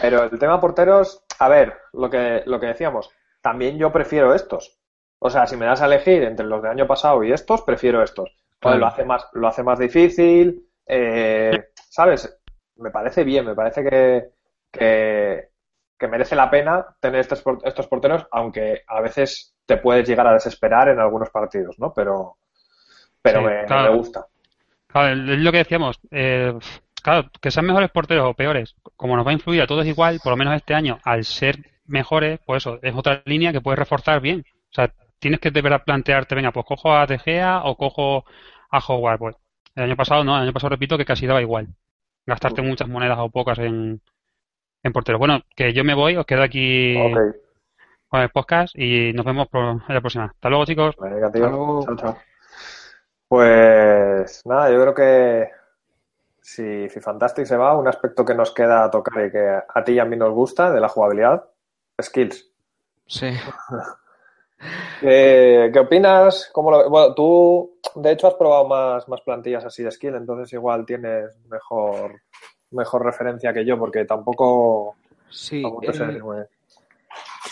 [0.02, 3.10] Pero el tema porteros, a ver, lo que, lo que decíamos,
[3.42, 4.80] también yo prefiero estos.
[5.20, 8.04] O sea, si me das a elegir entre los del año pasado y estos, prefiero
[8.04, 8.30] estos.
[8.62, 8.80] Joder, Claro.
[8.80, 12.40] lo hace más, lo hace más difícil, eh, ¿sabes?
[12.78, 14.30] Me parece bien, me parece que,
[14.72, 15.50] que,
[15.98, 20.34] que merece la pena tener estos, estos porteros, aunque a veces te puedes llegar a
[20.34, 21.94] desesperar en algunos partidos, ¿no?
[21.94, 22.38] Pero,
[23.22, 23.92] pero Sí, me, claro.
[23.92, 24.28] me gusta.
[24.88, 26.00] Claro, es lo que decíamos.
[26.12, 26.54] eh,
[27.04, 30.20] claro, que sean mejores porteros o peores, como nos va a influir a todos igual,
[30.24, 33.78] por lo menos este año, al ser mejores, pues eso, es otra línea que puedes
[33.78, 34.46] reforzar bien.
[34.72, 38.26] O sea, tienes que de verdad plantearte, venga, pues cojo a De Gea o cojo
[38.72, 39.20] a Howard.
[39.20, 39.36] Pues
[39.76, 41.68] el año pasado no, el año pasado repito que casi daba igual.
[42.26, 44.02] Gastarte muchas monedas o pocas en,
[44.82, 45.20] en porteros.
[45.20, 46.96] Bueno, que yo me voy, os quedo aquí
[48.08, 50.26] con el podcast y nos vemos por en la próxima.
[50.26, 50.96] Hasta luego, chicos.
[51.00, 51.46] venga, tío.
[51.46, 51.86] Hasta luego.
[51.86, 52.18] Chao, chao.
[53.28, 55.63] Pues nada, yo creo que
[56.90, 59.94] si Fantastic se va, un aspecto que nos queda a tocar y que a ti
[59.94, 61.46] y a mí nos gusta de la jugabilidad,
[62.02, 62.50] skills.
[63.08, 63.32] Sí.
[65.00, 66.50] ¿Qué, qué opinas?
[66.54, 70.52] ¿Cómo lo- bueno, tú, de hecho, has probado más, más plantillas así de skill, entonces
[70.54, 72.22] igual tienes mejor,
[72.72, 74.96] mejor referencia que yo, porque tampoco,
[75.30, 75.64] Sí.
[75.66, 76.48] eh.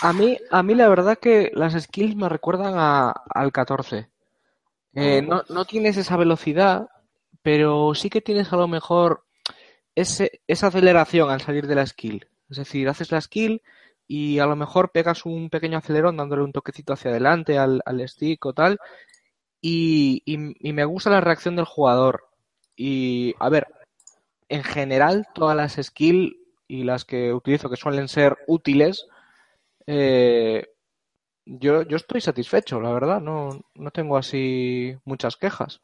[0.01, 4.09] A mí, a mí la verdad que las skills me recuerdan a, al 14.
[4.93, 6.89] Eh, no, no tienes esa velocidad,
[7.41, 9.25] pero sí que tienes a lo mejor
[9.95, 12.27] ese, esa aceleración al salir de la skill.
[12.49, 13.61] Es decir, haces la skill
[14.07, 18.45] y a lo mejor pegas un pequeño acelerón dándole un toquecito hacia adelante al, stick
[18.45, 18.77] o tal.
[19.61, 22.27] Y, me gusta la reacción del jugador.
[22.75, 23.67] Y a ver,
[24.49, 26.35] en general, todas las skills
[26.67, 29.07] y las que utilizo que suelen ser útiles,
[29.87, 30.67] eh,
[31.45, 35.81] yo, yo estoy satisfecho, la verdad, no, no tengo así muchas quejas.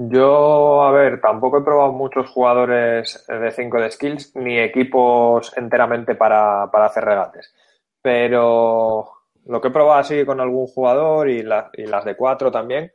[0.00, 6.14] Yo, a ver, tampoco he probado muchos jugadores de 5 de skills ni equipos enteramente
[6.14, 7.52] para, para hacer regates.
[8.00, 9.10] Pero
[9.46, 12.92] lo que he probado así con algún jugador y, la- y las de 4 también,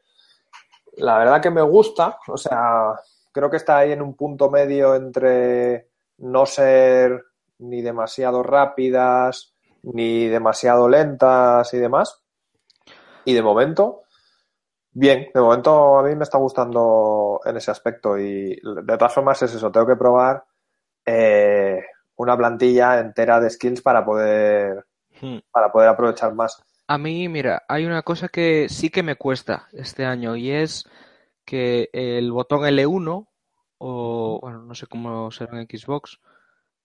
[0.98, 2.18] la verdad que me gusta.
[2.28, 2.94] O sea,
[3.34, 5.90] creo que está ahí en un punto medio entre
[6.20, 7.22] no ser
[7.60, 12.24] ni demasiado rápidas ni demasiado lentas y demás.
[13.26, 14.04] Y de momento,
[14.96, 19.42] Bien, de momento a mí me está gustando en ese aspecto y de todas formas
[19.42, 20.44] es eso, tengo que probar
[21.06, 21.84] eh,
[22.16, 24.86] una plantilla entera de skills para poder,
[25.52, 26.62] para poder aprovechar más.
[26.88, 30.88] A mí, mira, hay una cosa que sí que me cuesta este año y es
[31.44, 33.28] que el botón L1
[33.80, 36.20] o, bueno, no sé cómo será en Xbox,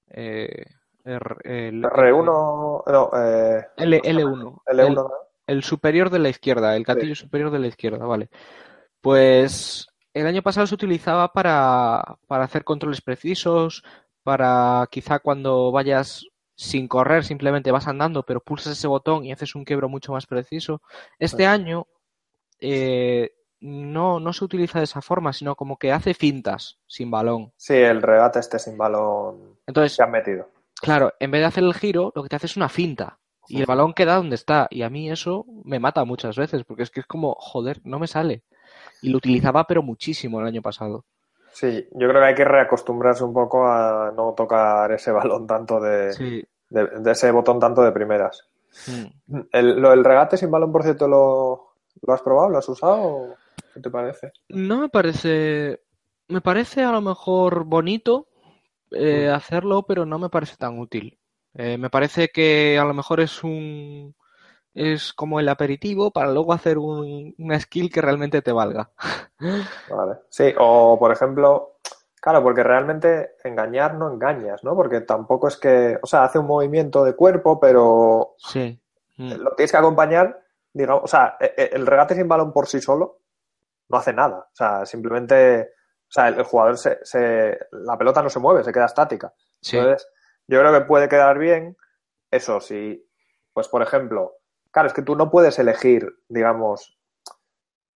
[0.09, 0.65] eh,
[1.05, 5.11] R- el- R1, no, eh, L, L1, L1, el- ¿no?
[5.49, 8.29] El superior de la izquierda, el gatillo superior de la izquierda, vale.
[9.01, 13.83] Pues el año pasado se utilizaba para, para hacer controles precisos,
[14.23, 19.55] para quizá cuando vayas sin correr, simplemente vas andando, pero pulsas ese botón y haces
[19.55, 20.83] un quiebro mucho más preciso.
[21.19, 21.87] Este año
[22.61, 27.53] eh, no, no se utiliza de esa forma, sino como que hace fintas sin balón.
[27.57, 30.51] Sí, el regate este sin balón Entonces, se han metido.
[30.81, 33.19] Claro, en vez de hacer el giro, lo que te hace es una finta.
[33.49, 34.67] Y el balón queda donde está.
[34.71, 37.99] Y a mí eso me mata muchas veces, porque es que es como, joder, no
[37.99, 38.43] me sale.
[39.03, 41.05] Y lo utilizaba, pero muchísimo el año pasado.
[41.53, 45.81] Sí, yo creo que hay que reacostumbrarse un poco a no tocar ese balón tanto
[45.81, 46.45] de, Sí.
[46.69, 48.47] de, de ese botón tanto de primeras.
[48.87, 49.39] Mm.
[49.51, 51.71] El, lo del regate sin balón, por cierto, ¿lo,
[52.03, 52.51] lo has probado?
[52.51, 53.35] ¿Lo has usado?
[53.75, 54.33] ¿Qué te parece?
[54.49, 55.81] No me parece.
[56.29, 58.29] Me parece a lo mejor bonito
[58.91, 61.19] eh, hacerlo, pero no me parece tan útil.
[61.55, 64.15] Eh, me parece que a lo mejor es un.
[64.75, 68.91] es como el aperitivo para luego hacer un, una skill que realmente te valga.
[69.91, 70.21] Vale.
[70.29, 71.79] Sí, o por ejemplo,
[72.21, 74.75] claro, porque realmente engañar no engañas, ¿no?
[74.77, 78.79] Porque tampoco es que, o sea, hace un movimiento de cuerpo, pero Sí.
[79.17, 79.33] Mm.
[79.33, 80.43] lo tienes que acompañar,
[80.73, 83.19] digamos, o sea, e- e- el regate sin balón por sí solo
[83.89, 84.39] no hace nada.
[84.53, 85.63] O sea, simplemente,
[86.09, 89.33] o sea, el, el jugador se, se, la pelota no se mueve, se queda estática.
[89.61, 89.77] Sí.
[89.77, 90.09] Entonces,
[90.49, 91.77] yo creo que puede quedar bien
[92.31, 93.07] eso, si,
[93.53, 94.35] pues por ejemplo,
[94.71, 96.99] claro, es que tú no puedes elegir, digamos,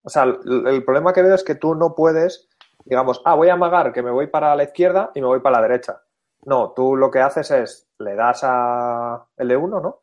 [0.03, 2.49] o sea, el, el problema que veo es que tú no puedes,
[2.85, 5.61] digamos, ah, voy a amagar que me voy para la izquierda y me voy para
[5.61, 6.03] la derecha.
[6.45, 10.01] No, tú lo que haces es, le das a L1, ¿no?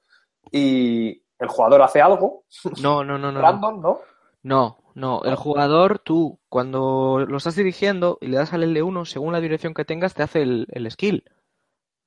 [0.52, 2.44] Y el jugador hace algo,
[2.82, 3.34] No, no, no, no.
[3.34, 3.42] no.
[3.42, 4.00] random, ¿no?
[4.44, 5.22] No, no.
[5.24, 9.74] El jugador, tú, cuando lo estás dirigiendo y le das al L1, según la dirección
[9.74, 11.26] que tengas, te hace el, el skill.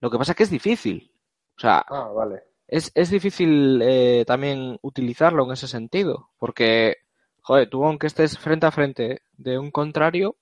[0.03, 1.11] Lo que pasa es que es difícil.
[1.57, 2.43] O sea, Ah, vale.
[2.69, 6.29] es, es difícil eh, también utilizarlo en ese sentido.
[6.39, 6.97] Porque,
[7.41, 10.37] joder, tú aunque estés frente a frente de un contrario,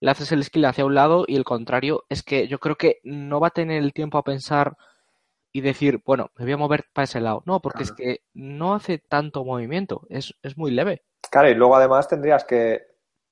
[0.00, 3.00] le haces el skill hacia un lado y el contrario es que yo creo que
[3.02, 4.76] no va a tener el tiempo a pensar
[5.52, 7.42] y decir, bueno, me voy a mover para ese lado.
[7.46, 11.02] No, porque es que no hace tanto movimiento, es, es muy leve.
[11.30, 12.82] Claro, y luego además tendrías que,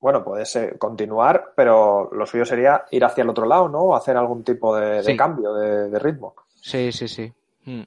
[0.03, 3.83] bueno, puedes eh, continuar, pero lo suyo sería ir hacia el otro lado, ¿no?
[3.83, 6.35] O hacer algún tipo de, cambio de, de ritmo.
[6.57, 7.33] Sí, sí, sí.
[7.67, 7.83] Mm.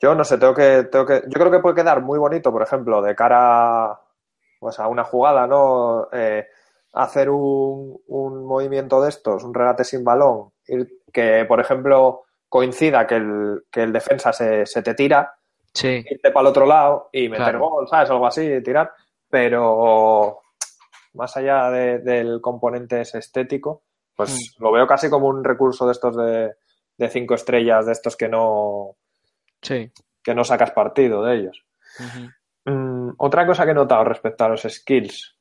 [0.00, 2.62] Yo no sé, tengo que, tengo que, yo creo que puede quedar muy bonito, por
[2.62, 4.00] ejemplo, de cara
[4.58, 6.08] pues, a una jugada, ¿no?
[6.10, 6.46] Eh,
[6.94, 13.06] hacer un, un movimiento de estos, un regate sin balón, ir- que, por ejemplo, coincida
[13.06, 15.36] que el, que el defensa se, se te tira,
[15.74, 17.68] Sí, irte para el otro lado y meter Claro.
[17.68, 18.08] gol, ¿sabes?
[18.10, 18.90] Algo así, tirar.
[19.30, 20.41] Pero
[21.14, 23.82] más allá de- del componente ese estético,
[24.14, 26.54] pues lo veo casi como un recurso de estos de,
[26.98, 28.96] de cinco estrellas, de estos que no,
[29.62, 29.90] sí.
[30.22, 31.64] que no sacas partido de ellos.
[32.64, 35.36] Mm, otra cosa que he notado respecto a los skills,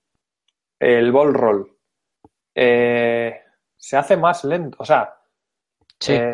[0.79, 1.77] el ball roll.
[2.55, 3.41] Eh,
[3.77, 5.15] se hace más lento, o sea,
[5.99, 6.33] Sí, eh,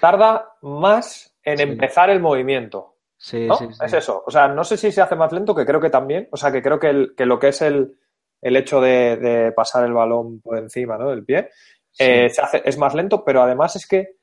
[0.00, 1.62] tarda más en Sí.
[1.62, 2.96] empezar el movimiento.
[3.16, 3.54] sí, ¿no?
[3.56, 3.78] sí, sí.
[3.84, 4.22] Es eso.
[4.26, 6.28] O sea, no sé si se hace más lento, que creo que también.
[6.32, 7.96] O sea, que creo que, el- que lo que es el,
[8.42, 11.08] el hecho de, de pasar el balón por encima ¿no?
[11.10, 11.48] del pie
[11.94, 12.04] Sí.
[12.04, 14.16] eh, se hace, es más lento, pero además es que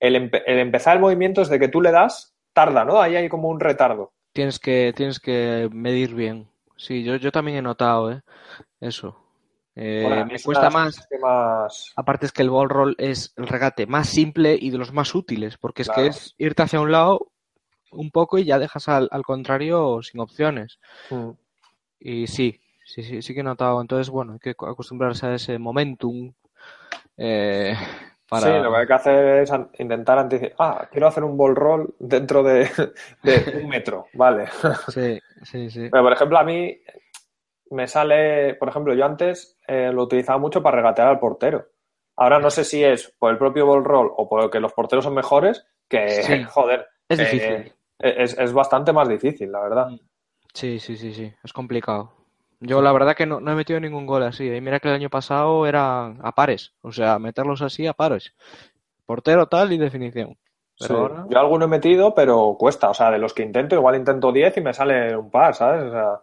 [0.00, 3.00] el, empe- el empezar el movimiento es de que tú le das, tarda, ¿no?
[3.00, 4.12] Ahí hay como un retardo.
[4.32, 6.48] Tienes que, tienes que medir bien.
[6.76, 8.22] Sí, yo, yo también he notado, ¿eh?
[8.80, 9.18] Eso.
[9.76, 11.06] Eh, me es cuesta más.
[11.96, 15.14] Aparte es que el ball roll es el regate más simple y de los más
[15.14, 17.30] útiles, porque es que es irte hacia un lado
[17.92, 20.78] un poco y ya dejas al, al contrario sin opciones.
[21.10, 21.30] Mm.
[22.00, 22.60] Y sí,
[22.94, 23.80] sí, sí, sí que he notado.
[23.80, 26.32] Entonces, bueno, hay que acostumbrarse a ese momentum
[27.16, 27.74] eh,
[28.28, 28.42] para...
[28.46, 30.54] Sí, lo que hay que hacer es intentar anticipar.
[30.58, 32.68] Ah, quiero hacer un ball roll dentro de,
[33.22, 34.06] de un metro.
[34.14, 34.46] Vale.
[34.88, 35.88] Sí, sí, sí.
[35.90, 36.78] Pero, por ejemplo, a mí
[37.70, 41.66] me sale, por ejemplo, yo antes eh, lo utilizaba mucho para regatear al portero.
[42.16, 45.14] Ahora no sé si es por el propio ball roll o porque los porteros son
[45.14, 46.42] mejores, que, Sí.
[46.44, 47.72] joder, Es eh, difícil.
[47.98, 49.88] es, es bastante más difícil, la verdad.
[50.52, 51.32] Sí, sí, sí, sí.
[51.42, 52.12] Es complicado.
[52.60, 54.46] Yo la verdad que no, no he metido ningún gol así.
[54.46, 56.74] Y mira que el año pasado eran a pares.
[56.82, 58.34] O sea, meterlos así a pares.
[59.06, 60.36] Portero tal y definición.
[60.78, 61.00] Pero Sí.
[61.00, 61.26] ahora...
[61.28, 62.90] Yo alguno he metido, pero cuesta.
[62.90, 65.84] O sea, de los que intento, igual intento 10 y me sale un par, ¿sabes?
[65.84, 66.20] O sea,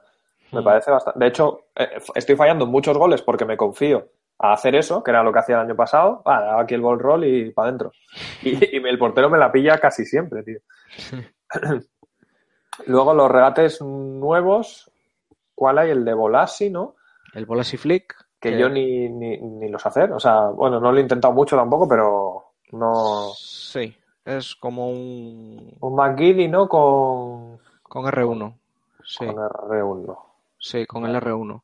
[0.52, 0.64] me Mm.
[0.64, 1.20] parece bastante.
[1.20, 4.08] De hecho, eh, estoy fallando en muchos goles porque me confío
[4.40, 6.22] a hacer eso, que era lo que hacía el año pasado.
[6.26, 7.92] Ah, daba aquí el ball roll y para adentro.
[8.44, 10.60] Y, el portero me la pilla casi siempre, tío.
[12.86, 14.92] Luego los regates nuevos,
[15.58, 15.90] ¿cuál hay?
[15.90, 16.96] El de Bolasi, ¿no?
[17.34, 18.16] El Bolasi Flick.
[18.40, 20.12] Que que- yo ni, ni, ni los hacer.
[20.14, 23.32] O sea, bueno, no lo he intentado mucho tampoco, pero no.
[23.36, 25.76] Sí, es como un...
[25.80, 26.70] Un McGiddy, ¿no?
[26.70, 28.54] Con, con R1.
[29.04, 30.18] Sí, con R1.
[30.60, 31.62] sí, con el R1.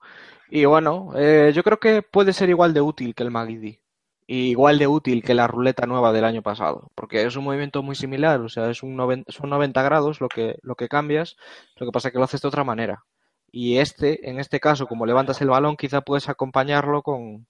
[0.49, 3.79] Y bueno, eh, yo creo que puede ser igual de útil que el Magidi.
[4.25, 6.89] Y igual de útil que la ruleta nueva del año pasado.
[6.95, 8.39] Porque es un movimiento muy similar.
[8.41, 11.35] O sea, es un noven- son 90 grados lo que, lo que cambias.
[11.75, 13.03] Lo que pasa es que lo haces de otra manera.
[13.55, 17.45] Y este, en este caso, como levantas el balón, quizá puedes acompañarlo con,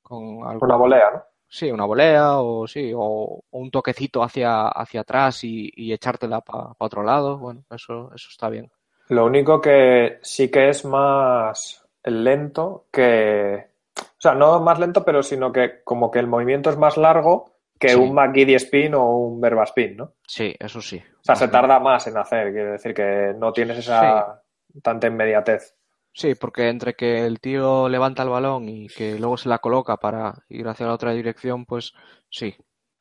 [0.00, 0.64] con algo.
[0.64, 1.24] Una volea, ¿no?
[1.48, 6.40] Sí, una volea o sí, o, o un toquecito hacia, hacia atrás y, y echártela
[6.40, 7.36] para otro lado.
[7.38, 8.70] Bueno, eso, eso está bien.
[9.08, 13.66] Lo único que sí que es más lento que.
[13.98, 17.50] O sea, no más lento, pero sino que como que el movimiento es más largo
[17.76, 17.96] que Sí.
[17.96, 20.04] un McGiddy spin o un Verba spin, ¿no?
[20.04, 21.02] O Sí, eso sí.
[21.22, 24.39] sea, se tarda más en hacer, quiere decir que no tienes esa
[24.82, 25.74] tanta inmediatez.
[26.12, 29.96] Sí, porque entre que el tío levanta el balón y que luego se la coloca
[29.96, 31.92] para ir hacia la otra dirección, pues
[32.28, 32.54] sí,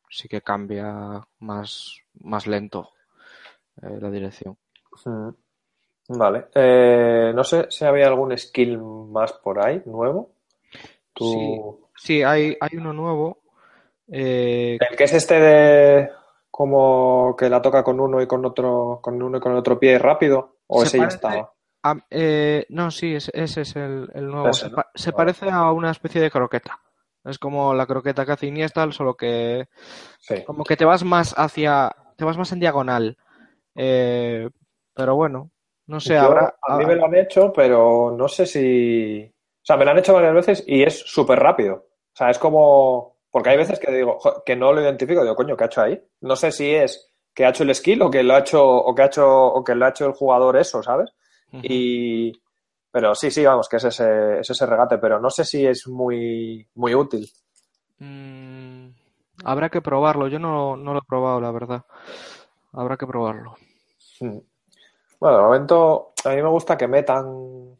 [0.09, 2.91] sí que cambia más, más lento
[3.81, 4.57] eh, la dirección.
[5.05, 5.29] Mm.
[6.09, 6.45] Vale.
[6.55, 10.31] Eh, no sé si había algún skill más por ahí, nuevo.
[11.13, 11.79] Tú...
[11.95, 13.39] Sí, sí hay, hay uno nuevo.
[14.07, 16.09] eh, El que es este de
[16.49, 19.79] como que la toca con uno y con otro, con uno y con el otro
[19.79, 21.53] pie rápido, o Se ese ya estaba.
[21.83, 24.49] A- eh, no, sí, ese, ese es el, el nuevo.
[24.49, 26.79] Ese, se parece a una especie de croqueta.
[27.25, 29.67] Es como la croqueta que hace Iniesta, solo que
[30.19, 30.43] Sí.
[30.45, 33.17] como que te vas más hacia, te vas más en diagonal.
[33.75, 34.49] Eh,
[34.93, 35.51] pero bueno,
[35.87, 39.23] no sé, Yo- habrá, a mí me lo han hecho, pero no sé si.
[39.61, 41.75] O sea, me lo han hecho varias veces y es súper rápido.
[41.75, 43.17] O sea, es como.
[43.31, 45.81] Porque hay veces que digo, "Jo, que no lo identifico, digo, coño, ¿qué ha hecho
[45.81, 46.01] ahí?
[46.21, 48.95] No sé si es que ha hecho el skill o que lo ha hecho, o
[48.95, 51.11] que ha hecho, o que lo ha hecho el jugador eso, ¿sabes?
[51.51, 52.31] Y.
[52.91, 55.87] Pero sí, sí, vamos, que es ese, es ese regate, pero no sé si es
[55.87, 57.29] muy, muy útil.
[57.99, 58.89] Mm,
[59.43, 60.27] habrá que probarlo.
[60.27, 61.85] Yo no, no lo he probado, la verdad.
[62.73, 63.55] Habrá que probarlo.
[64.21, 64.39] Mm.
[65.19, 67.77] Bueno, de momento a mí me gusta que metan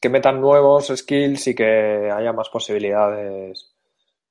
[0.00, 3.74] que metan nuevos skills y que haya más posibilidades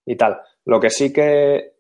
[0.06, 0.42] y tal.
[0.66, 1.74] Lo que sí que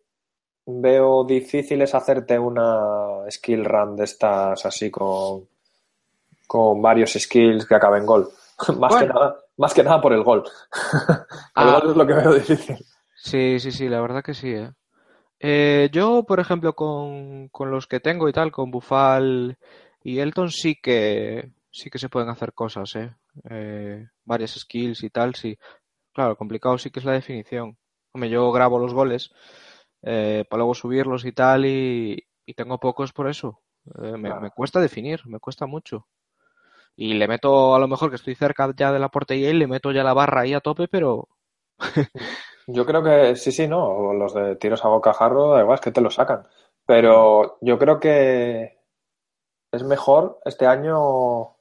[0.66, 5.48] veo difícil es hacerte una skill run de estas así con,
[6.50, 8.28] con varios skills que acaben gol.
[8.80, 10.44] Más que nada, más que nada por el gol.
[11.06, 11.80] El Ah.
[11.80, 12.78] gol es lo que veo difícil.
[13.16, 14.72] Sí, sí, sí, la verdad que sí, ¿eh?
[15.40, 19.58] Eh, yo, por ejemplo, con, con los que tengo y tal, con Bufal
[20.04, 23.14] y Elton, sí que sí que se pueden hacer cosas, ¿eh?
[23.50, 25.56] Eh, varias skills y tal, sí.
[26.14, 27.78] Claro, complicado sí que es la definición.
[28.12, 29.32] Hombre, yo grabo los goles
[30.02, 33.62] eh, para luego subirlos y tal, y, y tengo pocos por eso.
[34.02, 34.42] Eh, me, Claro.
[34.42, 36.08] me cuesta definir, me cuesta mucho.
[37.02, 39.68] Y le meto, a lo mejor que estoy cerca ya de la portería y le
[39.68, 41.30] meto ya la barra ahí a tope, pero
[42.68, 44.14] Yo creo que sí, sí, no.
[44.14, 46.46] Los de tiros a bocajarro, da igual, es que te lo sacan.
[46.86, 48.80] Pero yo creo que
[49.72, 51.56] es mejor este año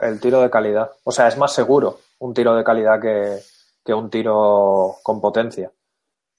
[0.00, 0.90] el tiro de calidad.
[1.04, 3.38] O sea, es más seguro un tiro de calidad que,
[3.84, 5.70] que un tiro con potencia.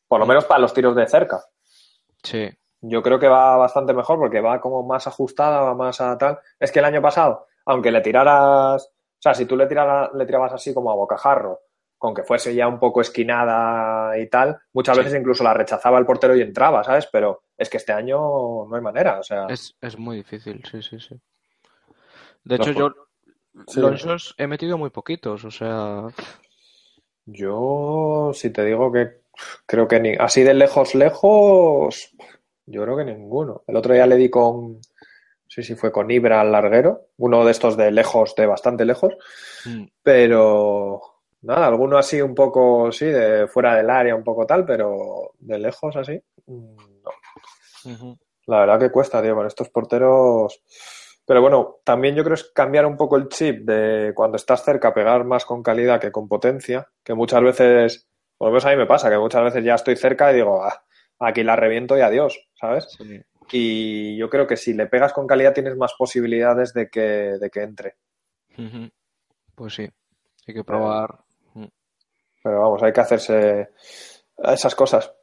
[0.10, 1.41] Por lo menos para los tiros de cerca.
[2.22, 2.49] sí.
[2.84, 6.39] Yo creo que va bastante mejor porque va como más ajustada, va más a tal.
[6.60, 10.26] Es que el año pasado, aunque le tiraras, o sea, si tú le, tirara- le
[10.26, 11.59] tirabas así como a bocajarro,
[11.97, 15.03] con que fuese ya un poco esquinada y tal, muchas Sí.
[15.03, 17.07] veces incluso la rechazaba el portero y entraba, ¿sabes?
[17.11, 18.17] Pero es que este año
[18.67, 21.15] no hay manera, o sea, Es, es muy difícil, sí, sí, sí.
[22.43, 22.89] De Los hecho, yo
[23.67, 23.80] Sí.
[23.80, 26.07] lonchos he metido muy poquitos, o sea,
[27.26, 29.22] yo si te digo que
[29.65, 32.11] creo que ni así de lejos, lejos,
[32.65, 33.63] yo creo que ninguno.
[33.67, 34.80] El otro día le di con,
[35.52, 39.14] sé si fue con Ibra al larguero, uno de estos de lejos, de bastante lejos.
[39.66, 41.02] mm, Pero
[41.41, 45.60] nada, alguno así un poco, sí, de fuera del área, un poco tal, pero de
[45.60, 47.12] lejos así, mm, no.
[48.47, 50.62] La verdad que cuesta, tío, con estos porteros.
[51.26, 54.93] Pero bueno, también yo creo es cambiar un poco el chip de cuando estás cerca,
[54.93, 58.76] pegar más con calidad que con potencia, que muchas veces, por lo menos a mí
[58.78, 60.84] me pasa, que muchas veces ya estoy cerca y digo, "Ah,
[61.20, 62.88] aquí la reviento y adiós, ¿sabes?
[62.97, 63.22] Sí.
[63.52, 67.02] Y yo creo que si le pegas con calidad tienes más posibilidades de que,
[67.39, 67.95] de que entre.
[69.56, 69.88] Pues sí,
[70.47, 71.20] hay que probar.
[72.43, 73.70] Pero vamos, hay que hacerse
[74.38, 75.14] esas cosas.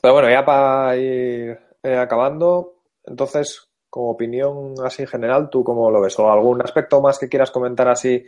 [0.00, 6.00] Pero bueno, ya para ir eh, acabando, entonces, como opinión así general, ¿tú cómo lo
[6.00, 6.18] ves?
[6.18, 8.24] ¿O algún aspecto más que quieras comentar así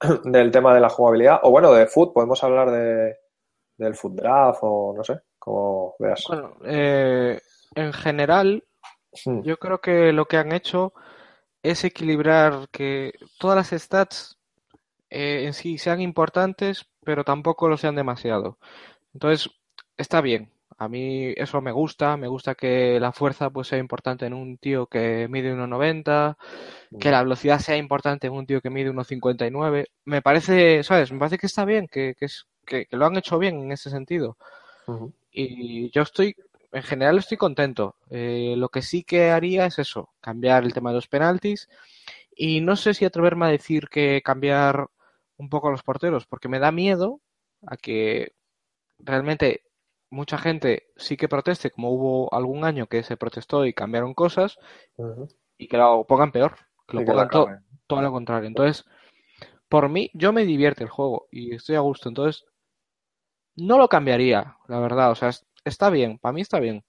[0.24, 1.40] del tema de la jugabilidad?
[1.42, 3.16] O bueno, de foot, podemos hablar de,
[3.76, 6.24] del foot draft o no sé, como veas.
[6.28, 7.38] Bueno, eh,
[7.74, 8.64] en general,
[9.42, 10.92] Yo creo que lo que han hecho
[11.62, 14.38] es equilibrar que todas las stats
[15.10, 18.58] eh, en sí sean importantes, pero tampoco lo sean demasiado.
[19.14, 19.50] Entonces,
[19.96, 20.52] está bien.
[20.80, 24.58] A mí eso me gusta, me gusta que la fuerza pues sea importante en un
[24.58, 26.36] tío que mide 1,90,
[27.00, 29.86] que la velocidad sea importante en un tío que mide 1,59.
[30.04, 31.10] Me parece, ¿sabes?
[31.10, 33.72] Me parece que está bien, que, que, es, que, que lo han hecho bien en
[33.72, 34.36] ese sentido.
[35.32, 36.36] Y yo estoy,
[36.72, 37.96] en general estoy contento.
[38.10, 41.68] Eh, lo que sí que haría es eso, cambiar el tema de los penaltis.
[42.36, 44.88] Y no sé si atreverme a decir que cambiar
[45.38, 47.20] un poco a los porteros, porque me da miedo
[47.66, 48.34] a que
[49.00, 49.64] realmente
[50.10, 54.58] mucha gente sí que proteste, como hubo algún año que se protestó y cambiaron cosas,
[55.58, 56.56] y que lo pongan peor,
[56.86, 57.54] que lo que pongan to-
[57.86, 58.48] todo lo contrario.
[58.48, 58.84] Entonces,
[59.68, 62.08] por mí, yo me divierte el juego y estoy a gusto.
[62.10, 62.44] Entonces,
[63.56, 65.10] no lo cambiaría, la verdad.
[65.10, 66.82] O sea, es- está bien, para mí está bien.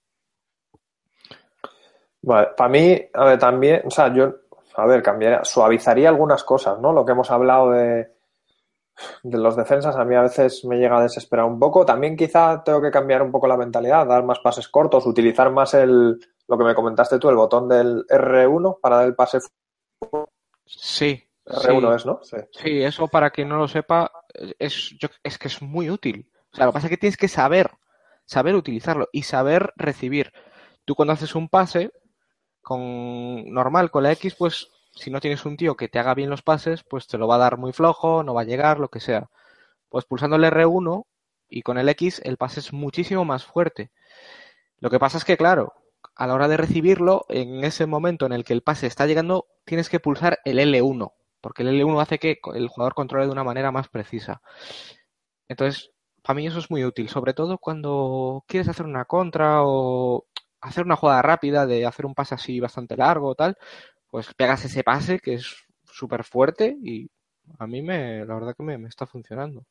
[2.22, 4.32] Vale, para mí, a ver, también, o sea, yo,
[4.76, 6.92] a ver, cambiaría, suavizaría algunas cosas, ¿no?
[6.92, 8.08] Lo que hemos hablado de,
[9.22, 11.84] de los defensas, a mí a veces me llega a desesperar un poco.
[11.84, 15.74] También quizá tengo que cambiar un poco la mentalidad, dar más pases cortos, utilizar más
[15.74, 16.18] el,
[16.48, 19.38] lo que me comentaste tú, el botón del R1 para dar el pase
[20.66, 21.22] Sí.
[21.46, 22.20] R1 es, ¿no?
[22.22, 22.36] Sí.
[22.52, 22.82] sí.
[22.82, 24.10] eso para quien no lo sepa,
[24.58, 26.30] es, es que es muy útil.
[26.52, 27.70] O sea, lo que pasa es que tienes que saber,
[28.30, 30.32] saber utilizarlo y saber recibir.
[30.84, 31.90] Tú cuando haces un pase
[32.62, 36.30] con normal, con la X, pues si no tienes un tío que te haga bien
[36.30, 38.88] los pases, pues te lo va a dar muy flojo, no va a llegar, lo
[38.88, 39.28] que sea.
[39.88, 41.06] Pues pulsando el R1
[41.48, 43.90] y con el X el pase es muchísimo más fuerte.
[44.78, 45.74] Lo que pasa es que, claro,
[46.14, 49.48] a la hora de recibirlo, en ese momento en el que el pase está llegando,
[49.64, 53.42] tienes que pulsar el L1, porque el L1 hace que el jugador controle de una
[53.42, 54.40] manera más precisa.
[55.48, 55.90] Entonces,
[56.22, 60.26] para mí eso es muy útil, sobre todo cuando quieres hacer una contra o
[60.60, 63.56] hacer una jugada rápida de hacer un pase así bastante largo o tal,
[64.10, 67.08] pues pegas ese pase que es súper fuerte y
[67.58, 69.64] a mí me, la verdad que me, está funcionando.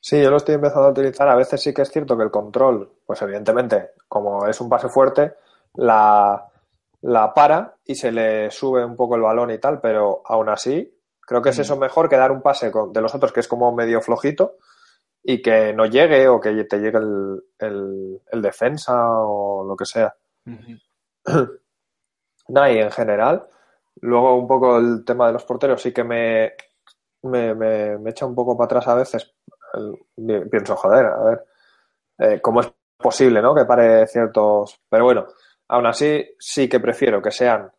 [0.00, 1.28] Sí, yo lo estoy empezando a utilizar.
[1.28, 4.88] A veces sí que es cierto que el control, pues evidentemente, como es un pase
[4.88, 5.34] fuerte,
[5.74, 6.46] la,
[7.02, 10.94] la para y se le sube un poco el balón y tal, pero aún así,
[11.20, 13.72] creo que es eso mejor que dar un pase de los otros que es como
[13.72, 14.56] medio flojito
[15.22, 20.14] y que no llegue o que te llegue el, el, defensa o lo que sea.
[22.50, 23.46] Nah, y en general,
[24.00, 26.54] luego un poco el tema de los porteros sí que me,
[27.24, 29.34] me, me, echa un poco para atrás a veces.
[30.50, 31.44] pienso, joder, a ver,
[32.18, 33.54] eh, ¿cómo es posible, no?
[33.54, 34.80] Que pare ciertos...
[34.88, 35.26] Pero bueno,
[35.68, 37.70] aún así sí que prefiero que sean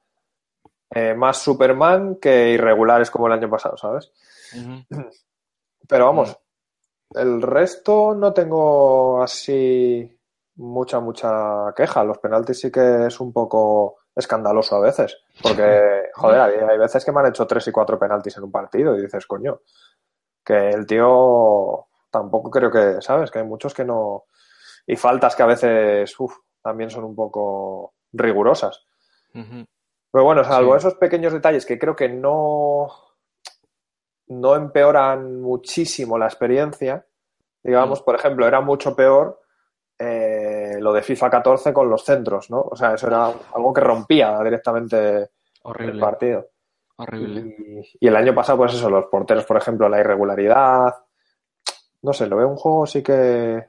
[0.92, 4.12] eh, más Superman que irregulares como el año pasado, ¿sabes?
[5.88, 6.38] Pero vamos,
[7.16, 10.18] el resto no tengo así
[10.56, 12.04] mucha, mucha queja.
[12.04, 15.18] Los penaltis sí que es un poco escandaloso a veces.
[15.42, 18.96] Porque, joder, hay, veces que me han hecho tres y cuatro penaltis en un partido
[18.96, 19.62] y dices, coño,
[20.44, 23.32] que el tío tampoco creo que, ¿sabes?
[23.32, 24.26] Que hay muchos que no.
[24.86, 28.86] Y faltas que a veces, uff, también son un poco rigurosas.
[29.32, 32.88] Pero bueno, salvo esos pequeños detalles que creo que no,
[34.30, 37.06] no empeoran muchísimo la experiencia,
[37.64, 38.06] digamos, mm.
[38.06, 39.42] por ejemplo, era mucho peor
[39.98, 42.62] eh, lo de FIFA 14 con los centros, ¿no?
[42.62, 45.30] O sea, eso era algo que rompía directamente
[45.80, 46.48] el partido.
[46.96, 47.86] Horrible.
[48.00, 50.96] Y, el año pasado, pues eso, los porteros, por ejemplo, la irregularidad.
[52.02, 53.66] No sé, lo veo un juego sí que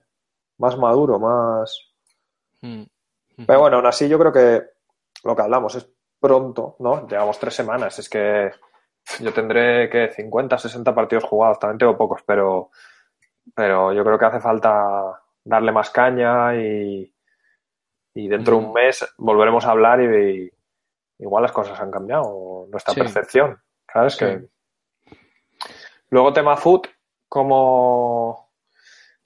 [0.58, 1.92] más maduro, más.
[2.60, 2.82] Mm.
[3.46, 4.62] Pero bueno, aún así yo creo que
[5.24, 5.88] lo que hablamos es
[6.20, 7.08] pronto, ¿no?
[7.08, 8.50] Llevamos tres semanas, es que
[9.18, 12.70] yo tendré que 50, 60 partidos jugados, también tengo pocos, pero,
[13.54, 17.12] pero yo creo que hace falta darle más caña y,
[18.14, 20.50] y dentro de un mes volveremos a hablar y,
[21.18, 23.60] igual las cosas han cambiado, nuestra percepción,
[23.92, 24.16] ¿sabes?
[24.16, 24.48] Que...
[26.10, 26.88] Luego tema foot,
[27.28, 28.50] ¿cómo,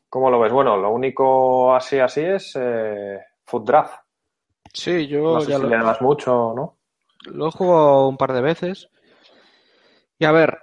[0.09, 0.53] ¿cómo lo ves?
[0.53, 4.01] Bueno, lo único así así es eh, foot draft.
[4.73, 5.69] Sí, yo ya lo...
[5.69, 6.79] le das mucho, ¿no?
[7.27, 8.91] Lo he jugado un par de veces.
[10.25, 10.59] Y a ver,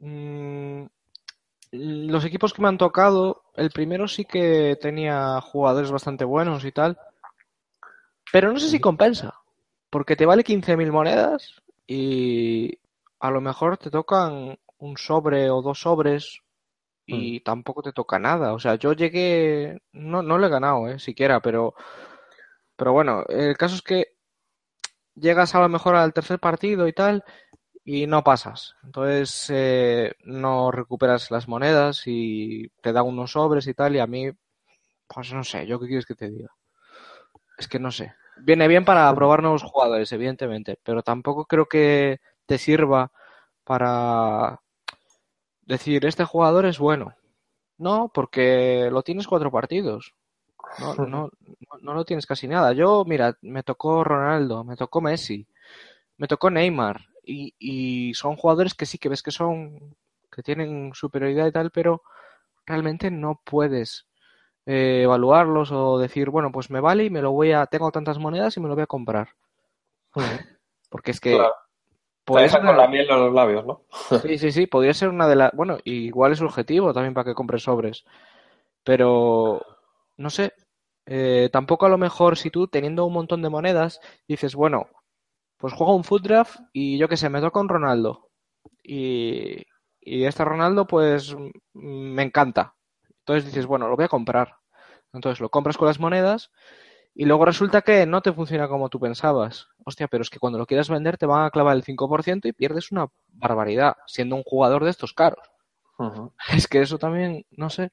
[0.00, 0.84] mmm,
[1.72, 6.72] los equipos que me han tocado, el primero sí que tenía jugadores bastante buenos y
[6.72, 6.98] tal,
[8.30, 9.40] pero no sé si compensa,
[9.88, 12.78] porque te vale 15.000 monedas y
[13.18, 16.42] a lo mejor te tocan un sobre o dos sobres
[17.06, 17.44] y mm.
[17.44, 18.52] tampoco te toca nada.
[18.52, 21.74] O sea, yo llegué, no, no le he ganado, eh, siquiera, pero,
[22.76, 24.18] pero bueno, el caso es que
[25.14, 27.24] llegas a lo mejor al tercer partido y tal
[27.90, 28.76] y no pasas.
[28.84, 33.96] Entonces eh, no recuperas las monedas y te da unos sobres y tal.
[33.96, 34.30] Y a mí,
[35.06, 36.50] pues no sé, ¿yo qué quieres que te diga?
[37.56, 38.12] Es que no sé.
[38.42, 43.10] Viene bien para probar nuevos jugadores, evidentemente, pero tampoco creo que te sirva
[43.64, 44.60] para
[45.62, 47.14] decir, este jugador es bueno.
[47.78, 50.14] No, porque lo tienes cuatro partidos.
[50.78, 51.30] No, no, no,
[51.80, 52.74] no lo tienes casi nada.
[52.74, 55.46] Yo, mira, me tocó Ronaldo, me tocó Messi,
[56.18, 59.96] me tocó Neymar, y, son jugadores que sí que ves que son
[60.30, 62.02] que tienen superioridad y tal, pero
[62.66, 64.06] realmente no puedes
[64.66, 68.18] eh, evaluarlos o decir, bueno, pues me vale y me lo voy a, tengo tantas
[68.18, 69.30] monedas y me lo voy a comprar.
[70.90, 71.54] Porque es que claro.
[72.24, 73.82] con la miel en los labios, ¿no?
[74.22, 77.34] sí, sí, sí, podría ser una de las, bueno, igual es objetivo también para que
[77.34, 78.04] compres sobres,
[78.84, 79.60] pero
[80.16, 80.52] no sé,
[81.06, 84.88] eh, tampoco a lo mejor si tú teniendo un montón de monedas dices, bueno,
[85.58, 88.30] pues juego un foot draft y yo qué sé, me toca un Ronaldo.
[88.82, 89.56] Y,
[90.00, 91.36] y este Ronaldo, pues
[91.74, 92.74] me encanta.
[93.20, 94.56] Entonces dices, bueno, lo voy a comprar.
[95.12, 96.50] Entonces lo compras con las monedas
[97.14, 99.68] y luego resulta que no te funciona como tú pensabas.
[99.84, 102.52] Hostia, pero es que cuando lo quieras vender te van a clavar el 5% y
[102.52, 105.44] pierdes una barbaridad, siendo un jugador de estos caros.
[106.54, 107.90] Es que eso también, no sé.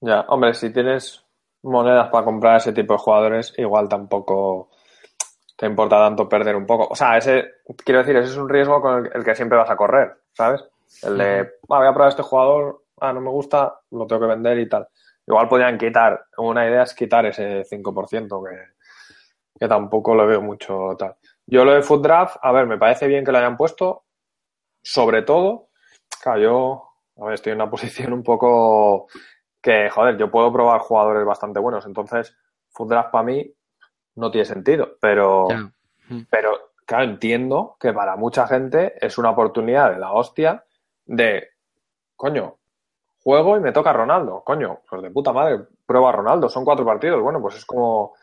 [0.00, 1.24] Ya, hombre, si tienes
[1.62, 4.70] monedas para comprar ese tipo de jugadores, igual tampoco
[5.58, 6.86] te importa tanto perder un poco.
[6.88, 9.76] O sea, ese, quiero decir, ese es un riesgo con el, que siempre vas a
[9.76, 10.64] correr, ¿sabes?
[11.02, 14.28] El de, ah, voy a probar este jugador, ah, no me gusta, lo tengo que
[14.28, 14.86] vender y tal.
[15.26, 18.56] Igual podrían quitar, una idea es quitar ese 5%, que,
[19.58, 21.16] que tampoco lo veo mucho tal.
[21.44, 24.04] Yo lo de Food Draft, a ver, me parece bien que lo hayan puesto,
[24.80, 25.70] sobre todo,
[26.22, 26.88] claro, yo
[27.20, 29.08] a ver, estoy en una posición un poco
[29.60, 32.36] que, joder, yo puedo probar jugadores bastante buenos, entonces
[32.70, 33.54] Food Draft para mí
[34.18, 35.48] no tiene sentido, pero,
[36.30, 40.64] pero claro, entiendo que para mucha gente es una oportunidad de la hostia
[41.06, 41.48] de,
[42.16, 42.56] coño,
[43.22, 46.84] juego y me toca Ronaldo, coño, pues de puta madre, prueba a Ronaldo, son cuatro
[46.84, 48.14] partidos, bueno, pues es como,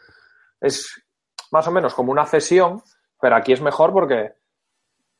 [0.59, 1.03] es
[1.51, 2.81] más o menos como una cesión,
[3.19, 4.34] pero aquí es mejor porque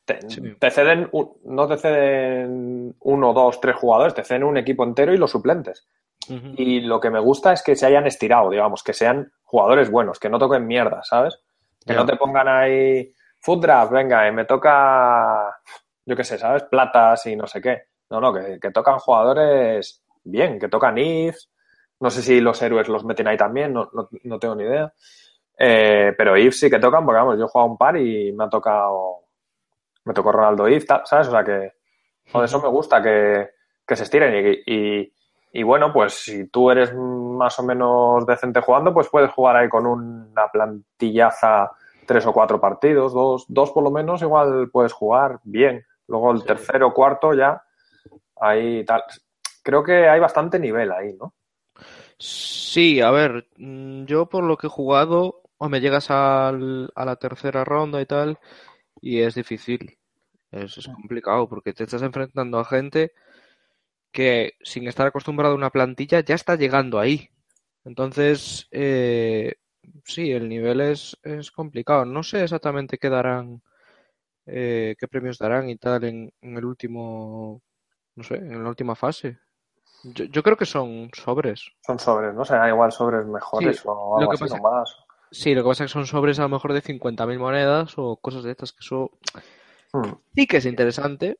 [0.04, 1.10] te, ceden,
[1.44, 5.88] no te ceden uno, dos, tres jugadores, te ceden un equipo entero y los suplentes.
[6.28, 10.18] Y lo que me gusta es que se hayan estirado, digamos, que sean jugadores buenos,
[10.18, 11.38] que no toquen mierda, ¿sabes?
[11.84, 15.56] Que no te pongan ahí food draft, venga, y me toca,
[16.04, 16.64] yo qué sé, ¿sabes?
[16.64, 17.84] Platas y no sé qué.
[18.10, 21.50] No, no, que, tocan jugadores bien, que tocan IFs.
[22.00, 23.90] No sé si los héroes los meten ahí también, no,
[24.24, 24.92] no, tengo ni idea.
[25.58, 28.44] Eh, pero IFs sí que tocan, porque vamos, yo he jugado un par y me
[28.44, 29.26] ha tocado
[30.06, 31.28] me tocó Ronaldo If, ¿sabes?
[31.28, 31.72] O sea que,
[32.30, 33.50] por eso me gusta que,
[33.94, 35.12] se estiren y, y,
[35.62, 39.86] bueno, pues si tú eres más o menos decente jugando, pues puedes jugar ahí con
[39.86, 41.70] una plantillaza
[42.06, 45.84] tres o cuatro partidos, dos, dos por lo menos, igual puedes jugar bien.
[46.08, 47.62] Luego el tercero o cuarto ya,
[48.40, 49.02] ahí tal.
[49.62, 51.34] Creo que hay bastante nivel ahí, ¿no?
[52.18, 57.16] Sí, a ver, mm, yo por lo que he jugado, o me llegas a la
[57.16, 58.38] tercera ronda y tal,
[59.00, 59.98] y es difícil.
[60.50, 63.12] Es, es, complicado porque te estás enfrentando a gente
[64.16, 67.28] que sin estar acostumbrado a una plantilla ya está llegando ahí.
[67.84, 69.56] Entonces, eh,
[70.04, 72.06] sí, el nivel es, es complicado.
[72.06, 73.60] No sé exactamente qué darán,
[74.46, 77.60] eh, qué premios darán y tal en, el último,
[78.14, 79.38] no sé, en la última fase.
[80.02, 81.70] Yo, yo creo que son sobres.
[81.86, 84.96] Son sobres, no sé, igual sobres mejores o algo así, más.
[85.30, 88.16] Sí, lo que pasa es que son sobres a lo mejor de 50.000 monedas o
[88.16, 89.10] cosas de estas que eso
[89.92, 90.12] hmm.
[90.34, 91.38] sí que es interesante,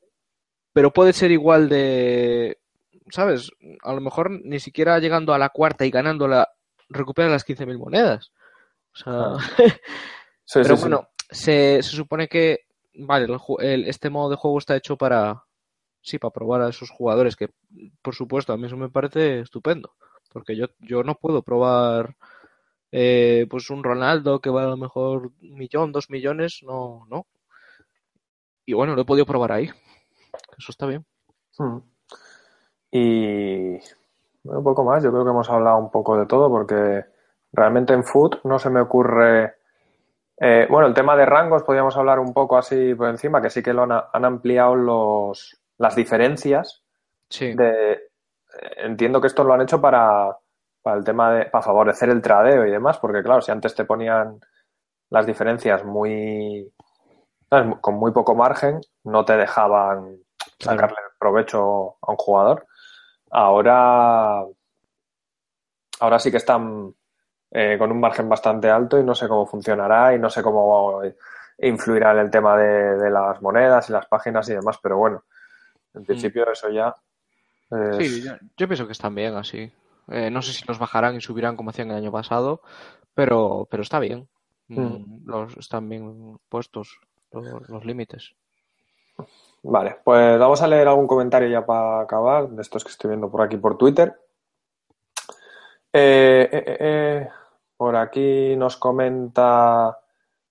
[0.73, 2.59] pero puede ser igual de,
[3.09, 3.51] ¿sabes?
[3.83, 6.49] A lo mejor ni siquiera llegando a la cuarta y ganándola
[6.89, 8.31] recupera las 15.000 monedas.
[8.93, 9.37] O sea, ah.
[10.53, 13.27] pero bueno, Se, se, supone que, vale,
[13.59, 15.43] el, este modo de juego está hecho para,
[16.01, 17.49] sí, para probar a esos jugadores que,
[18.01, 19.95] por supuesto, a mí eso me parece estupendo,
[20.31, 22.15] porque yo, yo no puedo probar
[22.91, 27.27] eh, pues un Ronaldo que va a lo mejor un millón, dos millones, no, no.
[28.65, 29.69] Y bueno, lo he podido probar ahí.
[30.57, 31.05] Eso está bien.
[31.57, 31.79] Hmm.
[32.91, 33.77] Y
[34.43, 37.05] un poco más, yo creo que hemos hablado un poco de todo porque
[37.51, 39.55] realmente en Food no se me ocurre...
[40.39, 43.63] Eh, bueno, el tema de rangos podríamos hablar un poco así por encima, que sí
[43.63, 46.83] que lo han, han ampliado los, las diferencias.
[47.29, 47.55] Sí.
[47.55, 48.09] De,
[48.77, 50.37] entiendo que esto lo han hecho para,
[50.81, 53.85] para el tema de, para favorecer el tradeo y demás, porque claro, si antes te
[53.85, 54.39] ponían
[55.09, 56.71] las diferencias muy,
[57.81, 60.17] con muy poco margen, no te dejaban
[60.59, 62.67] sacarle provecho a un jugador.
[63.29, 64.43] Ahora,
[65.99, 66.93] ahora sí que están
[67.51, 71.01] eh, con un margen bastante alto y no sé cómo funcionará y no sé cómo
[71.59, 75.23] influirá en el tema de, las monedas y las páginas y demás, pero bueno,
[75.93, 76.05] en mm.
[76.05, 76.95] principio eso ya.
[77.97, 79.71] Sí, yo, pienso que están bien así.
[80.09, 82.61] Eh, no sé si los bajarán y subirán como hacían el año pasado,
[83.13, 84.29] pero, pero está bien.
[84.67, 85.21] Mm, mm.
[85.25, 86.99] Los, están bien puestos
[87.31, 88.35] los, límites.
[89.69, 93.29] Vale, pues vamos a leer algún comentario ya para acabar, de estos que estoy viendo
[93.29, 94.17] por aquí por Twitter.
[95.91, 96.49] Eh,
[96.79, 97.27] eh,
[97.75, 99.99] por aquí nos comenta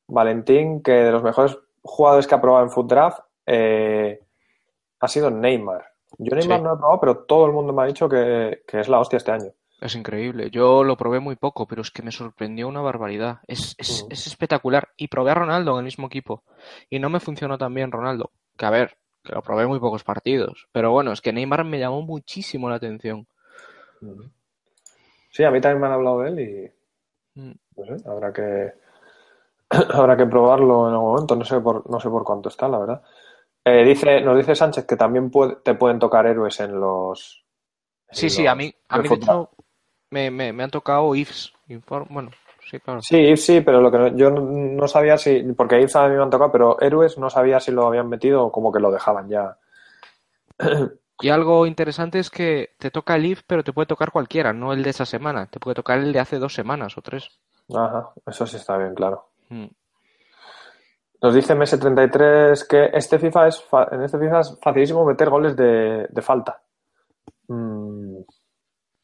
[0.07, 5.87] Valentín que de los mejores jugadores que ha probado en Foot Draft ha sido Neymar.
[6.19, 9.01] Yo Neymar no he probado, pero todo el mundo me ha dicho que, es la
[9.01, 9.51] hostia este año.
[9.81, 10.51] Es increíble.
[10.51, 13.39] Yo lo probé muy poco, pero es que me sorprendió una barbaridad.
[13.47, 14.89] Es, es, es, espectacular.
[14.99, 16.43] Y probé a Ronaldo en el mismo equipo.
[16.91, 18.31] Y no me funcionó tan bien Ronaldo.
[18.57, 18.97] Que a ver,
[19.27, 20.69] que lo probé muy pocos partidos.
[20.73, 23.27] Pero bueno, es que Neymar me llamó muchísimo la atención.
[25.31, 27.41] Sí, a mí también me han hablado de él y.
[27.41, 27.55] Mm.
[27.77, 28.73] No sé, habrá que.
[29.93, 31.37] habrá que probarlo en algún momento.
[31.37, 33.03] No sé por, no sé por cuánto está, la verdad.
[33.65, 35.31] Eh, dice, nos dice Sánchez que también
[35.65, 37.45] te pueden tocar héroes en los.
[38.11, 39.51] sí, sí, a mí, a mí de hecho
[40.11, 41.53] me, me, han tocado IFs.
[42.09, 42.31] bueno,
[42.69, 43.01] sí, claro.
[43.01, 45.43] Sí, pero lo que yo no, sabía si.
[45.55, 48.45] Porque IFs a mí me han tocado, pero héroes no sabía si lo habían metido
[48.45, 49.57] o como que lo dejaban ya.
[51.21, 54.75] Y algo interesante es que te toca el IF, pero te puede tocar cualquiera, no
[54.75, 55.47] el de esa semana.
[55.47, 57.31] Te puede tocar el de hace dos semanas o tres.
[57.75, 59.29] Ajá, eso sí está bien, claro.
[59.49, 59.67] Mm.
[61.23, 66.09] Nos dice MS33 que este FIFA es en este FIFA es facilísimo meter goles de,
[66.21, 66.61] falta.
[67.49, 68.19] Mm,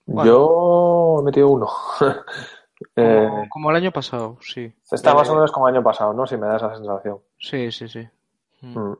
[0.06, 1.68] yo he metido uno.
[2.96, 4.72] Eh, como, el año pasado, sí.
[4.90, 6.26] Está más o menos como el año pasado, ¿no?
[6.26, 7.18] Si me da esa sensación.
[7.38, 8.08] Sí, sí, sí.
[8.60, 8.78] Mm.
[8.78, 8.96] Mm.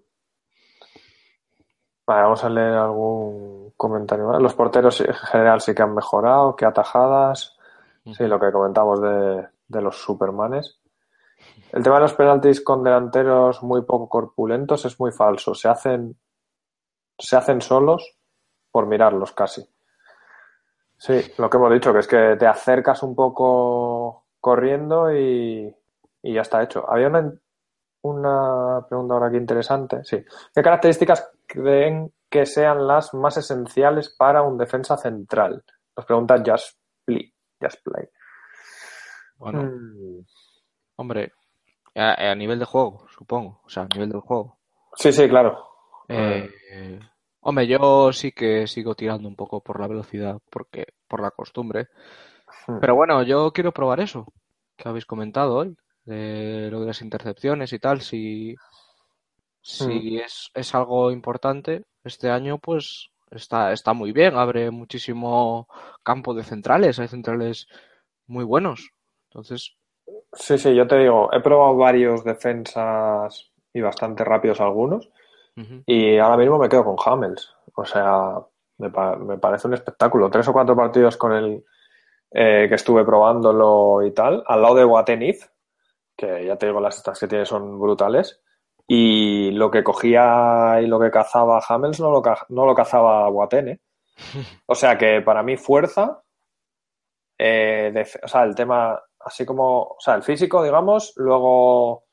[2.07, 4.43] Vale, vamos a leer algún comentario más.
[4.43, 7.57] Los porteros en general sí que han mejorado, que atajadas.
[8.05, 10.81] Sí, lo que comentamos de, de los supermanes.
[11.73, 15.55] El tema de los penaltis con delanteros muy poco corpulentos es muy falso.
[15.55, 16.17] Se hacen,
[17.19, 18.17] se hacen solos
[18.71, 19.67] por mirarlos casi.
[21.03, 25.75] Sí, lo que hemos dicho, que es que te acercas un poco corriendo y,
[26.23, 26.89] ya está hecho.
[26.89, 27.33] Había una,
[28.03, 30.05] una pregunta ahora aquí interesante.
[30.05, 30.25] Sí.
[30.55, 35.65] ¿Qué características creen que sean las más esenciales para un defensa central?
[35.97, 37.35] Nos pregunta Just Play.
[37.61, 38.09] Just Play.
[39.39, 40.25] Bueno, mm.
[40.99, 41.33] hombre,
[41.97, 43.61] a, nivel de juego, supongo.
[43.65, 44.61] O sea, a nivel del juego.
[44.95, 45.67] Sí, sí, claro.
[46.07, 46.49] Eh,
[47.43, 51.89] hombre, yo sí que sigo tirando un poco por la velocidad, porque por la costumbre.
[52.67, 52.79] Hmm.
[52.81, 54.27] Pero bueno, yo quiero probar eso
[54.77, 58.01] que habéis comentado hoy, de lo de las intercepciones y tal.
[58.01, 58.57] Si,
[59.61, 60.19] si hmm.
[60.25, 64.37] es, es algo importante este año, pues está, está muy bien.
[64.37, 65.69] Abre muchísimo
[66.03, 66.99] campo de centrales.
[66.99, 67.67] Hay centrales
[68.27, 68.91] muy buenos.
[69.31, 69.77] Entonces,
[70.35, 75.11] Sí, sí, yo te digo, he probado varios defensas y bastante rápidos algunos.
[75.87, 77.55] Y ahora mismo me quedo con Hamels.
[77.75, 78.41] O sea,
[78.79, 78.91] me,
[79.39, 80.31] parece un espectáculo.
[80.31, 81.65] Tres o cuatro partidos con el
[82.31, 85.47] eh, que estuve probándolo y tal, al lado de Watenif,
[86.17, 88.41] que ya te digo, las estas que tiene son brutales.
[88.87, 93.81] Y lo que cogía y lo que cazaba Hamels no lo, no lo cazaba Watene.
[94.67, 96.23] O sea que para mí fuerza,
[97.39, 102.05] eh, o sea, el tema así como, o sea, el físico, digamos, luego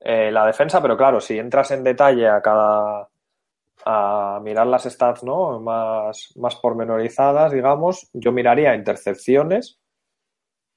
[0.00, 3.08] eh, la defensa, pero claro, si entras en detalle a cada,
[3.84, 5.60] a mirar las stats, ¿no?
[5.60, 9.78] Más, más pormenorizadas, digamos, yo miraría intercepciones.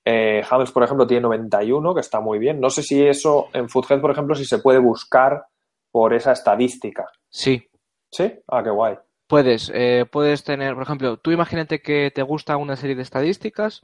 [0.06, 0.42] Eh,
[0.74, 2.62] por ejemplo, tiene 91, que está muy bien.
[2.62, 5.46] No sé si eso en Foothead, por ejemplo, si se puede buscar
[5.92, 7.06] por esa estadística.
[7.30, 7.68] Sí.
[8.10, 8.34] ¿Sí?
[8.48, 8.96] Ah, qué guay.
[9.28, 13.82] Puedes, eh, puedes tener, por ejemplo, tú imagínate que te gusta una serie de estadísticas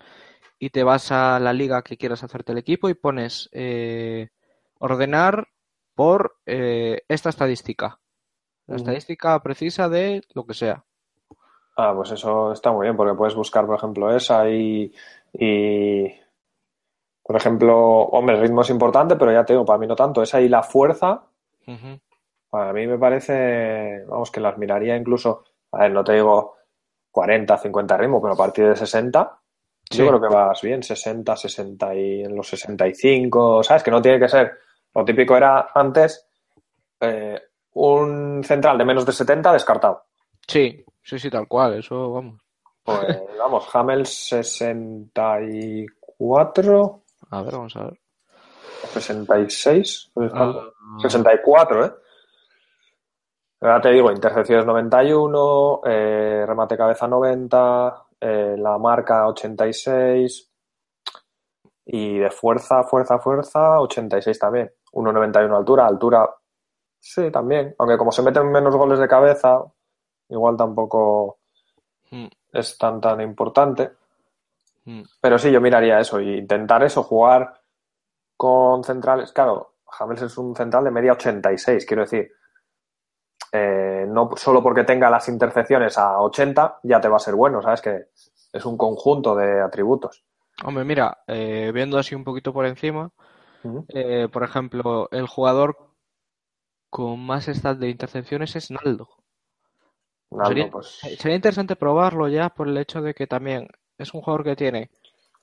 [0.58, 4.30] y te vas a la liga que quieras hacerte el equipo y pones eh,
[4.84, 5.48] ordenar
[5.96, 8.00] por eh, esta estadística.
[8.68, 10.84] La estadística precisa de lo que sea.
[11.78, 14.94] Ah, pues eso está muy bien, porque puedes buscar, por ejemplo, esa y,
[15.34, 16.08] y
[17.24, 20.22] por ejemplo, hombre, el ritmo es importante, pero ya te digo, para mí no tanto.
[20.22, 21.24] Esa y la fuerza,
[22.50, 26.56] para mí me parece, vamos, que las miraría incluso, a ver, no te digo
[27.12, 29.40] 40, 50 ritmo, pero a partir de 60,
[29.92, 33.84] yo creo que vas bien, 60, 60 y en los 65, ¿sabes?
[33.84, 34.52] Que no tiene que ser.
[34.96, 36.28] Lo típico era antes
[37.00, 37.42] eh,
[37.74, 40.04] un central de menos de 70 descartado.
[40.48, 42.42] Sí, sí, sí, tal cual, eso vamos.
[42.84, 43.00] Pues
[43.40, 47.04] vamos, Hamel 64.
[47.32, 48.00] A ver, vamos a ver.
[48.94, 50.12] 66.
[51.02, 51.94] 64, pues ¿eh?
[53.62, 60.52] Ahora te digo, intercepciones 91, eh, remate cabeza 90, eh, la marca 86
[61.86, 64.70] y de fuerza, fuerza, fuerza 86 también.
[64.94, 66.30] 1,91 altura, altura
[67.00, 69.62] sí también, aunque como se meten menos goles de cabeza,
[70.30, 71.40] igual tampoco
[72.12, 72.28] hmm.
[72.54, 73.92] es tan tan importante.
[74.86, 75.02] Hmm.
[75.20, 77.62] Pero sí, yo miraría eso y intentar eso, jugar
[78.38, 79.32] con centrales.
[79.32, 82.32] Claro, James es un central de media 86, quiero decir.
[83.52, 87.62] Eh, no solo porque tenga las intercepciones a 80 ya te va a ser bueno,
[87.62, 87.82] ¿sabes?
[87.82, 88.06] Que
[88.52, 90.24] es un conjunto de atributos.
[90.64, 93.12] Hombre, mira, eh, viendo así un poquito por encima,
[93.90, 95.78] eh, por ejemplo, el jugador
[96.90, 99.10] con más stats de intercepciones es Naldo.
[100.46, 101.00] sería, pues...
[101.18, 103.68] sería, interesante probarlo ya por el hecho de que también
[103.98, 104.92] es un jugador que tiene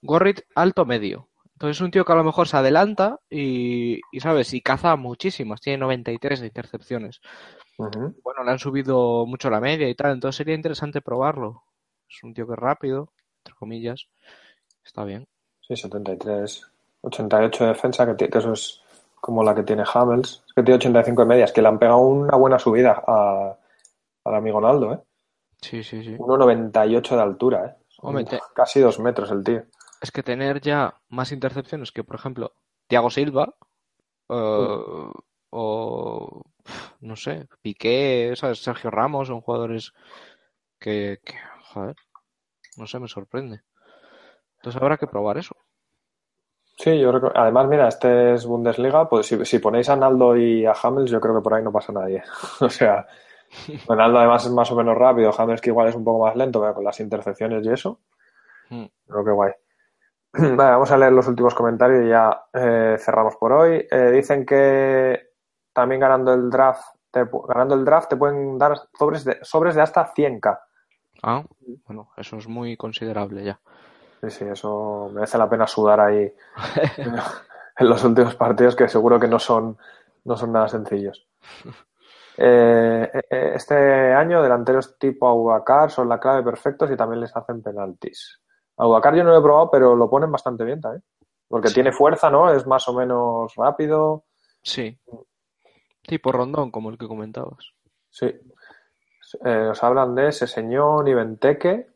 [0.03, 1.29] Gorrit alto medio.
[1.55, 4.55] Entonces es un tío que a lo mejor se adelanta y, y ¿sabes?
[4.55, 5.61] Y caza muchísimas.
[5.61, 7.21] Tiene 93 de intercepciones.
[7.77, 11.65] Bueno, le han subido mucho la media y tal, entonces sería interesante probarlo.
[12.09, 14.07] Es un tío que es rápido, entre comillas.
[14.85, 15.27] Está bien.
[15.61, 16.71] Sí, 73.
[17.03, 18.83] 88 de defensa, que, eso es
[19.21, 20.43] como la que tiene Hamels.
[20.47, 23.57] Es que tiene 85 de medias, que le han pegado una buena subida a,
[24.25, 25.01] al amigo Naldo, ¿eh?
[25.61, 26.17] Sí, sí, sí.
[26.17, 27.81] 1,98 de altura, ¿eh?
[28.55, 29.63] Casi dos metros el tío.
[30.01, 32.55] Es que tener ya más intercepciones que, por ejemplo,
[32.87, 33.55] Thiago Silva,
[34.29, 35.13] uh,
[35.51, 36.43] o
[37.01, 39.93] no sé, Piqué, Sergio Ramos, son jugadores
[40.79, 41.19] que,
[41.73, 41.97] joder,
[42.77, 43.61] no sé, me sorprende.
[44.57, 45.57] Entonces habrá que probar eso.
[46.83, 50.35] Sí, yo creo que, además, mira, este es Bundesliga, pues si, si ponéis a Naldo
[50.35, 52.23] y a Hamels, yo creo que por ahí no pasa nadie.
[52.61, 53.07] o sea,
[53.89, 56.59] Naldo además es más o menos rápido, Hamels que igual es un poco más lento,
[56.59, 58.01] pero con las intercepciones y eso,
[58.71, 58.85] Mm.
[59.09, 59.53] creo que guay.
[60.33, 63.87] Vale, vamos a leer los últimos comentarios y ya eh, cerramos por hoy.
[63.91, 65.33] Eh, dicen que
[65.73, 69.83] también ganando el draft, te ganando el draft te pueden dar sobres de, sobres de
[69.83, 70.59] hasta 100k.
[71.25, 71.45] Ah,
[71.85, 73.61] bueno, eso es muy considerable ya.
[74.21, 76.33] Sí, sí, eso merece la pena sudar ahí
[77.79, 79.79] en los últimos partidos que seguro que no son,
[80.25, 81.27] no son nada sencillos.
[82.43, 87.61] Eh, eh, este año delanteros tipo Aubakar son la clave perfectos y también les hacen
[87.63, 88.41] penaltis.
[88.79, 91.05] Aubakar yo no lo he probado, pero lo ponen bastante bien también.
[91.49, 91.75] Porque Sí.
[91.75, 92.51] tiene fuerza, ¿no?
[92.51, 94.25] Es más o menos rápido.
[94.63, 94.99] Sí.
[96.07, 97.75] Tipo rondón, como el que comentabas.
[98.09, 98.27] Sí.
[98.27, 101.89] Eh, nos hablan de Seseñón y Venteque.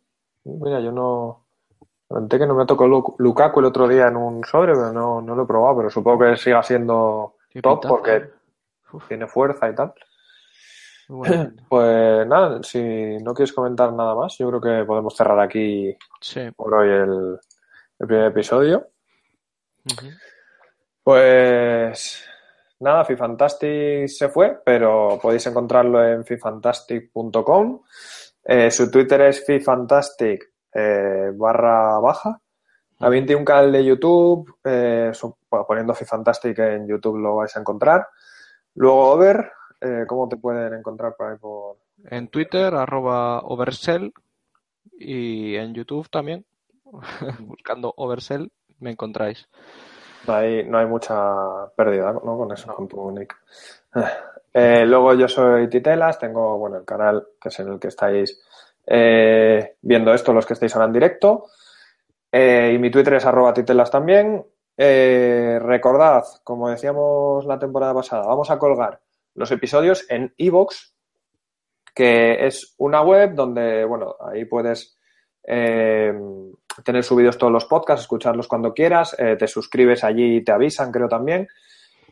[0.45, 1.44] Mira, yo no.
[2.15, 5.35] Venteque no me tocó Lu- Lukaku el otro día en un sobre, pero no, no
[5.35, 5.77] lo he probado.
[5.79, 8.31] Pero supongo que siga siendo top porque ¿eh?
[9.09, 9.93] Tiene fuerza y tal.
[11.69, 12.81] Pues nada, si
[13.23, 16.51] no quieres comentar nada más, yo creo que podemos cerrar aquí Sí.
[16.57, 17.39] por hoy el,
[17.99, 18.89] el primer episodio.
[21.03, 22.25] Pues
[22.81, 27.83] nada, Fifantastic se fue, pero podéis encontrarlo en fifantastic.com.
[28.45, 32.41] Eh, su Twitter es fifantastic eh, barra baja.
[32.99, 35.13] También tiene un canal de YouTube, eh,
[35.51, 38.09] bueno, poniendo Fifantastic en YouTube lo vais a encontrar.
[38.75, 41.39] Luego Over, eh, ¿cómo te pueden encontrar por ahí?
[41.39, 41.77] Por...
[42.05, 44.13] En Twitter, arroba Oversell.
[44.99, 46.45] Y en YouTube también.
[47.41, 49.49] Buscando Oversell, me encontráis.
[50.27, 51.15] No hay, no hay mucha
[51.77, 52.39] pérdida, ¿no?
[52.39, 53.37] Con eso, con tu nick.
[54.57, 58.41] Eh, luego yo soy Titelas, tengo, bueno, el canal que es en el que estáis
[58.87, 61.47] eh, viendo esto, los que estáis ahora en directo.
[62.31, 64.45] Eh, y mi Twitter es arroba titelas también.
[64.77, 69.01] Eh, recordad, como decíamos la temporada pasada, vamos a colgar
[69.35, 70.93] los episodios en iVoox,
[71.95, 74.99] que es una web donde, bueno, ahí puedes
[75.47, 81.07] tener subidos todos los podcasts, escucharlos cuando quieras, te suscribes allí y te avisan, creo
[81.07, 81.47] también.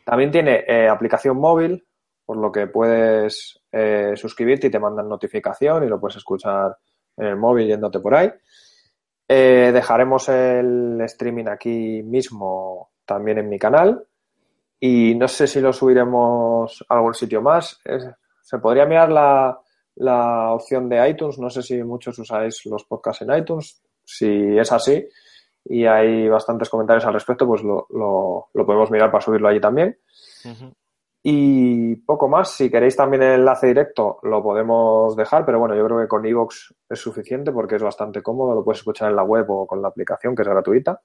[0.05, 1.83] También tiene aplicación móvil,
[2.25, 6.77] por lo que puedes eh, suscribirte y te mandan notificación y lo puedes escuchar
[7.17, 8.31] en el móvil yéndote por ahí.
[9.27, 14.05] Eh, dejaremos el streaming aquí mismo también en mi canal
[14.79, 17.79] y no sé si lo subiremos a algún sitio más.
[18.41, 19.59] Se podría mirar la,
[19.95, 21.39] la opción de iTunes.
[21.39, 23.81] No sé si muchos usáis los podcasts en iTunes.
[24.03, 25.07] Si es así
[25.65, 29.97] y hay bastantes comentarios al respecto, pues lo, lo- podemos mirar para subirlo allí también.
[31.25, 32.49] Y poco más.
[32.51, 36.25] Si queréis también el enlace directo, lo podemos dejar, pero bueno, yo creo que con
[36.25, 38.53] iVoox es suficiente porque es bastante cómodo.
[38.53, 41.01] Lo puedes escuchar en la web o con la aplicación, que es gratuita.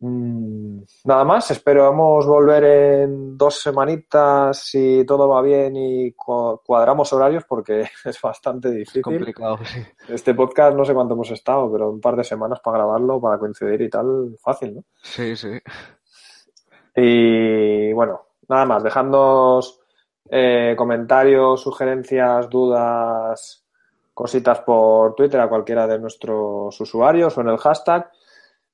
[0.00, 7.12] Mm, Nada más, esperamos volver en dos semanitas si todo va bien y cu- cuadramos
[7.12, 9.02] horarios porque es bastante Es difícil.
[9.02, 9.80] complicado, sí.
[10.08, 13.38] Este podcast no sé cuánto hemos estado, pero un par de semanas para grabarlo, para
[13.38, 14.84] coincidir y tal, fácil, ¿no?
[15.02, 15.50] Sí, sí.
[16.94, 19.80] Y bueno, nada más, dejadnos
[20.30, 23.64] eh, comentarios, sugerencias, dudas,
[24.14, 28.10] cositas por Twitter a cualquiera de nuestros usuarios o en el hashtag.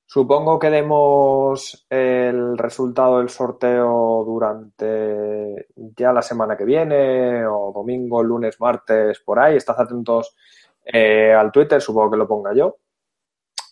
[0.07, 8.21] Supongo que demos el resultado del sorteo durante ya la semana que viene, o domingo,
[8.21, 9.55] lunes, martes, por ahí.
[9.55, 10.35] Estad atentos
[10.85, 12.77] eh, al Twitter, supongo que lo ponga yo.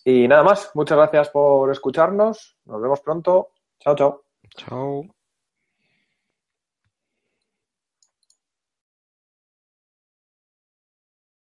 [0.04, 2.58] Y nada más, muchas gracias por escucharnos.
[2.66, 3.50] Nos vemos pronto.
[3.78, 4.24] Chao, chao.
[4.56, 5.13] Chao.